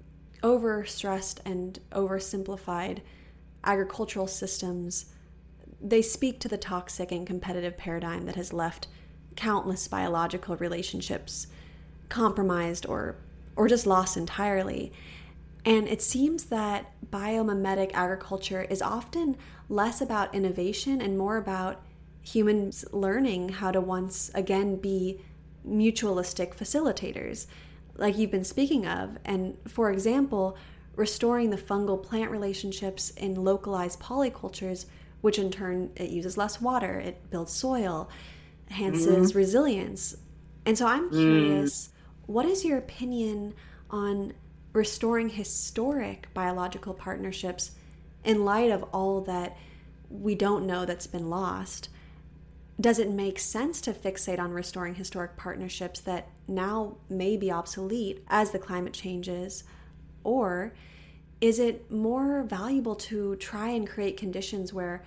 overstressed 0.43 1.41
and 1.45 1.79
oversimplified 1.93 3.01
agricultural 3.65 4.27
systems 4.27 5.07
they 5.81 6.03
speak 6.03 6.41
to 6.41 6.49
the 6.49 6.57
toxic 6.57 7.13
and 7.13 7.27
competitive 7.27 7.77
paradigm 7.77 8.25
that 8.27 8.37
has 8.37 8.53
left 8.53 8.89
countless 9.35 9.89
biological 9.89 10.57
relationships 10.57 11.47
compromised 12.09 12.87
or 12.87 13.17
or 13.57 13.69
just 13.69 13.87
lost 13.87 14.17
entirely. 14.17 14.93
And 15.65 15.89
it 15.89 16.03
seems 16.03 16.45
that 16.47 16.93
biomimetic 17.11 17.91
agriculture 17.95 18.63
is 18.63 18.83
often 18.83 19.37
less 19.69 20.01
about 20.01 20.35
innovation 20.35 21.01
and 21.01 21.17
more 21.17 21.37
about 21.37 21.83
humans 22.23 22.85
learning 22.93 23.49
how 23.49 23.71
to 23.71 23.81
once 23.81 24.31
again 24.35 24.77
be 24.77 25.21
mutualistic 25.69 26.55
facilitators, 26.55 27.47
like 27.97 28.17
you've 28.17 28.31
been 28.31 28.45
speaking 28.45 28.87
of. 28.87 29.19
And 29.25 29.57
for 29.67 29.91
example, 29.91 30.57
restoring 30.95 31.51
the 31.51 31.57
fungal 31.57 32.03
plant 32.03 32.31
relationships 32.31 33.11
in 33.11 33.35
localized 33.35 34.01
polycultures, 34.01 34.87
which 35.21 35.39
in 35.39 35.51
turn 35.51 35.91
it 35.97 36.11
uses 36.11 36.37
less 36.37 36.61
water, 36.61 36.99
it 36.99 37.31
builds 37.31 37.53
soil, 37.53 38.09
enhances 38.69 39.29
mm-hmm. 39.29 39.39
resilience. 39.39 40.17
And 40.65 40.77
so 40.77 40.87
I'm 40.87 41.11
curious, 41.11 41.89
mm. 41.89 41.91
what 42.27 42.47
is 42.47 42.65
your 42.65 42.79
opinion 42.79 43.55
on 43.91 44.35
restoring 44.73 45.29
historic 45.29 46.29
biological 46.35 46.93
partnerships 46.93 47.71
in 48.25 48.45
light 48.45 48.71
of 48.71 48.83
all 48.93 49.21
that 49.23 49.57
we 50.11 50.35
don't 50.35 50.67
know 50.67 50.85
that's 50.85 51.07
been 51.07 51.31
lost? 51.31 51.89
Does 52.81 52.99
it 52.99 53.11
make 53.11 53.39
sense 53.39 53.81
to 53.83 53.93
fixate 53.93 54.39
on 54.39 54.53
restoring 54.53 54.95
historic 54.95 55.37
partnerships 55.37 56.01
that 56.01 56.29
now 56.47 56.97
may 57.09 57.37
be 57.37 57.51
obsolete 57.51 58.23
as 58.29 58.51
the 58.51 58.59
climate 58.59 58.93
changes? 58.93 59.65
Or 60.25 60.75
is 61.41 61.59
it 61.59 61.91
more 61.91 62.43
valuable 62.43 62.95
to 62.97 63.37
try 63.37 63.69
and 63.69 63.89
create 63.89 64.17
conditions 64.17 64.75
where 64.75 65.05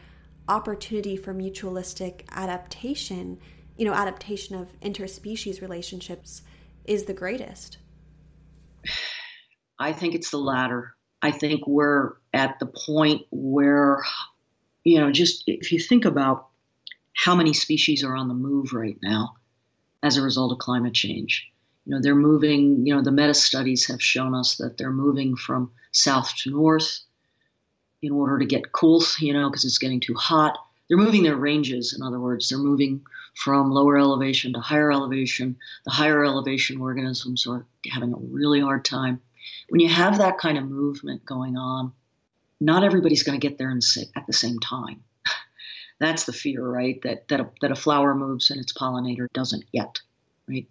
opportunity 0.48 1.16
for 1.16 1.34
mutualistic 1.34 2.22
adaptation, 2.32 3.40
you 3.78 3.86
know, 3.86 3.94
adaptation 3.94 4.56
of 4.56 4.80
interspecies 4.82 5.62
relationships 5.62 6.42
is 6.86 7.06
the 7.06 7.14
greatest? 7.14 7.78
I 9.78 9.94
think 9.94 10.16
it's 10.16 10.32
the 10.32 10.38
latter. 10.38 10.96
I 11.22 11.32
think 11.32 11.68
we're 11.68 12.14
at 12.34 12.60
the 12.60 12.66
point 12.66 13.22
where, 13.30 14.02
you 14.84 15.00
know, 15.00 15.12
just 15.12 15.44
if 15.46 15.72
you 15.72 15.80
think 15.80 16.06
about 16.06 16.49
how 17.24 17.36
many 17.36 17.52
species 17.52 18.02
are 18.02 18.16
on 18.16 18.30
the 18.30 18.34
move 18.34 18.72
right 18.72 18.98
now 19.02 19.36
as 20.04 20.16
a 20.16 20.22
result 20.22 20.54
of 20.54 20.58
climate 20.58 20.94
change. 20.94 21.52
You 21.86 21.94
know, 21.94 22.02
they're 22.02 22.16
moving, 22.16 22.88
you 22.88 22.96
know, 22.96 23.02
the 23.02 23.12
meta 23.12 23.34
studies 23.34 23.86
have 23.88 24.02
shown 24.02 24.34
us 24.34 24.56
that 24.56 24.78
they're 24.78 24.92
moving 24.92 25.36
from 25.36 25.70
south 25.92 26.34
to 26.38 26.52
north 26.52 27.02
in 28.02 28.14
order 28.14 28.40
to 28.40 28.46
get 28.46 28.72
cool, 28.72 29.04
you 29.20 29.34
know, 29.34 29.50
because 29.50 29.66
it's 29.66 29.78
getting 29.78 30.00
too 30.00 30.14
hot. 30.14 30.58
They're 30.88 30.98
moving 30.98 31.24
their 31.24 31.36
ranges, 31.36 31.94
in 31.94 32.02
other 32.02 32.22
words, 32.22 32.48
they're 32.48 32.58
moving 32.58 33.02
from 33.36 33.70
lower 33.70 33.98
elevation 33.98 34.54
to 34.54 34.62
higher 34.62 34.90
elevation. 34.90 35.58
The 35.84 35.92
higher 35.92 36.24
elevation 36.24 36.80
organisms 36.80 37.46
are 37.46 37.66
having 37.92 38.14
a 38.14 38.18
really 38.18 38.62
hard 38.62 38.86
time. 38.86 39.20
When 39.68 39.82
you 39.82 39.90
have 39.90 40.20
that 40.20 40.38
kind 40.38 40.58
of 40.58 40.70
movement 40.70 41.26
going 41.26 41.58
on, 41.58 41.92
not 42.62 42.86
everybody's 42.86 43.24
going 43.24 43.38
to 43.38 43.46
get 43.46 43.58
there 43.58 43.72
and 43.72 43.84
say 43.84 44.06
at 44.16 44.26
the 44.26 44.34
same 44.34 44.60
time. 44.60 45.04
That's 46.00 46.26
the 46.26 46.34
fear, 46.34 46.66
right? 46.66 47.02
That 47.04 47.28
that 47.28 47.40
a, 47.42 47.50
that 47.62 47.72
a 47.72 47.76
flower 47.76 48.16
moves 48.16 48.50
and 48.52 48.60
its 48.60 48.74
pollinator 48.74 49.28
doesn't 49.34 49.66
yet, 49.72 50.00
right? 50.48 50.68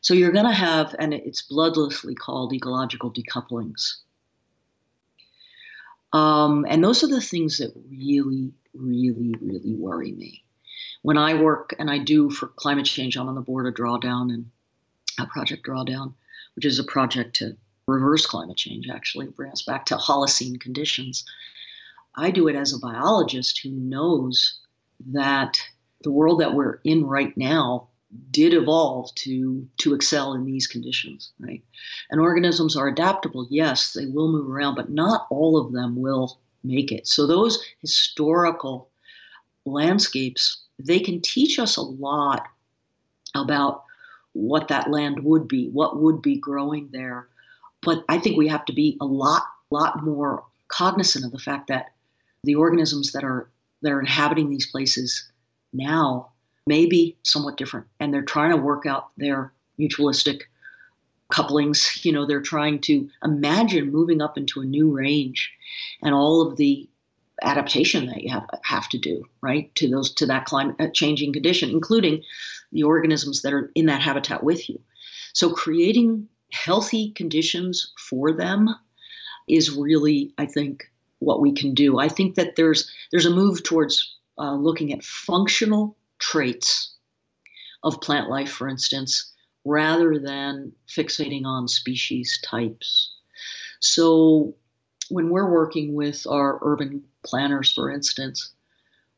So 0.00 0.14
you're 0.14 0.32
going 0.32 0.46
to 0.46 0.52
have, 0.52 0.94
and 0.98 1.14
it's 1.14 1.42
bloodlessly 1.50 2.16
called 2.16 2.52
ecological 2.52 3.12
decouplings. 3.12 3.96
Um, 6.12 6.64
and 6.68 6.82
those 6.84 7.02
are 7.02 7.08
the 7.08 7.20
things 7.20 7.58
that 7.58 7.72
really, 7.90 8.52
really, 8.74 9.34
really 9.40 9.74
worry 9.74 10.12
me. 10.12 10.44
When 11.02 11.18
I 11.18 11.34
work, 11.34 11.74
and 11.78 11.90
I 11.90 11.98
do 11.98 12.30
for 12.30 12.48
climate 12.48 12.86
change, 12.86 13.16
I'm 13.16 13.28
on 13.28 13.34
the 13.34 13.40
board 13.40 13.66
of 13.66 13.74
Drawdown 13.74 14.32
and 14.32 14.50
a 15.18 15.26
Project 15.26 15.66
Drawdown, 15.66 16.14
which 16.54 16.64
is 16.64 16.78
a 16.78 16.84
project 16.84 17.36
to 17.36 17.56
reverse 17.86 18.26
climate 18.26 18.56
change, 18.56 18.88
actually, 18.88 19.26
bring 19.26 19.52
us 19.52 19.62
back 19.62 19.86
to 19.86 19.96
Holocene 19.96 20.60
conditions. 20.60 21.24
I 22.16 22.30
do 22.30 22.48
it 22.48 22.56
as 22.56 22.72
a 22.72 22.78
biologist 22.78 23.60
who 23.62 23.70
knows 23.70 24.58
that 25.12 25.60
the 26.02 26.10
world 26.10 26.40
that 26.40 26.54
we're 26.54 26.80
in 26.84 27.04
right 27.04 27.36
now 27.36 27.88
did 28.30 28.54
evolve 28.54 29.14
to 29.16 29.68
to 29.78 29.94
excel 29.94 30.32
in 30.32 30.44
these 30.44 30.66
conditions 30.66 31.32
right? 31.38 31.62
And 32.10 32.20
organisms 32.20 32.76
are 32.76 32.88
adaptable 32.88 33.46
yes 33.50 33.92
they 33.92 34.06
will 34.06 34.32
move 34.32 34.48
around 34.48 34.76
but 34.76 34.90
not 34.90 35.26
all 35.30 35.58
of 35.58 35.72
them 35.72 36.00
will 36.00 36.38
make 36.64 36.90
it. 36.90 37.06
So 37.06 37.26
those 37.26 37.62
historical 37.80 38.88
landscapes 39.64 40.62
they 40.78 41.00
can 41.00 41.20
teach 41.20 41.58
us 41.58 41.76
a 41.76 41.82
lot 41.82 42.46
about 43.34 43.82
what 44.32 44.68
that 44.68 44.90
land 44.90 45.24
would 45.24 45.48
be 45.48 45.68
what 45.68 46.00
would 46.00 46.22
be 46.22 46.36
growing 46.36 46.88
there. 46.92 47.28
But 47.82 48.04
i 48.08 48.18
think 48.18 48.36
we 48.36 48.48
have 48.48 48.64
to 48.66 48.72
be 48.72 48.96
a 49.00 49.06
lot 49.06 49.42
lot 49.70 50.02
more 50.02 50.44
cognizant 50.68 51.24
of 51.24 51.32
the 51.32 51.38
fact 51.38 51.68
that 51.68 51.92
the 52.44 52.54
organisms 52.54 53.12
that 53.12 53.24
are 53.24 53.50
that 53.82 53.92
are 53.92 54.00
inhabiting 54.00 54.50
these 54.50 54.70
places 54.70 55.30
now 55.72 56.30
may 56.66 56.86
be 56.86 57.16
somewhat 57.22 57.56
different. 57.56 57.86
And 58.00 58.12
they're 58.12 58.22
trying 58.22 58.50
to 58.50 58.56
work 58.56 58.86
out 58.86 59.10
their 59.16 59.52
mutualistic 59.78 60.42
couplings. 61.30 62.04
You 62.04 62.12
know, 62.12 62.26
they're 62.26 62.40
trying 62.40 62.80
to 62.82 63.08
imagine 63.22 63.92
moving 63.92 64.20
up 64.20 64.36
into 64.36 64.60
a 64.60 64.64
new 64.64 64.90
range 64.90 65.52
and 66.02 66.14
all 66.14 66.42
of 66.42 66.56
the 66.56 66.88
adaptation 67.42 68.06
that 68.06 68.22
you 68.22 68.30
have 68.30 68.46
have 68.62 68.88
to 68.88 68.96
do 68.96 69.22
right 69.42 69.74
to 69.74 69.90
those 69.90 70.10
to 70.14 70.24
that 70.24 70.46
climate 70.46 70.74
uh, 70.80 70.86
changing 70.94 71.34
condition 71.34 71.68
including 71.68 72.22
the 72.72 72.82
organisms 72.82 73.42
that 73.42 73.52
are 73.52 73.70
in 73.74 73.84
that 73.84 74.00
habitat 74.00 74.42
with 74.42 74.70
you 74.70 74.80
so 75.34 75.50
creating 75.50 76.26
healthy 76.50 77.10
conditions 77.10 77.92
for 77.98 78.32
them 78.32 78.74
is 79.48 79.70
really 79.70 80.32
i 80.38 80.46
think 80.46 80.90
what 81.18 81.40
we 81.40 81.52
can 81.52 81.74
do 81.74 81.98
i 81.98 82.08
think 82.08 82.34
that 82.34 82.56
there's 82.56 82.90
there's 83.10 83.26
a 83.26 83.30
move 83.30 83.62
towards 83.62 84.16
uh, 84.38 84.54
looking 84.54 84.92
at 84.92 85.04
functional 85.04 85.96
traits 86.18 86.94
of 87.82 88.00
plant 88.00 88.28
life, 88.28 88.50
for 88.50 88.68
instance, 88.68 89.32
rather 89.64 90.18
than 90.18 90.72
fixating 90.88 91.44
on 91.44 91.68
species 91.68 92.38
types. 92.44 93.12
So, 93.80 94.54
when 95.08 95.30
we're 95.30 95.50
working 95.50 95.94
with 95.94 96.26
our 96.26 96.58
urban 96.62 97.04
planners, 97.24 97.72
for 97.72 97.90
instance, 97.90 98.50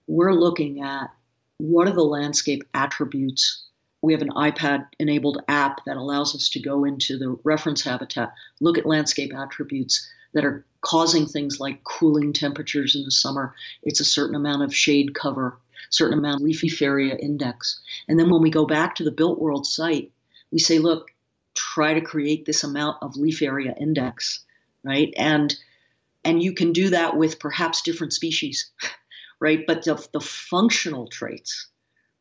we're 0.07 0.35
looking 0.35 0.83
at 0.83 1.11
what 1.57 1.89
are 1.89 1.95
the 1.95 2.03
landscape 2.03 2.63
attributes. 2.75 3.65
We 4.03 4.13
have 4.13 4.23
an 4.23 4.31
iPad 4.31 4.87
enabled 4.99 5.43
app 5.49 5.85
that 5.87 5.97
allows 5.97 6.35
us 6.35 6.51
to 6.51 6.61
go 6.61 6.85
into 6.85 7.19
the 7.19 7.39
reference 7.43 7.83
habitat, 7.83 8.33
look 8.61 8.79
at 8.79 8.87
landscape 8.87 9.35
attributes 9.35 10.09
that 10.35 10.45
are 10.45 10.65
causing 10.81 11.27
things 11.27 11.61
like 11.61 11.85
cooling 11.85 12.33
temperatures 12.33 12.95
in 12.95 13.05
the 13.05 13.11
summer. 13.11 13.55
It's 13.83 14.01
a 14.01 14.05
certain 14.05 14.37
amount 14.37 14.63
of 14.63 14.75
shade 14.75 15.15
cover 15.15 15.59
certain 15.91 16.19
amount 16.19 16.37
of 16.37 16.43
leafy 16.43 16.73
area 16.85 17.17
index. 17.17 17.81
And 18.09 18.19
then 18.19 18.31
when 18.31 18.43
we 18.43 18.51
go 18.51 18.67
back 18.67 18.95
to 18.97 19.05
the 19.05 19.11
built 19.11 19.41
world 19.41 19.67
site, 19.67 20.11
we 20.51 20.59
say, 20.59 20.79
look, 20.79 21.11
try 21.55 21.95
to 21.95 22.01
create 22.01 22.45
this 22.45 22.65
amount 22.65 23.03
of 23.03 23.17
leaf 23.17 23.43
area 23.43 23.75
index, 23.81 24.45
right? 24.85 25.13
And 25.17 25.57
and 26.25 26.43
you 26.43 26.53
can 26.53 26.73
do 26.73 26.91
that 26.91 27.17
with 27.17 27.39
perhaps 27.39 27.81
different 27.81 28.13
species, 28.13 28.71
right? 29.41 29.65
But 29.67 29.85
the, 29.85 30.05
the 30.13 30.21
functional 30.21 31.07
traits, 31.07 31.69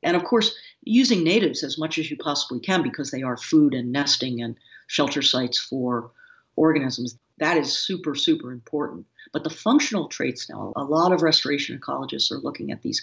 and 0.04 0.16
of 0.16 0.24
course, 0.24 0.56
using 0.84 1.24
natives 1.24 1.64
as 1.64 1.78
much 1.78 1.98
as 1.98 2.10
you 2.10 2.16
possibly 2.16 2.60
can 2.60 2.84
because 2.84 3.12
they 3.12 3.24
are 3.24 3.38
food 3.38 3.74
and 3.74 3.92
nesting 3.92 4.42
and 4.42 4.56
shelter 4.86 5.22
sites 5.22 5.58
for 5.58 6.12
organisms. 6.56 7.18
That 7.40 7.58
is 7.58 7.78
super, 7.78 8.16
super 8.16 8.52
important. 8.52 9.06
But 9.32 9.44
the 9.44 9.50
functional 9.50 10.08
traits 10.08 10.50
now, 10.50 10.74
a 10.76 10.84
lot 10.84 11.12
of 11.12 11.22
restoration 11.22 11.78
ecologists 11.78 12.32
are 12.32 12.40
looking 12.40 12.72
at 12.72 12.82
these 12.82 13.02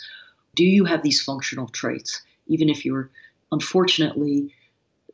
do 0.54 0.64
you 0.64 0.84
have 0.84 1.02
these 1.02 1.22
functional 1.22 1.68
traits? 1.68 2.22
Even 2.46 2.68
if 2.68 2.84
you're 2.84 3.10
unfortunately 3.50 4.54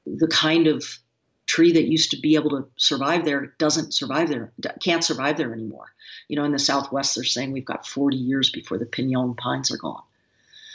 the 0.06 0.28
kind 0.28 0.66
of 0.66 0.98
tree 1.46 1.72
that 1.72 1.88
used 1.88 2.10
to 2.10 2.20
be 2.20 2.34
able 2.36 2.50
to 2.50 2.68
survive 2.76 3.24
there 3.24 3.54
doesn't 3.58 3.92
survive 3.92 4.28
there, 4.28 4.52
can't 4.82 5.02
survive 5.02 5.36
there 5.36 5.52
anymore. 5.52 5.86
You 6.28 6.36
know, 6.36 6.44
in 6.44 6.52
the 6.52 6.58
Southwest, 6.58 7.14
they're 7.14 7.24
saying 7.24 7.52
we've 7.52 7.64
got 7.64 7.86
40 7.86 8.16
years 8.16 8.50
before 8.50 8.78
the 8.78 8.86
pinon 8.86 9.34
pines 9.34 9.70
are 9.70 9.76
gone. 9.76 10.02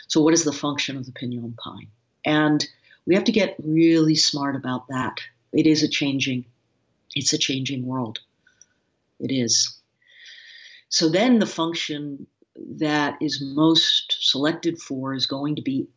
So, 0.08 0.22
what 0.22 0.34
is 0.34 0.44
the 0.44 0.52
function 0.52 0.98
of 0.98 1.06
the 1.06 1.12
pinon 1.12 1.56
pine? 1.58 1.88
And 2.26 2.66
we 3.06 3.16
have 3.16 3.24
to 3.26 3.32
get 3.32 3.56
really 3.64 4.16
smart 4.16 4.56
about 4.56 4.88
that. 4.90 5.22
It 5.54 5.66
is 5.66 5.84
a 5.84 5.88
changing, 5.88 6.46
it's 7.16 7.34
a 7.34 7.38
changing 7.38 7.86
world. 7.86 8.20
It 9.20 9.32
is. 9.32 9.80
So 10.90 11.10
then 11.10 11.40
the 11.40 11.46
function 11.46 12.28
that 12.78 13.18
is 13.22 13.42
most 13.42 14.18
selected 14.22 14.80
for 14.80 15.14
is 15.14 15.26
going 15.26 15.56
to 15.56 15.62
be 15.62 15.88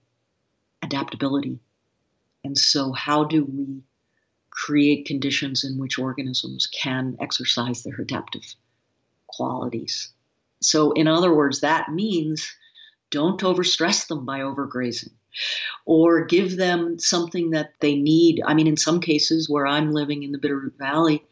adaptability. 0.83 1.59
And 2.45 2.57
so, 2.57 2.93
how 2.93 3.25
do 3.25 3.45
we 3.45 3.83
create 4.51 5.07
conditions 5.07 5.65
in 5.65 5.79
which 5.79 5.99
organisms 5.99 6.67
can 6.67 7.17
exercise 7.21 7.83
their 7.83 8.01
adaptive 8.01 8.55
qualities? 9.27 10.11
So, 10.61 10.93
in 10.93 11.07
other 11.07 11.35
words, 11.35 11.61
that 11.61 11.91
means 11.91 12.51
don't 13.11 13.41
overstress 13.41 14.07
them 14.07 14.25
by 14.25 14.41
overgrazing 14.41 15.13
or 15.85 16.25
give 16.25 16.57
them 16.57 16.99
something 16.99 17.51
that 17.51 17.75
they 17.81 17.95
need. 17.95 18.43
I 18.47 18.55
mean, 18.55 18.67
in 18.67 18.77
some 18.77 19.01
cases 19.01 19.49
where 19.49 19.67
I'm 19.67 19.93
living 19.93 20.23
in 20.23 20.33
the 20.33 20.39
Bitterroot 20.39 20.77
Valley, 20.79 21.25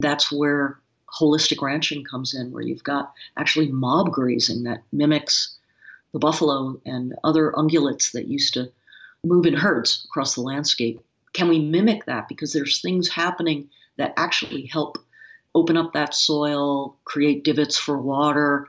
that's 0.00 0.30
where 0.30 0.80
holistic 1.12 1.62
ranching 1.62 2.04
comes 2.04 2.34
in, 2.34 2.50
where 2.50 2.62
you've 2.62 2.84
got 2.84 3.12
actually 3.36 3.68
mob 3.68 4.12
grazing 4.12 4.64
that 4.64 4.82
mimics 4.92 5.56
the 6.12 6.18
buffalo 6.18 6.80
and 6.86 7.14
other 7.24 7.52
ungulates 7.52 8.12
that 8.12 8.28
used 8.28 8.54
to 8.54 8.70
move 9.24 9.46
in 9.46 9.54
herds 9.54 10.04
across 10.08 10.34
the 10.34 10.40
landscape. 10.40 11.00
Can 11.32 11.48
we 11.48 11.58
mimic 11.58 12.06
that? 12.06 12.28
Because 12.28 12.52
there's 12.52 12.80
things 12.80 13.08
happening 13.08 13.68
that 13.96 14.14
actually 14.16 14.66
help 14.66 14.98
open 15.54 15.76
up 15.76 15.92
that 15.92 16.14
soil, 16.14 16.96
create 17.04 17.44
divots 17.44 17.76
for 17.78 17.98
water, 17.98 18.66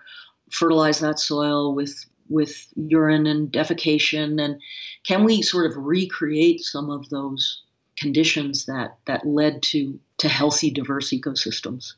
fertilize 0.52 1.00
that 1.00 1.20
soil 1.20 1.74
with 1.74 2.06
with 2.30 2.68
urine 2.76 3.26
and 3.26 3.52
defecation 3.52 4.40
and 4.40 4.62
can 5.04 5.24
we 5.24 5.42
sort 5.42 5.66
of 5.66 5.76
recreate 5.76 6.62
some 6.62 6.92
of 6.92 7.10
those 7.10 7.64
conditions 7.98 8.66
that 8.66 8.98
that 9.06 9.26
led 9.26 9.64
to 9.64 10.00
to 10.20 10.30
healthy 10.30 10.70
diverse 10.70 11.10
ecosystems 11.10 11.94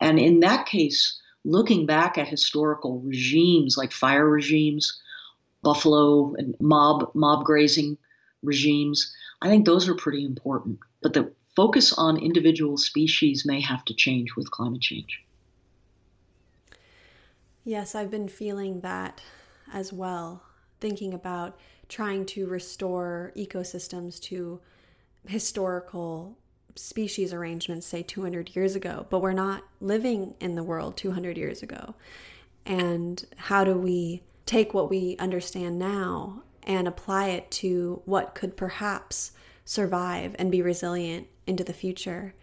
and 0.00 0.18
in 0.18 0.40
that 0.40 0.66
case, 0.66 1.20
looking 1.44 1.86
back 1.86 2.18
at 2.18 2.28
historical 2.28 3.00
regimes 3.00 3.76
like 3.76 3.92
fire 3.92 4.28
regimes, 4.28 5.00
buffalo 5.62 6.34
and 6.34 6.54
mob 6.60 7.10
mob 7.14 7.44
grazing 7.44 7.96
regimes, 8.42 9.14
I 9.42 9.48
think 9.48 9.66
those 9.66 9.88
are 9.88 9.94
pretty 9.94 10.24
important. 10.24 10.78
But 11.02 11.12
the 11.14 11.32
focus 11.56 11.92
on 11.92 12.16
individual 12.16 12.76
species 12.76 13.44
may 13.46 13.60
have 13.60 13.84
to 13.86 13.94
change 13.94 14.36
with 14.36 14.50
climate 14.50 14.80
change. 14.80 15.22
Yes, 17.64 17.94
I've 17.94 18.10
been 18.10 18.28
feeling 18.28 18.80
that 18.80 19.22
as 19.72 19.92
well, 19.92 20.42
thinking 20.80 21.14
about 21.14 21.58
trying 21.88 22.26
to 22.26 22.46
restore 22.46 23.32
ecosystems 23.36 24.20
to 24.22 24.60
historical 25.26 26.38
species 26.76 27.32
arrangements, 27.32 27.86
say 27.86 28.02
200 28.02 28.54
years 28.56 28.74
ago, 28.74 29.06
but 29.10 29.20
we're 29.20 29.32
not 29.32 29.64
living 29.80 30.34
in 30.40 30.54
the 30.54 30.62
world 30.62 30.96
200 30.96 31.36
years 31.36 31.62
ago. 31.62 31.94
And 32.66 33.24
how 33.36 33.64
do 33.64 33.76
we 33.76 34.22
take 34.46 34.74
what 34.74 34.90
we 34.90 35.16
understand 35.18 35.78
now 35.78 36.42
and 36.62 36.88
apply 36.88 37.28
it 37.28 37.50
to 37.50 38.02
what 38.04 38.34
could 38.34 38.56
perhaps 38.56 39.32
survive 39.64 40.34
and 40.38 40.50
be 40.50 40.62
resilient 40.62 41.28
into 41.46 41.64
the 41.64 41.72
future? 41.72 42.34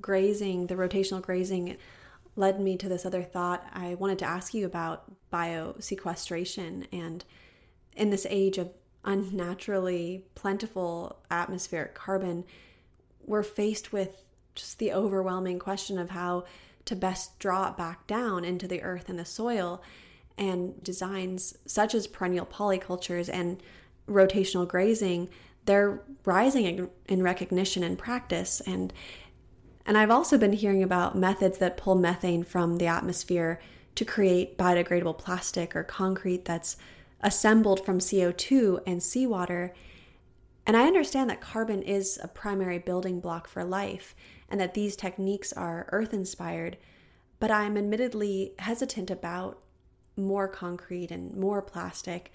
Grazing, 0.00 0.66
the 0.68 0.76
rotational 0.76 1.20
grazing, 1.20 1.76
led 2.36 2.60
me 2.60 2.76
to 2.76 2.88
this 2.88 3.04
other 3.04 3.22
thought. 3.22 3.66
I 3.72 3.94
wanted 3.94 4.18
to 4.20 4.24
ask 4.24 4.54
you 4.54 4.64
about 4.64 5.04
biosequestration 5.32 6.86
and 6.92 7.24
in 7.96 8.10
this 8.10 8.26
age 8.30 8.56
of 8.56 8.70
unnaturally 9.04 10.24
plentiful 10.34 11.20
atmospheric 11.30 11.94
carbon 11.94 12.44
we're 13.26 13.42
faced 13.42 13.92
with 13.92 14.22
just 14.54 14.78
the 14.78 14.92
overwhelming 14.92 15.58
question 15.58 15.98
of 15.98 16.10
how 16.10 16.44
to 16.84 16.96
best 16.96 17.38
draw 17.38 17.68
it 17.68 17.76
back 17.76 18.06
down 18.06 18.44
into 18.44 18.66
the 18.66 18.82
earth 18.82 19.08
and 19.08 19.18
the 19.18 19.24
soil. 19.24 19.82
And 20.36 20.82
designs 20.82 21.56
such 21.66 21.94
as 21.94 22.06
perennial 22.06 22.46
polycultures 22.46 23.28
and 23.28 23.62
rotational 24.08 24.66
grazing, 24.66 25.28
they're 25.66 26.02
rising 26.24 26.88
in, 27.06 27.22
recognition 27.22 27.82
and 27.82 27.98
practice 27.98 28.60
and 28.62 28.92
and 29.86 29.96
I've 29.96 30.10
also 30.10 30.38
been 30.38 30.52
hearing 30.52 30.82
about 30.82 31.16
methods 31.16 31.58
that 31.58 31.76
pull 31.76 31.94
methane 31.94 32.44
from 32.44 32.76
the 32.76 32.86
atmosphere 32.86 33.60
to 33.96 34.04
create 34.04 34.56
biodegradable 34.56 35.18
plastic 35.18 35.74
or 35.74 35.82
concrete 35.82 36.44
that's 36.44 36.76
assembled 37.22 37.84
from 37.84 37.98
CO2 37.98 38.80
and 38.86 39.02
seawater. 39.02 39.74
And 40.70 40.76
I 40.76 40.86
understand 40.86 41.28
that 41.28 41.40
carbon 41.40 41.82
is 41.82 42.16
a 42.22 42.28
primary 42.28 42.78
building 42.78 43.18
block 43.18 43.48
for 43.48 43.64
life 43.64 44.14
and 44.48 44.60
that 44.60 44.74
these 44.74 44.94
techniques 44.94 45.52
are 45.52 45.88
earth 45.90 46.14
inspired, 46.14 46.76
but 47.40 47.50
I'm 47.50 47.76
admittedly 47.76 48.52
hesitant 48.56 49.10
about 49.10 49.58
more 50.16 50.46
concrete 50.46 51.10
and 51.10 51.36
more 51.36 51.60
plastic. 51.60 52.30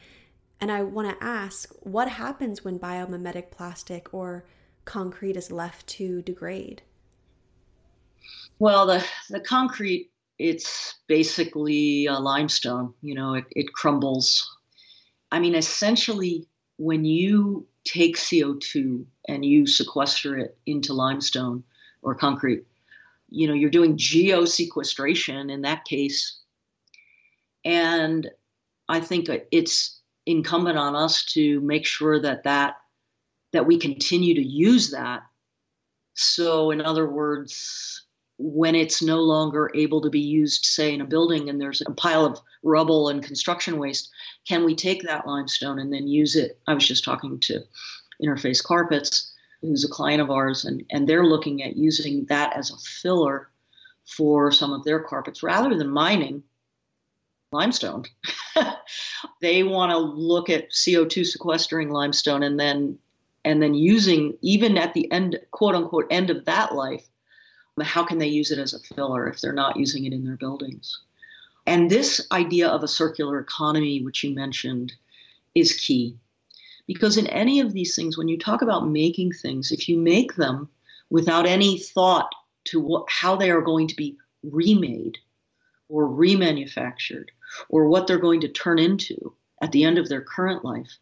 And 0.59 0.69
I 0.69 0.83
want 0.83 1.17
to 1.17 1.25
ask 1.25 1.71
what 1.79 2.09
happens 2.09 2.61
when 2.61 2.77
biomimetic 2.77 3.51
plastic 3.51 4.13
or 4.13 4.43
concrete 4.83 5.37
is 5.37 5.49
left 5.49 5.87
to 5.87 6.21
degrade? 6.21 6.81
Well, 8.59 8.85
the, 8.85 9.05
the 9.29 9.39
concrete, 9.39 10.11
it's 10.39 10.95
basically 11.07 12.07
a 12.07 12.19
limestone. 12.19 12.95
You 13.01 13.15
know, 13.15 13.35
it, 13.35 13.45
it 13.51 13.71
crumbles. 13.71 14.45
I 15.31 15.39
mean, 15.39 15.55
essentially, 15.55 16.49
when 16.75 17.05
you 17.05 17.65
take 17.85 18.17
CO2 18.17 19.05
and 19.27 19.45
you 19.45 19.65
sequester 19.65 20.37
it 20.37 20.57
into 20.65 20.93
limestone 20.93 21.63
or 22.01 22.15
concrete, 22.15 22.65
you 23.29 23.47
know, 23.47 23.53
you're 23.53 23.69
doing 23.69 23.97
geosequestration 23.97 25.51
in 25.51 25.61
that 25.61 25.85
case. 25.85 26.39
And 27.63 28.29
I 28.89 28.99
think 28.99 29.29
it's 29.51 29.99
incumbent 30.25 30.77
on 30.77 30.95
us 30.95 31.25
to 31.25 31.61
make 31.61 31.85
sure 31.85 32.19
that 32.19 32.43
that 32.43 32.77
that 33.53 33.65
we 33.65 33.77
continue 33.77 34.35
to 34.35 34.43
use 34.43 34.91
that. 34.91 35.21
So, 36.13 36.71
in 36.71 36.81
other 36.81 37.07
words, 37.07 38.04
when 38.37 38.75
it's 38.75 39.01
no 39.01 39.21
longer 39.21 39.71
able 39.73 40.01
to 40.01 40.09
be 40.09 40.19
used, 40.19 40.65
say, 40.65 40.93
in 40.93 41.01
a 41.01 41.05
building 41.05 41.49
and 41.49 41.59
there's 41.59 41.81
a 41.81 41.91
pile 41.91 42.25
of 42.25 42.39
rubble 42.63 43.09
and 43.09 43.23
construction 43.23 43.77
waste, 43.77 44.09
can 44.47 44.65
we 44.65 44.75
take 44.75 45.03
that 45.03 45.25
limestone 45.25 45.79
and 45.79 45.93
then 45.93 46.07
use 46.07 46.35
it? 46.35 46.59
I 46.67 46.73
was 46.73 46.87
just 46.87 47.03
talking 47.03 47.39
to 47.41 47.61
Interface 48.21 48.63
Carpets, 48.63 49.31
who's 49.61 49.85
a 49.85 49.89
client 49.89 50.21
of 50.21 50.31
ours, 50.31 50.65
and, 50.65 50.83
and 50.91 51.07
they're 51.07 51.25
looking 51.25 51.63
at 51.63 51.77
using 51.77 52.25
that 52.25 52.55
as 52.55 52.71
a 52.71 52.77
filler 52.77 53.49
for 54.05 54.51
some 54.51 54.73
of 54.73 54.83
their 54.83 54.99
carpets 54.99 55.41
rather 55.41 55.75
than 55.75 55.89
mining 55.89 56.43
limestone. 57.51 58.03
they 59.41 59.63
want 59.63 59.91
to 59.91 59.97
look 59.97 60.49
at 60.49 60.71
CO2 60.71 61.25
sequestering 61.25 61.89
limestone 61.89 62.43
and 62.43 62.59
then 62.59 62.97
and 63.45 63.61
then 63.61 63.75
using 63.75 64.35
even 64.41 64.77
at 64.77 64.93
the 64.93 65.09
end 65.11 65.39
quote 65.51 65.75
unquote 65.75 66.07
end 66.09 66.29
of 66.29 66.45
that 66.45 66.73
life 66.73 67.07
how 67.83 68.05
can 68.05 68.17
they 68.17 68.27
use 68.27 68.51
it 68.51 68.59
as 68.59 68.73
a 68.73 68.79
filler 68.79 69.27
if 69.27 69.41
they're 69.41 69.53
not 69.53 69.77
using 69.77 70.05
it 70.05 70.13
in 70.13 70.23
their 70.23 70.37
buildings? 70.37 70.99
And 71.65 71.89
this 71.89 72.25
idea 72.31 72.69
of 72.69 72.83
a 72.83 72.87
circular 72.87 73.39
economy, 73.39 74.01
which 74.03 74.23
you 74.23 74.33
mentioned, 74.33 74.93
is 75.55 75.73
key. 75.73 76.15
Because 76.87 77.17
in 77.17 77.27
any 77.27 77.59
of 77.59 77.73
these 77.73 77.95
things, 77.95 78.17
when 78.17 78.27
you 78.27 78.37
talk 78.37 78.61
about 78.61 78.87
making 78.87 79.31
things, 79.31 79.71
if 79.71 79.89
you 79.89 79.97
make 79.97 80.35
them 80.35 80.69
without 81.09 81.47
any 81.47 81.79
thought 81.79 82.33
to 82.65 82.79
what, 82.79 83.05
how 83.09 83.35
they 83.35 83.49
are 83.49 83.61
going 83.61 83.87
to 83.87 83.95
be 83.95 84.15
remade 84.43 85.17
or 85.89 86.07
remanufactured 86.07 87.29
or 87.69 87.87
what 87.87 88.05
they're 88.05 88.17
going 88.17 88.41
to 88.41 88.47
turn 88.47 88.79
into 88.79 89.33
at 89.61 89.71
the 89.71 89.83
end 89.83 89.97
of 89.97 90.07
their 90.09 90.21
current 90.21 90.63
life, 90.63 90.97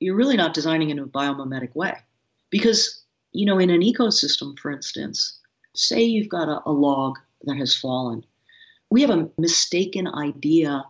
you're 0.00 0.16
really 0.16 0.36
not 0.36 0.54
designing 0.54 0.90
in 0.90 0.98
a 0.98 1.06
biomimetic 1.06 1.74
way. 1.76 1.96
Because, 2.50 3.04
you 3.32 3.46
know, 3.46 3.58
in 3.58 3.70
an 3.70 3.82
ecosystem, 3.82 4.58
for 4.58 4.72
instance, 4.72 5.38
Say 5.80 6.02
you've 6.02 6.28
got 6.28 6.48
a, 6.48 6.60
a 6.66 6.72
log 6.72 7.18
that 7.44 7.56
has 7.56 7.74
fallen. 7.74 8.24
We 8.90 9.00
have 9.02 9.10
a 9.10 9.30
mistaken 9.38 10.06
idea 10.08 10.84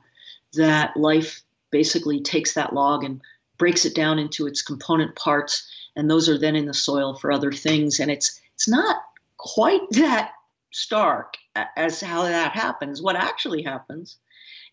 that 0.55 0.97
life 0.97 1.43
basically 1.71 2.21
takes 2.21 2.55
that 2.55 2.73
log 2.73 3.05
and 3.05 3.21
breaks 3.57 3.85
it 3.85 3.95
down 3.95 4.19
into 4.19 4.47
its 4.47 4.63
component 4.63 5.15
parts 5.15 5.71
and 5.97 6.11
those 6.11 6.29
are 6.29 6.39
then 6.39 6.57
in 6.57 6.67
the 6.67 6.75
soil 6.75 7.15
for 7.15 7.31
other 7.31 7.53
things. 7.53 8.01
And 8.01 8.11
it's 8.11 8.41
it's 8.55 8.69
not 8.69 8.97
quite 9.37 9.89
that 9.91 10.33
stark 10.73 11.35
as 11.77 12.01
how 12.01 12.23
that 12.23 12.53
happens. 12.53 13.03
What 13.03 13.17
actually 13.17 13.63
happens 13.63 14.17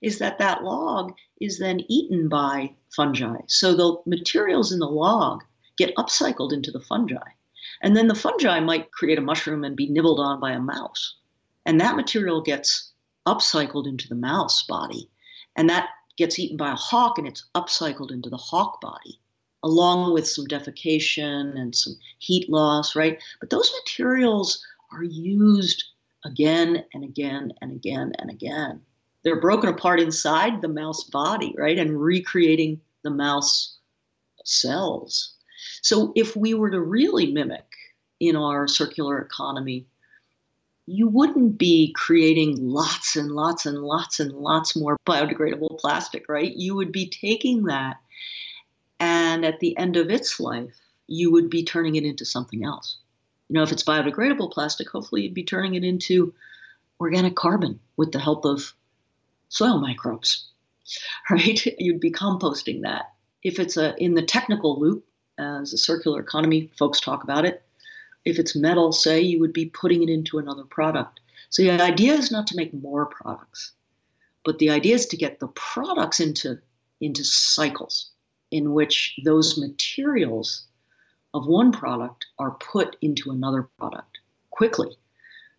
is 0.01 0.19
that 0.19 0.37
that 0.39 0.63
log 0.63 1.13
is 1.41 1.59
then 1.59 1.81
eaten 1.87 2.29
by 2.29 2.73
fungi. 2.95 3.37
So 3.47 3.73
the 3.73 3.97
materials 4.05 4.71
in 4.71 4.79
the 4.79 4.89
log 4.89 5.43
get 5.77 5.95
upcycled 5.95 6.53
into 6.53 6.71
the 6.71 6.81
fungi 6.81 7.29
and 7.81 7.95
then 7.95 8.07
the 8.07 8.15
fungi 8.15 8.59
might 8.59 8.91
create 8.91 9.17
a 9.17 9.21
mushroom 9.21 9.63
and 9.63 9.75
be 9.75 9.89
nibbled 9.89 10.19
on 10.19 10.39
by 10.39 10.51
a 10.51 10.59
mouse. 10.59 11.15
And 11.65 11.79
that 11.81 11.95
material 11.95 12.41
gets 12.41 12.91
upcycled 13.27 13.87
into 13.87 14.07
the 14.07 14.15
mouse 14.15 14.63
body. 14.63 15.09
And 15.55 15.69
that 15.69 15.89
gets 16.17 16.39
eaten 16.39 16.57
by 16.57 16.71
a 16.71 16.75
hawk 16.75 17.17
and 17.17 17.27
it's 17.27 17.45
upcycled 17.55 18.11
into 18.11 18.29
the 18.29 18.37
hawk 18.37 18.81
body, 18.81 19.19
along 19.63 20.13
with 20.13 20.27
some 20.27 20.47
defecation 20.47 21.57
and 21.59 21.75
some 21.75 21.97
heat 22.19 22.49
loss, 22.49 22.95
right? 22.95 23.21
But 23.39 23.49
those 23.49 23.71
materials 23.83 24.65
are 24.91 25.03
used 25.03 25.83
again 26.25 26.83
and 26.93 27.03
again 27.03 27.53
and 27.61 27.71
again 27.71 28.13
and 28.17 28.29
again. 28.29 28.81
They're 29.23 29.41
broken 29.41 29.69
apart 29.69 29.99
inside 29.99 30.61
the 30.61 30.67
mouse 30.67 31.03
body, 31.03 31.53
right? 31.57 31.77
And 31.77 32.01
recreating 32.01 32.79
the 33.03 33.09
mouse 33.09 33.77
cells. 34.43 35.33
So 35.81 36.11
if 36.15 36.35
we 36.35 36.53
were 36.53 36.71
to 36.71 36.81
really 36.81 37.31
mimic 37.31 37.65
in 38.19 38.35
our 38.35 38.67
circular 38.67 39.19
economy, 39.19 39.85
you 40.85 41.07
wouldn't 41.09 41.57
be 41.57 41.93
creating 41.93 42.57
lots 42.59 43.15
and 43.15 43.31
lots 43.31 43.65
and 43.65 43.79
lots 43.79 44.19
and 44.19 44.31
lots 44.31 44.75
more 44.75 44.97
biodegradable 45.05 45.79
plastic, 45.79 46.29
right? 46.29 46.55
You 46.55 46.75
would 46.75 46.91
be 46.91 47.09
taking 47.09 47.63
that 47.65 47.97
and 48.99 49.45
at 49.45 49.59
the 49.59 49.77
end 49.77 49.97
of 49.97 50.09
its 50.09 50.39
life, 50.39 50.75
you 51.07 51.31
would 51.31 51.49
be 51.49 51.63
turning 51.63 51.95
it 51.95 52.03
into 52.03 52.25
something 52.25 52.63
else. 52.63 52.97
You 53.47 53.55
know, 53.55 53.63
if 53.63 53.71
it's 53.71 53.83
biodegradable 53.83 54.51
plastic, 54.51 54.89
hopefully 54.89 55.23
you'd 55.23 55.33
be 55.33 55.43
turning 55.43 55.75
it 55.75 55.83
into 55.83 56.33
organic 56.99 57.35
carbon 57.35 57.79
with 57.95 58.11
the 58.11 58.19
help 58.19 58.45
of 58.45 58.73
soil 59.49 59.79
microbes, 59.79 60.47
right? 61.29 61.65
You'd 61.79 61.99
be 61.99 62.11
composting 62.11 62.81
that. 62.81 63.13
If 63.43 63.59
it's 63.59 63.77
a 63.77 63.95
in 64.03 64.15
the 64.15 64.23
technical 64.23 64.79
loop, 64.79 65.05
as 65.37 65.73
a 65.73 65.77
circular 65.77 66.19
economy 66.19 66.71
folks 66.77 66.99
talk 66.99 67.23
about 67.23 67.45
it, 67.45 67.63
if 68.25 68.39
it's 68.39 68.55
metal, 68.55 68.91
say, 68.91 69.21
you 69.21 69.39
would 69.39 69.53
be 69.53 69.67
putting 69.67 70.03
it 70.03 70.09
into 70.09 70.37
another 70.37 70.63
product. 70.63 71.19
So 71.49 71.63
the 71.63 71.71
idea 71.81 72.13
is 72.13 72.31
not 72.31 72.47
to 72.47 72.57
make 72.57 72.73
more 72.73 73.05
products, 73.05 73.71
but 74.43 74.59
the 74.59 74.69
idea 74.69 74.95
is 74.95 75.05
to 75.07 75.17
get 75.17 75.39
the 75.39 75.47
products 75.49 76.19
into, 76.19 76.59
into 76.99 77.23
cycles 77.23 78.11
in 78.51 78.73
which 78.73 79.17
those 79.23 79.57
materials 79.57 80.65
of 81.33 81.47
one 81.47 81.71
product 81.71 82.25
are 82.39 82.51
put 82.51 82.95
into 83.01 83.31
another 83.31 83.69
product 83.77 84.19
quickly. 84.51 84.97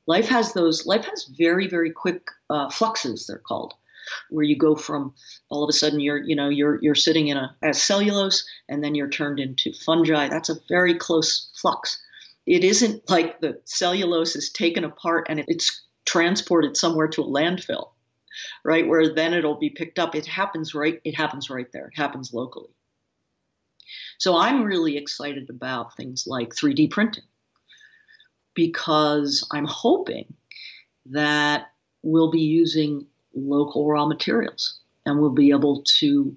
Life 0.07 0.29
has 0.29 0.53
those, 0.53 0.87
life 0.87 1.05
has 1.05 1.25
very, 1.25 1.69
very 1.69 1.91
quick 1.91 2.29
uh, 2.51 2.71
fluxes, 2.71 3.27
they're 3.27 3.39
called 3.39 3.75
where 4.31 4.45
you 4.45 4.57
go 4.57 4.75
from 4.75 5.15
all 5.49 5.65
of 5.65 5.69
a 5.69 5.73
sudden 5.73 6.01
you're 6.01 6.23
you 6.23 6.37
know 6.37 6.49
you're 6.49 6.79
you're 6.83 6.95
sitting 6.95 7.29
in 7.29 7.37
a 7.37 7.55
as 7.63 7.81
cellulose 7.83 8.47
and 8.69 8.83
then 8.83 8.95
you're 8.95 9.09
turned 9.09 9.41
into 9.41 9.73
fungi. 9.73 10.29
That's 10.29 10.49
a 10.49 10.59
very 10.69 10.95
close 10.95 11.51
flux. 11.61 12.01
It 12.47 12.65
isn't 12.65 13.09
like 13.11 13.41
the 13.41 13.61
cellulose 13.65 14.37
is 14.37 14.51
taken 14.51 14.85
apart 14.85 15.27
and 15.29 15.45
it's 15.49 15.85
transported 16.07 16.77
somewhere 16.77 17.09
to 17.09 17.23
a 17.23 17.27
landfill 17.27 17.91
right 18.65 18.89
where 18.89 19.13
then 19.13 19.35
it'll 19.35 19.59
be 19.59 19.71
picked 19.71 19.99
up. 19.99 20.15
It 20.15 20.27
happens 20.27 20.75
right 20.75 21.01
it 21.05 21.15
happens 21.15 21.51
right 21.51 21.71
there. 21.73 21.87
It 21.87 21.97
happens 21.97 22.33
locally. 22.33 22.71
So 24.19 24.37
i'm 24.37 24.65
really 24.65 24.97
excited 24.97 25.51
about 25.51 25.97
things 25.97 26.27
like 26.27 26.51
3d 26.51 26.91
printing 26.91 27.25
because 28.55 29.47
i'm 29.53 29.67
hoping 29.67 30.35
that 31.07 31.71
we'll 32.03 32.31
be 32.31 32.41
using 32.41 33.07
local 33.39 33.87
raw 33.87 34.07
materials 34.07 34.79
and 35.07 35.21
we'll 35.21 35.31
be 35.31 35.51
able 35.51 35.83
to 35.83 36.37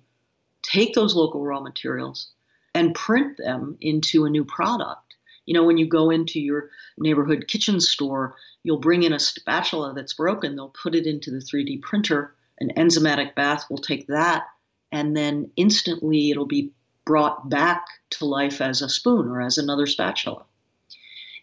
take 0.63 0.93
those 0.93 1.15
local 1.15 1.43
raw 1.43 1.59
materials 1.59 2.29
and 2.73 2.95
print 2.95 3.37
them 3.37 3.77
into 3.81 4.25
a 4.25 4.29
new 4.29 4.45
product 4.45 5.11
you 5.45 5.53
know, 5.53 5.63
when 5.63 5.77
you 5.77 5.87
go 5.87 6.09
into 6.09 6.39
your 6.39 6.69
neighborhood 6.97 7.47
kitchen 7.47 7.79
store, 7.79 8.35
you'll 8.63 8.79
bring 8.79 9.03
in 9.03 9.13
a 9.13 9.19
spatula 9.19 9.93
that's 9.93 10.13
broken, 10.13 10.55
they'll 10.55 10.69
put 10.69 10.95
it 10.95 11.05
into 11.05 11.31
the 11.31 11.39
3D 11.39 11.81
printer, 11.81 12.35
an 12.59 12.71
enzymatic 12.77 13.35
bath 13.35 13.65
will 13.69 13.79
take 13.79 14.07
that, 14.07 14.43
and 14.91 15.17
then 15.17 15.51
instantly 15.55 16.29
it'll 16.29 16.45
be 16.45 16.71
brought 17.05 17.49
back 17.49 17.85
to 18.11 18.25
life 18.25 18.61
as 18.61 18.81
a 18.81 18.89
spoon 18.89 19.27
or 19.27 19.41
as 19.41 19.57
another 19.57 19.87
spatula 19.87 20.45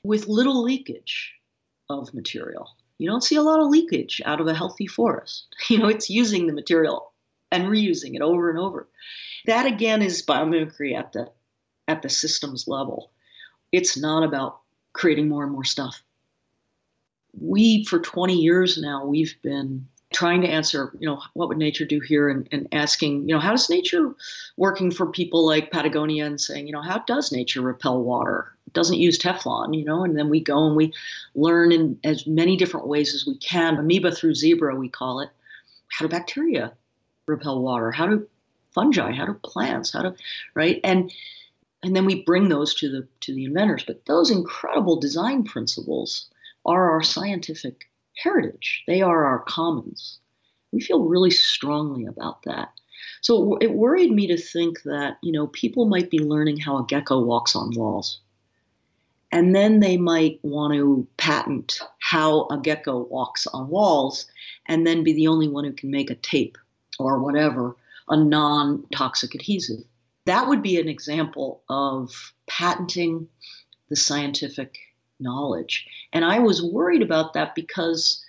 with 0.04 0.28
little 0.28 0.62
leakage 0.62 1.34
of 1.90 2.14
material. 2.14 2.70
You 2.98 3.08
don't 3.08 3.22
see 3.22 3.36
a 3.36 3.42
lot 3.42 3.60
of 3.60 3.68
leakage 3.68 4.20
out 4.24 4.40
of 4.40 4.46
a 4.48 4.54
healthy 4.54 4.86
forest. 4.86 5.46
You 5.68 5.78
know, 5.78 5.88
it's 5.88 6.10
using 6.10 6.46
the 6.46 6.52
material 6.52 7.12
and 7.50 7.68
reusing 7.68 8.14
it 8.14 8.22
over 8.22 8.50
and 8.50 8.58
over. 8.58 8.88
That 9.46 9.66
again 9.66 10.02
is 10.02 10.24
biomimicry 10.24 10.94
at 10.96 11.12
the 11.12 11.30
at 11.86 12.02
the 12.02 12.08
systems 12.08 12.68
level. 12.68 13.10
It's 13.72 13.96
not 13.96 14.24
about 14.24 14.60
creating 14.92 15.28
more 15.28 15.44
and 15.44 15.52
more 15.52 15.64
stuff. 15.64 16.02
We, 17.38 17.84
for 17.84 18.00
20 18.00 18.34
years 18.34 18.78
now, 18.78 19.06
we've 19.06 19.34
been 19.42 19.88
trying 20.12 20.40
to 20.40 20.48
answer, 20.48 20.90
you 20.98 21.06
know, 21.06 21.20
what 21.34 21.48
would 21.48 21.58
nature 21.58 21.84
do 21.84 22.00
here 22.00 22.28
and, 22.30 22.48
and 22.50 22.68
asking, 22.72 23.28
you 23.28 23.34
know, 23.34 23.40
how 23.40 23.50
does 23.50 23.68
nature 23.68 24.14
working 24.56 24.90
for 24.90 25.06
people 25.06 25.46
like 25.46 25.70
Patagonia 25.70 26.24
and 26.24 26.40
saying, 26.40 26.66
you 26.66 26.72
know, 26.72 26.80
how 26.80 26.98
does 27.00 27.30
nature 27.30 27.60
repel 27.60 28.02
water? 28.02 28.54
It 28.66 28.72
doesn't 28.72 28.98
use 28.98 29.18
Teflon, 29.18 29.76
you 29.76 29.84
know, 29.84 30.04
and 30.04 30.16
then 30.16 30.30
we 30.30 30.40
go 30.40 30.66
and 30.66 30.76
we 30.76 30.94
learn 31.34 31.72
in 31.72 31.98
as 32.04 32.26
many 32.26 32.56
different 32.56 32.86
ways 32.86 33.14
as 33.14 33.26
we 33.26 33.36
can. 33.36 33.76
Amoeba 33.76 34.12
through 34.12 34.34
zebra, 34.34 34.74
we 34.74 34.88
call 34.88 35.20
it. 35.20 35.28
How 35.88 36.06
do 36.06 36.10
bacteria 36.10 36.72
repel 37.26 37.60
water? 37.60 37.90
How 37.90 38.06
do 38.06 38.26
fungi? 38.72 39.12
How 39.12 39.26
do 39.26 39.34
plants? 39.34 39.92
How 39.92 40.02
do 40.02 40.14
right? 40.54 40.80
And 40.84 41.12
and 41.82 41.94
then 41.94 42.06
we 42.06 42.22
bring 42.22 42.48
those 42.48 42.74
to 42.76 42.90
the 42.90 43.06
to 43.20 43.34
the 43.34 43.44
inventors. 43.44 43.84
But 43.86 44.04
those 44.06 44.30
incredible 44.30 44.98
design 44.98 45.44
principles 45.44 46.26
are 46.64 46.90
our 46.90 47.02
scientific 47.02 47.87
heritage. 48.22 48.84
They 48.86 49.02
are 49.02 49.24
our 49.24 49.40
commons. 49.40 50.18
We 50.72 50.80
feel 50.80 51.04
really 51.04 51.30
strongly 51.30 52.06
about 52.06 52.42
that. 52.42 52.72
So 53.20 53.56
it 53.58 53.72
worried 53.72 54.12
me 54.12 54.26
to 54.26 54.36
think 54.36 54.82
that, 54.82 55.18
you 55.22 55.32
know, 55.32 55.46
people 55.48 55.86
might 55.86 56.10
be 56.10 56.18
learning 56.18 56.58
how 56.58 56.78
a 56.78 56.86
gecko 56.86 57.20
walks 57.20 57.56
on 57.56 57.74
walls. 57.74 58.20
And 59.30 59.54
then 59.54 59.80
they 59.80 59.96
might 59.96 60.40
want 60.42 60.74
to 60.74 61.06
patent 61.16 61.80
how 62.00 62.46
a 62.48 62.58
gecko 62.58 63.06
walks 63.10 63.46
on 63.46 63.68
walls 63.68 64.26
and 64.66 64.86
then 64.86 65.04
be 65.04 65.12
the 65.12 65.28
only 65.28 65.48
one 65.48 65.64
who 65.64 65.72
can 65.72 65.90
make 65.90 66.10
a 66.10 66.14
tape 66.14 66.56
or 66.98 67.18
whatever, 67.18 67.76
a 68.08 68.16
non 68.16 68.84
toxic 68.90 69.34
adhesive. 69.34 69.84
That 70.24 70.48
would 70.48 70.62
be 70.62 70.80
an 70.80 70.88
example 70.88 71.62
of 71.68 72.32
patenting 72.46 73.28
the 73.88 73.96
scientific 73.96 74.78
knowledge. 75.20 75.86
And 76.12 76.24
I 76.24 76.38
was 76.40 76.62
worried 76.62 77.02
about 77.02 77.34
that 77.34 77.54
because, 77.54 78.24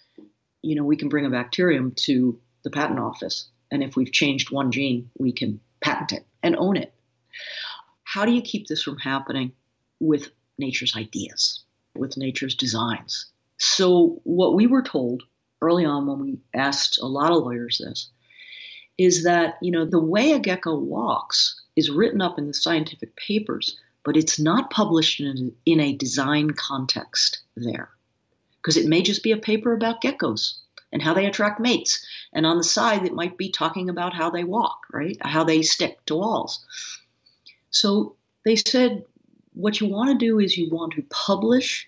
you 0.62 0.76
know, 0.76 0.84
we 0.84 0.98
can 0.98 1.10
bring 1.10 1.26
a 1.26 1.30
bacterium 1.30 1.94
to 2.04 2.40
the 2.64 2.70
patent 2.70 3.00
office. 3.00 3.48
And 3.72 3.84
if 3.84 3.96
we've 3.96 4.12
changed 4.12 4.52
one 4.52 4.72
gene, 4.72 5.10
we 5.18 5.32
can 5.32 5.60
patent 5.82 6.14
it 6.14 6.26
and 6.44 6.56
own 6.56 6.78
it. 6.78 6.94
How 8.04 8.26
do 8.26 8.32
you 8.32 8.42
keep 8.42 8.68
this 8.68 8.84
from 8.84 8.98
happening 8.98 9.52
with 10.00 10.32
nature's 10.58 10.96
ideas, 10.96 11.64
with 11.96 12.18
nature's 12.18 12.56
designs? 12.56 13.28
So, 13.58 14.22
what 14.24 14.56
we 14.56 14.68
were 14.68 14.82
told 14.82 15.24
early 15.62 15.86
on 15.86 16.08
when 16.08 16.20
we 16.20 16.40
asked 16.54 17.00
a 17.00 17.06
lot 17.06 17.32
of 17.32 17.44
lawyers 17.44 17.82
this 17.84 18.10
is 18.98 19.24
that, 19.24 19.58
you 19.62 19.72
know, 19.72 19.86
the 19.86 20.00
way 20.00 20.32
a 20.32 20.40
gecko 20.40 20.78
walks 20.78 21.62
is 21.76 21.90
written 21.90 22.22
up 22.22 22.38
in 22.38 22.48
the 22.48 22.54
scientific 22.54 23.16
papers, 23.16 23.80
but 24.10 24.18
it's 24.18 24.40
not 24.40 24.72
published 24.72 25.20
in 25.20 25.28
a, 25.38 25.72
in 25.72 25.80
a 25.80 25.96
design 25.96 26.50
context 26.50 27.42
there. 27.56 27.90
Because 28.58 28.76
it 28.76 28.88
may 28.88 29.04
just 29.04 29.22
be 29.22 29.32
a 29.32 29.38
paper 29.38 29.72
about 29.72 30.02
geckos 30.02 30.54
and 30.92 31.00
how 31.00 31.14
they 31.14 31.28
attract 31.28 31.60
mates. 31.60 32.04
And 32.34 32.44
on 32.44 32.58
the 32.58 32.64
side, 32.64 33.06
it 33.06 33.14
might 33.14 33.38
be 33.38 33.52
talking 33.52 33.88
about 33.88 34.16
how 34.16 34.32
they 34.32 34.44
walk, 34.44 34.80
right? 34.92 35.16
How 35.22 35.44
they 35.44 35.62
stick 35.62 36.04
to 36.08 36.16
walls. 36.16 36.66
So 37.70 38.16
they 38.46 38.56
said, 38.56 39.06
what 39.54 39.80
you 39.80 39.88
want 39.88 40.10
to 40.10 40.26
do 40.26 40.40
is 40.40 40.58
you 40.58 40.72
want 40.72 40.94
to 40.94 41.06
publish 41.12 41.88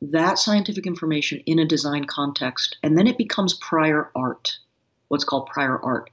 that 0.00 0.38
scientific 0.38 0.86
information 0.86 1.40
in 1.40 1.58
a 1.58 1.66
design 1.66 2.06
context, 2.06 2.78
and 2.82 2.96
then 2.96 3.06
it 3.06 3.18
becomes 3.18 3.52
prior 3.52 4.10
art, 4.16 4.50
what's 5.08 5.24
called 5.24 5.48
prior 5.48 5.78
art, 5.80 6.08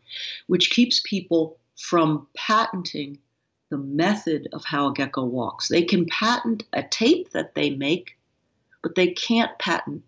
which 0.48 0.72
keeps 0.72 1.00
people 1.06 1.58
from 1.78 2.28
patenting 2.36 3.18
the 3.72 3.78
method 3.78 4.50
of 4.54 4.64
how 4.66 4.88
a 4.88 4.94
gecko 4.94 5.24
walks. 5.24 5.70
They 5.70 5.82
can 5.82 6.06
patent 6.06 6.64
a 6.74 6.84
tape 6.84 7.32
that 7.32 7.56
they 7.56 7.72
make, 7.72 8.18
but 8.84 8.96
they 8.96 9.08
can't 9.08 9.58
patent 9.58 10.04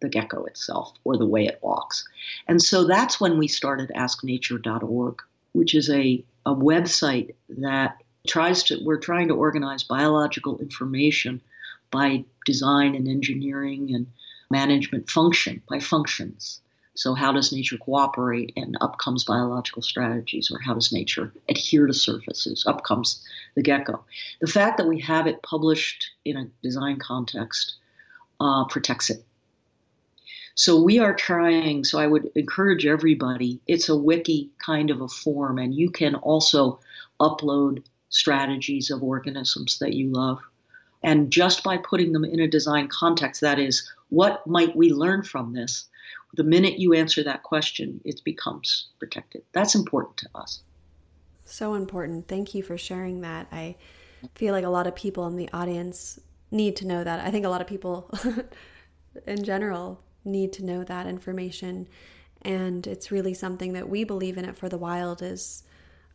the 0.00 0.10
gecko 0.10 0.44
itself 0.44 0.92
or 1.04 1.16
the 1.16 1.26
way 1.26 1.46
it 1.46 1.58
walks. 1.62 2.06
And 2.46 2.62
so 2.62 2.84
that's 2.84 3.20
when 3.20 3.38
we 3.38 3.48
started 3.48 3.90
asknature.org, 3.96 5.22
which 5.52 5.74
is 5.74 5.90
a, 5.90 6.22
a 6.46 6.54
website 6.54 7.34
that 7.48 7.96
tries 8.28 8.62
to, 8.64 8.78
we're 8.84 9.00
trying 9.00 9.28
to 9.28 9.34
organize 9.34 9.82
biological 9.82 10.58
information 10.58 11.40
by 11.90 12.24
design 12.44 12.94
and 12.94 13.08
engineering 13.08 13.94
and 13.94 14.06
management 14.50 15.08
function, 15.10 15.62
by 15.68 15.80
functions. 15.80 16.60
So, 16.98 17.14
how 17.14 17.30
does 17.30 17.52
nature 17.52 17.78
cooperate? 17.78 18.52
And 18.56 18.76
up 18.80 18.98
comes 18.98 19.22
biological 19.22 19.82
strategies, 19.82 20.50
or 20.50 20.58
how 20.58 20.74
does 20.74 20.92
nature 20.92 21.32
adhere 21.48 21.86
to 21.86 21.94
surfaces? 21.94 22.64
Up 22.66 22.82
comes 22.82 23.24
the 23.54 23.62
gecko. 23.62 24.04
The 24.40 24.48
fact 24.48 24.78
that 24.78 24.88
we 24.88 24.98
have 25.02 25.28
it 25.28 25.40
published 25.42 26.10
in 26.24 26.36
a 26.36 26.50
design 26.60 26.98
context 26.98 27.76
uh, 28.40 28.64
protects 28.64 29.10
it. 29.10 29.24
So, 30.56 30.82
we 30.82 30.98
are 30.98 31.14
trying, 31.14 31.84
so 31.84 32.00
I 32.00 32.08
would 32.08 32.32
encourage 32.34 32.84
everybody, 32.84 33.60
it's 33.68 33.88
a 33.88 33.96
wiki 33.96 34.50
kind 34.58 34.90
of 34.90 35.00
a 35.00 35.06
form, 35.06 35.58
and 35.58 35.72
you 35.72 35.92
can 35.92 36.16
also 36.16 36.80
upload 37.20 37.84
strategies 38.08 38.90
of 38.90 39.04
organisms 39.04 39.78
that 39.78 39.92
you 39.92 40.10
love. 40.10 40.40
And 41.04 41.30
just 41.30 41.62
by 41.62 41.76
putting 41.76 42.10
them 42.10 42.24
in 42.24 42.40
a 42.40 42.48
design 42.48 42.88
context, 42.88 43.40
that 43.42 43.60
is, 43.60 43.88
what 44.08 44.44
might 44.48 44.74
we 44.74 44.92
learn 44.92 45.22
from 45.22 45.52
this? 45.52 45.86
The 46.34 46.44
minute 46.44 46.78
you 46.78 46.94
answer 46.94 47.22
that 47.24 47.42
question, 47.42 48.00
it 48.04 48.20
becomes 48.24 48.88
protected. 48.98 49.42
That's 49.52 49.74
important 49.74 50.18
to 50.18 50.28
us. 50.34 50.60
So 51.44 51.74
important. 51.74 52.28
Thank 52.28 52.54
you 52.54 52.62
for 52.62 52.76
sharing 52.76 53.22
that. 53.22 53.48
I 53.50 53.76
feel 54.34 54.52
like 54.52 54.64
a 54.64 54.70
lot 54.70 54.86
of 54.86 54.94
people 54.94 55.26
in 55.26 55.36
the 55.36 55.48
audience 55.52 56.18
need 56.50 56.76
to 56.76 56.86
know 56.86 57.02
that. 57.02 57.20
I 57.20 57.30
think 57.30 57.46
a 57.46 57.48
lot 57.48 57.60
of 57.60 57.66
people 57.66 58.10
in 59.26 59.44
general 59.44 60.02
need 60.24 60.52
to 60.54 60.64
know 60.64 60.84
that 60.84 61.06
information. 61.06 61.88
And 62.42 62.86
it's 62.86 63.10
really 63.10 63.34
something 63.34 63.72
that 63.72 63.88
we 63.88 64.04
believe 64.04 64.38
in 64.38 64.44
it 64.44 64.56
for 64.56 64.68
the 64.68 64.78
wild 64.78 65.22
is 65.22 65.64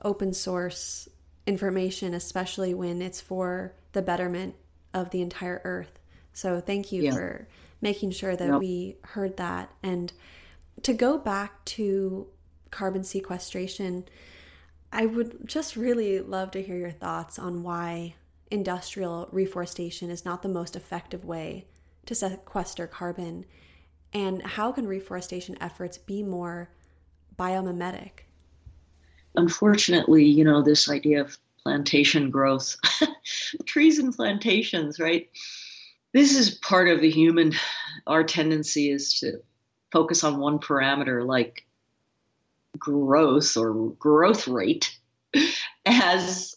open 0.03 0.33
source 0.33 1.09
information, 1.45 2.13
especially 2.13 2.73
when 2.73 3.01
it's 3.01 3.19
for 3.19 3.73
the 3.93 4.01
betterment 4.01 4.55
of 4.93 5.09
the 5.09 5.21
entire 5.21 5.61
earth. 5.63 5.99
So 6.33 6.59
thank 6.59 6.91
you 6.91 7.03
yeah. 7.03 7.13
for 7.13 7.47
making 7.83 8.11
sure 8.11 8.35
that 8.35 8.47
yep. 8.47 8.59
we 8.59 8.95
heard 9.03 9.37
that. 9.37 9.69
And 9.83 10.11
to 10.81 10.93
go 10.93 11.17
back 11.17 11.63
to 11.65 12.27
carbon 12.71 13.03
sequestration, 13.03 14.05
I 14.91 15.05
would 15.05 15.45
just 15.45 15.75
really 15.75 16.19
love 16.21 16.49
to 16.51 16.63
hear 16.63 16.77
your 16.77 16.91
thoughts 16.91 17.37
on 17.37 17.61
why 17.61 18.15
industrial 18.49 19.27
reforestation 19.31 20.09
is 20.09 20.23
not 20.25 20.41
the 20.41 20.49
most 20.49 20.75
effective 20.75 21.25
way 21.25 21.67
to 22.05 22.15
sequester 22.15 22.87
carbon 22.87 23.45
and 24.13 24.41
how 24.43 24.71
can 24.71 24.87
reforestation 24.87 25.57
efforts 25.59 25.97
be 25.97 26.23
more 26.23 26.69
biomimetic? 27.37 28.25
Unfortunately, 29.35 30.23
you 30.23 30.43
know, 30.43 30.61
this 30.61 30.89
idea 30.89 31.21
of 31.21 31.37
plantation 31.63 32.29
growth, 32.29 32.75
trees 33.65 33.97
and 33.97 34.15
plantations, 34.15 34.99
right? 34.99 35.29
This 36.13 36.35
is 36.35 36.51
part 36.51 36.87
of 36.87 37.01
the 37.01 37.09
human 37.09 37.53
our 38.07 38.23
tendency 38.23 38.89
is 38.89 39.19
to 39.19 39.41
focus 39.91 40.23
on 40.23 40.39
one 40.39 40.59
parameter 40.59 41.25
like 41.25 41.65
growth 42.77 43.55
or 43.57 43.91
growth 43.99 44.47
rate 44.47 44.97
as 45.85 46.55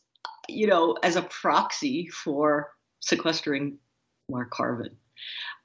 you 0.48 0.66
know 0.66 0.96
as 1.02 1.16
a 1.16 1.22
proxy 1.22 2.08
for 2.08 2.70
sequestering 3.00 3.78
more 4.30 4.46
carbon. 4.46 4.90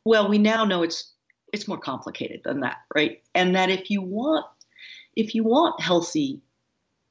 Well 0.05 0.29
we 0.29 0.37
now 0.37 0.65
know 0.65 0.83
it's 0.83 1.13
it's 1.53 1.67
more 1.67 1.79
complicated 1.79 2.41
than 2.43 2.61
that 2.61 2.77
right? 2.95 3.21
And 3.35 3.55
that 3.55 3.69
if 3.69 3.89
you 3.89 4.01
want 4.01 4.45
if 5.15 5.35
you 5.35 5.43
want 5.43 5.81
healthy 5.81 6.41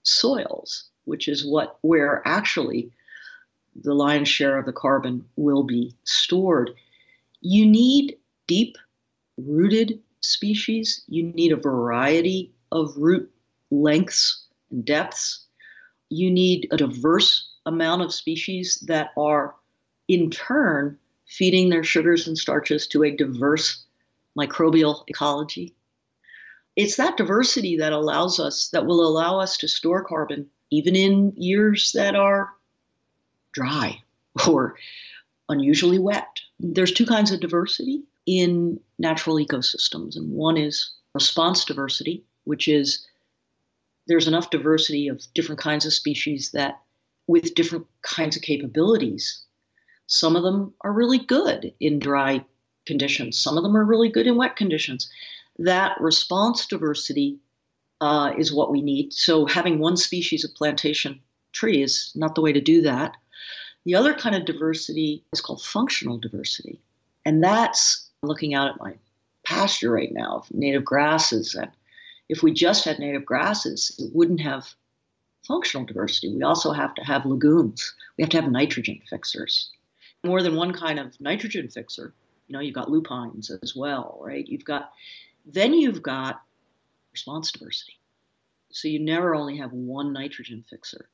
soils 0.03 0.89
which 1.05 1.29
is 1.29 1.45
what 1.45 1.79
where 1.83 2.23
actually 2.27 2.91
the 3.75 3.95
lion's 3.95 4.29
share 4.29 4.59
of 4.59 4.67
the 4.67 4.73
carbon 4.73 5.25
will 5.37 5.63
be 5.63 5.95
stored. 6.05 6.71
You 7.41 7.67
need 7.67 8.17
deep 8.47 8.77
rooted 9.37 10.01
species, 10.21 11.03
you 11.09 11.23
need 11.23 11.53
a 11.53 11.57
variety 11.57 12.53
of 12.73 12.97
root 12.97 13.31
lengths 13.71 14.45
and 14.71 14.85
depths. 14.85 15.47
You 16.09 16.31
need 16.31 16.69
a 16.71 16.77
diverse 16.77 17.49
amount 17.67 18.03
of 18.03 18.13
species 18.13 18.83
that 18.87 19.11
are, 19.17 19.55
in 20.09 20.31
turn, 20.31 20.99
feeding 21.27 21.69
their 21.69 21.85
sugars 21.85 22.27
and 22.27 22.37
starches 22.37 22.87
to 22.89 23.05
a 23.05 23.17
diverse 23.17 23.85
microbial 24.37 25.05
ecology. 25.07 25.75
It's 26.77 26.97
that 26.97 27.17
diversity 27.17 27.77
that 27.77 27.93
allows 27.93 28.41
us, 28.41 28.69
that 28.71 28.87
will 28.87 29.07
allow 29.07 29.39
us 29.39 29.57
to 29.59 29.69
store 29.69 30.05
carbon 30.05 30.51
even 30.71 30.95
in 30.95 31.33
years 31.37 31.93
that 31.93 32.15
are 32.15 32.51
dry 33.53 34.03
or 34.49 34.77
unusually 35.49 35.99
wet. 35.99 36.41
There's 36.59 36.93
two 36.93 37.07
kinds 37.07 37.31
of 37.31 37.41
diversity 37.41 38.03
in 38.27 38.79
natural 38.99 39.37
ecosystems, 39.37 40.17
and 40.17 40.33
one 40.33 40.57
is 40.57 40.93
response 41.15 41.65
diversity, 41.65 42.23
which 42.45 42.69
is 42.69 43.07
there's 44.07 44.29
enough 44.29 44.51
diversity 44.51 45.09
of 45.09 45.23
different 45.35 45.61
kinds 45.61 45.85
of 45.85 45.93
species 45.93 46.51
that 46.53 46.81
with 47.27 47.55
different 47.55 47.87
kinds 48.03 48.37
of 48.37 48.43
capabilities. 48.43 49.43
Some 50.07 50.35
of 50.35 50.43
them 50.43 50.75
are 50.81 50.93
really 50.93 51.19
good 51.19 51.73
in 51.79 52.01
dry 52.01 52.45
conditions, 52.87 53.39
some 53.39 53.57
of 53.57 53.63
them 53.63 53.77
are 53.77 53.85
really 53.85 54.09
good 54.09 54.27
in 54.27 54.37
wet 54.37 54.57
conditions. 54.57 55.09
That 55.59 56.01
response 56.01 56.67
diversity 56.67 57.39
uh, 58.01 58.33
is 58.37 58.53
what 58.53 58.73
we 58.73 58.83
need. 58.83 59.13
So, 59.13 59.47
having 59.47 59.79
one 59.79 59.97
species 59.97 60.43
of 60.45 60.55
plantation 60.55 61.21
tree 61.53 61.83
is 61.83 62.13
not 62.15 62.35
the 62.35 62.41
way 62.41 62.53
to 62.53 62.61
do 62.61 62.83
that. 62.83 63.17
The 63.85 63.95
other 63.95 64.15
kind 64.15 64.35
of 64.37 64.45
diversity 64.45 65.25
is 65.33 65.41
called 65.41 65.63
functional 65.63 66.19
diversity. 66.19 66.81
And 67.25 67.43
that's 67.43 68.11
looking 68.23 68.55
out 68.55 68.69
at 68.69 68.81
my 68.81 68.95
pasture 69.45 69.91
right 69.91 70.13
now 70.13 70.37
of 70.37 70.51
native 70.53 70.85
grasses. 70.85 71.55
And 71.55 71.71
if 72.29 72.43
we 72.43 72.53
just 72.53 72.85
had 72.85 72.99
native 72.99 73.25
grasses, 73.25 73.95
it 73.99 74.15
wouldn't 74.15 74.41
have 74.41 74.75
functional 75.47 75.87
diversity. 75.87 76.35
We 76.35 76.43
also 76.43 76.73
have 76.73 76.95
to 76.95 77.05
have 77.05 77.25
legumes. 77.25 77.95
We 78.17 78.23
have 78.23 78.31
to 78.31 78.41
have 78.41 78.51
nitrogen 78.51 79.01
fixers. 79.09 79.71
More 80.25 80.43
than 80.43 80.55
one 80.55 80.73
kind 80.73 80.99
of 80.99 81.19
nitrogen 81.21 81.69
fixer. 81.69 82.13
You 82.47 82.53
know, 82.55 82.61
you've 82.61 82.75
got 82.75 82.91
lupines 82.91 83.51
as 83.63 83.75
well, 83.75 84.19
right? 84.21 84.47
You've 84.47 84.65
got 84.65 84.93
then 85.47 85.73
you've 85.73 86.03
got 86.03 86.43
response 87.13 87.51
diversity. 87.51 87.99
So 88.71 88.89
you 88.89 88.99
never 88.99 89.35
only 89.35 89.57
have 89.57 89.73
one 89.73 90.13
nitrogen 90.13 90.65
fixer. 90.69 91.09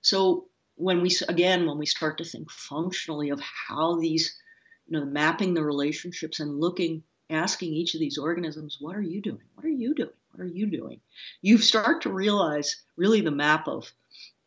So 0.00 0.46
when 0.76 1.00
we 1.00 1.10
again 1.28 1.66
when 1.66 1.78
we 1.78 1.86
start 1.86 2.18
to 2.18 2.24
think 2.24 2.50
functionally 2.50 3.30
of 3.30 3.40
how 3.40 3.98
these 3.98 4.38
you 4.86 4.98
know 4.98 5.04
mapping 5.04 5.54
the 5.54 5.64
relationships 5.64 6.40
and 6.40 6.60
looking 6.60 7.02
asking 7.30 7.72
each 7.72 7.94
of 7.94 8.00
these 8.00 8.18
organisms 8.18 8.76
what 8.80 8.94
are 8.94 9.02
you 9.02 9.20
doing? 9.20 9.42
What 9.54 9.66
are 9.66 9.70
you 9.70 9.94
doing? 9.94 10.10
What 10.30 10.44
are 10.44 10.48
you 10.48 10.66
doing? 10.66 11.00
You 11.42 11.58
start 11.58 12.02
to 12.02 12.12
realize 12.12 12.84
really 12.96 13.22
the 13.22 13.30
map 13.30 13.66
of 13.66 13.90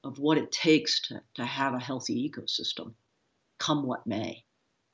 of 0.04 0.20
what 0.20 0.38
it 0.38 0.52
takes 0.52 1.02
to, 1.08 1.22
to 1.36 1.46
have 1.46 1.74
a 1.74 1.80
healthy 1.80 2.30
ecosystem 2.30 2.94
come 3.58 3.84
what 3.84 4.08
may. 4.08 4.46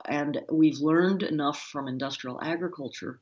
And 0.05 0.41
we've 0.51 0.79
learned 0.79 1.21
enough 1.21 1.61
from 1.71 1.87
industrial 1.87 2.41
agriculture 2.41 3.19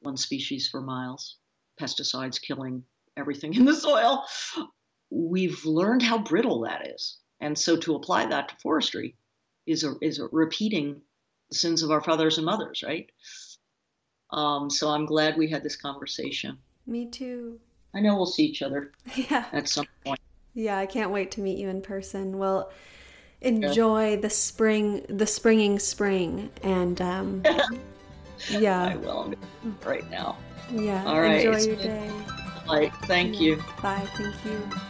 one 0.00 0.16
species 0.16 0.68
for 0.68 0.80
miles 0.80 1.36
pesticides 1.80 2.40
killing 2.40 2.82
everything 3.16 3.54
in 3.54 3.64
the 3.64 3.74
soil. 3.74 4.24
We've 5.10 5.64
learned 5.64 6.02
how 6.02 6.18
brittle 6.18 6.62
that 6.62 6.88
is 6.88 7.18
and 7.40 7.58
so 7.58 7.76
to 7.76 7.94
apply 7.94 8.26
that 8.26 8.48
to 8.48 8.56
forestry 8.56 9.16
is 9.66 9.84
a, 9.84 9.94
is 10.00 10.18
a 10.18 10.26
repeating 10.32 11.00
the 11.50 11.56
sins 11.56 11.82
of 11.82 11.90
our 11.90 12.00
fathers 12.00 12.38
and 12.38 12.46
mothers, 12.46 12.82
right? 12.86 13.10
Um, 14.30 14.70
so 14.70 14.90
I'm 14.90 15.06
glad 15.06 15.36
we 15.36 15.48
had 15.48 15.62
this 15.62 15.76
conversation. 15.76 16.58
Me 16.86 17.06
too. 17.06 17.58
I 17.94 18.00
know 18.00 18.16
we'll 18.16 18.26
see 18.26 18.44
each 18.44 18.62
other. 18.62 18.92
Yeah. 19.14 19.46
At 19.52 19.68
some 19.68 19.86
point. 20.04 20.20
Yeah, 20.54 20.78
I 20.78 20.86
can't 20.86 21.10
wait 21.10 21.30
to 21.32 21.40
meet 21.40 21.58
you 21.58 21.68
in 21.68 21.80
person. 21.80 22.38
Well, 22.38 22.70
enjoy 23.40 24.10
yeah. 24.10 24.20
the 24.20 24.30
spring, 24.30 25.04
the 25.08 25.26
springing 25.26 25.78
spring, 25.78 26.50
and 26.62 27.00
um, 27.00 27.42
yeah. 28.50 28.82
I 28.82 28.96
will 28.96 29.34
right 29.84 30.08
now. 30.10 30.36
Yeah. 30.72 31.04
All 31.06 31.20
right. 31.20 31.44
Enjoy 31.44 31.60
your 31.66 31.76
day. 31.76 32.10
Bye. 32.66 32.92
Thank 33.04 33.34
yeah. 33.34 33.40
you. 33.40 33.56
Bye. 33.82 34.06
Thank 34.14 34.44
you. 34.44 34.80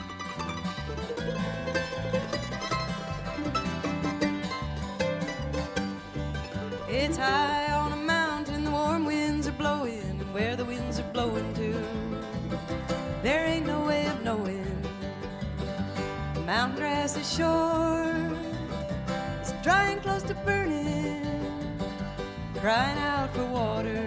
High 7.21 7.71
on 7.73 7.93
a 7.93 7.97
mountain, 7.97 8.65
the 8.65 8.71
warm 8.71 9.05
winds 9.05 9.47
are 9.47 9.53
blowing, 9.53 10.01
and 10.21 10.35
where 10.35 10.57
the 10.57 10.65
winds 10.65 10.99
are 10.99 11.11
blowing 11.13 11.53
to, 11.55 11.75
there 13.23 13.45
ain't 13.45 13.67
no 13.67 13.85
way 13.85 14.07
of 14.07 14.25
knowing. 14.25 14.67
The 16.35 16.41
mountain 16.41 16.79
grass 16.79 17.17
is 17.17 17.31
short, 17.37 18.39
it's 19.41 19.53
dry 19.63 19.99
close 20.03 20.23
to 20.25 20.35
burning, 20.47 21.27
crying 22.57 22.99
out 22.99 23.33
for 23.35 23.45
water. 23.45 24.07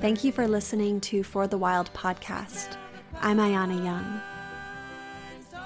Thank 0.00 0.24
you 0.24 0.32
for 0.32 0.48
listening 0.48 1.00
to 1.02 1.22
For 1.22 1.46
the 1.46 1.58
Wild 1.58 1.92
podcast. 1.92 2.76
I'm 3.20 3.36
Ayana 3.36 3.84
Young. 3.84 4.29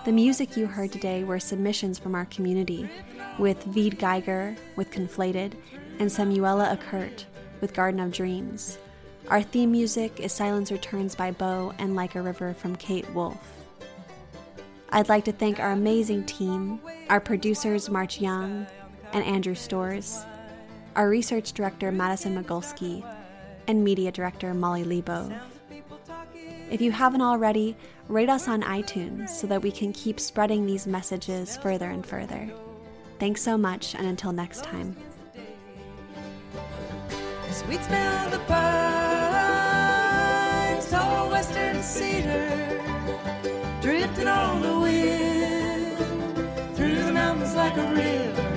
The 0.05 0.13
music 0.13 0.55
you 0.55 0.67
heard 0.67 0.93
today 0.93 1.25
were 1.25 1.41
submissions 1.41 1.99
from 1.99 2.15
our 2.15 2.27
community 2.27 2.87
with 3.39 3.65
Veed 3.65 3.99
Geiger 3.99 4.55
with 4.77 4.91
Conflated, 4.91 5.55
and 5.99 6.11
Samuela 6.11 6.77
Akert 6.77 7.25
with 7.63 7.73
Garden 7.73 8.01
of 8.01 8.13
Dreams. 8.13 8.77
Our 9.29 9.43
theme 9.43 9.73
music 9.73 10.21
is 10.21 10.31
Silence 10.31 10.71
Returns 10.71 11.15
by 11.15 11.31
Bo 11.31 11.73
and 11.79 11.97
Like 11.97 12.17
a 12.17 12.21
River 12.21 12.53
from 12.53 12.77
Kate 12.77 13.09
Wolf. 13.15 13.65
I'd 14.91 15.09
like 15.09 15.25
to 15.25 15.33
thank 15.33 15.59
our 15.59 15.73
amazing 15.73 16.27
team, 16.27 16.81
our 17.09 17.21
producers 17.21 17.89
March 17.89 18.21
Young 18.21 18.67
and 19.15 19.25
Andrew 19.25 19.55
Stores, 19.55 20.27
our 20.97 21.09
research 21.09 21.53
director 21.55 21.91
Madison 21.91 22.37
Magulski, 22.37 23.03
and 23.67 23.83
media 23.83 24.13
director 24.13 24.53
Molly 24.53 24.85
Lebo. 24.85 25.33
If 26.71 26.81
you 26.81 26.91
haven't 26.93 27.21
already, 27.23 27.77
rate 28.09 28.29
us 28.29 28.49
on 28.49 28.63
iTunes 28.63 29.29
so 29.29 29.47
that 29.47 29.63
we 29.63 29.71
can 29.71 29.93
keep 29.93 30.19
spreading 30.19 30.67
these 30.67 30.87
messages 30.87 31.57
further 31.59 31.91
and 31.91 32.05
further. 32.05 32.51
Thanks 33.19 33.43
so 33.43 33.57
much, 33.57 33.95
and 33.95 34.07
until 34.07 34.33
next 34.33 34.65
time. 34.65 34.97
Sweet 37.51 37.83
smell 37.85 38.31
the 38.31 38.39
pines, 38.41 38.61
tall 40.91 41.31
western 41.31 41.83
cedar, 41.83 42.83
drifting 43.81 44.27
on 44.27 44.61
the 44.63 44.81
wind 44.81 45.97
through 46.77 47.03
the 47.05 47.13
mountains 47.13 47.55
like 47.55 47.77
a 47.77 47.95
river. 47.95 48.54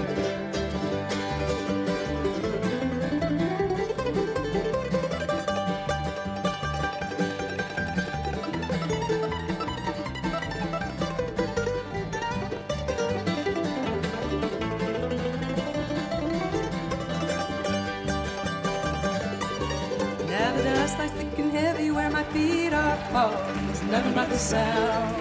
Are 23.18 23.32
there's 23.66 23.84
nothing 23.84 24.14
but 24.14 24.30
the 24.30 24.38
sound. 24.38 25.16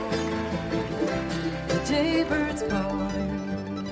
The 1.69 1.79
jaybirds 1.89 2.63
calling. 2.69 3.83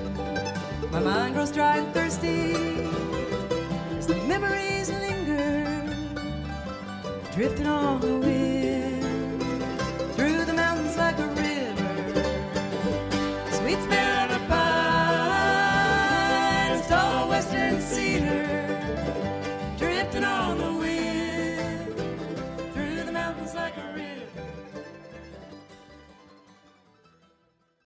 My 0.91 0.99
mind 0.99 1.33
grows 1.33 1.51
dry 1.51 1.77
and 1.77 1.91
thirsty 1.93 2.53
as 3.97 4.05
the 4.07 4.15
memories 4.27 4.89
linger, 4.91 5.95
drifting 7.33 7.67
on 7.67 7.99
the 8.01 8.15
wind. 8.19 8.64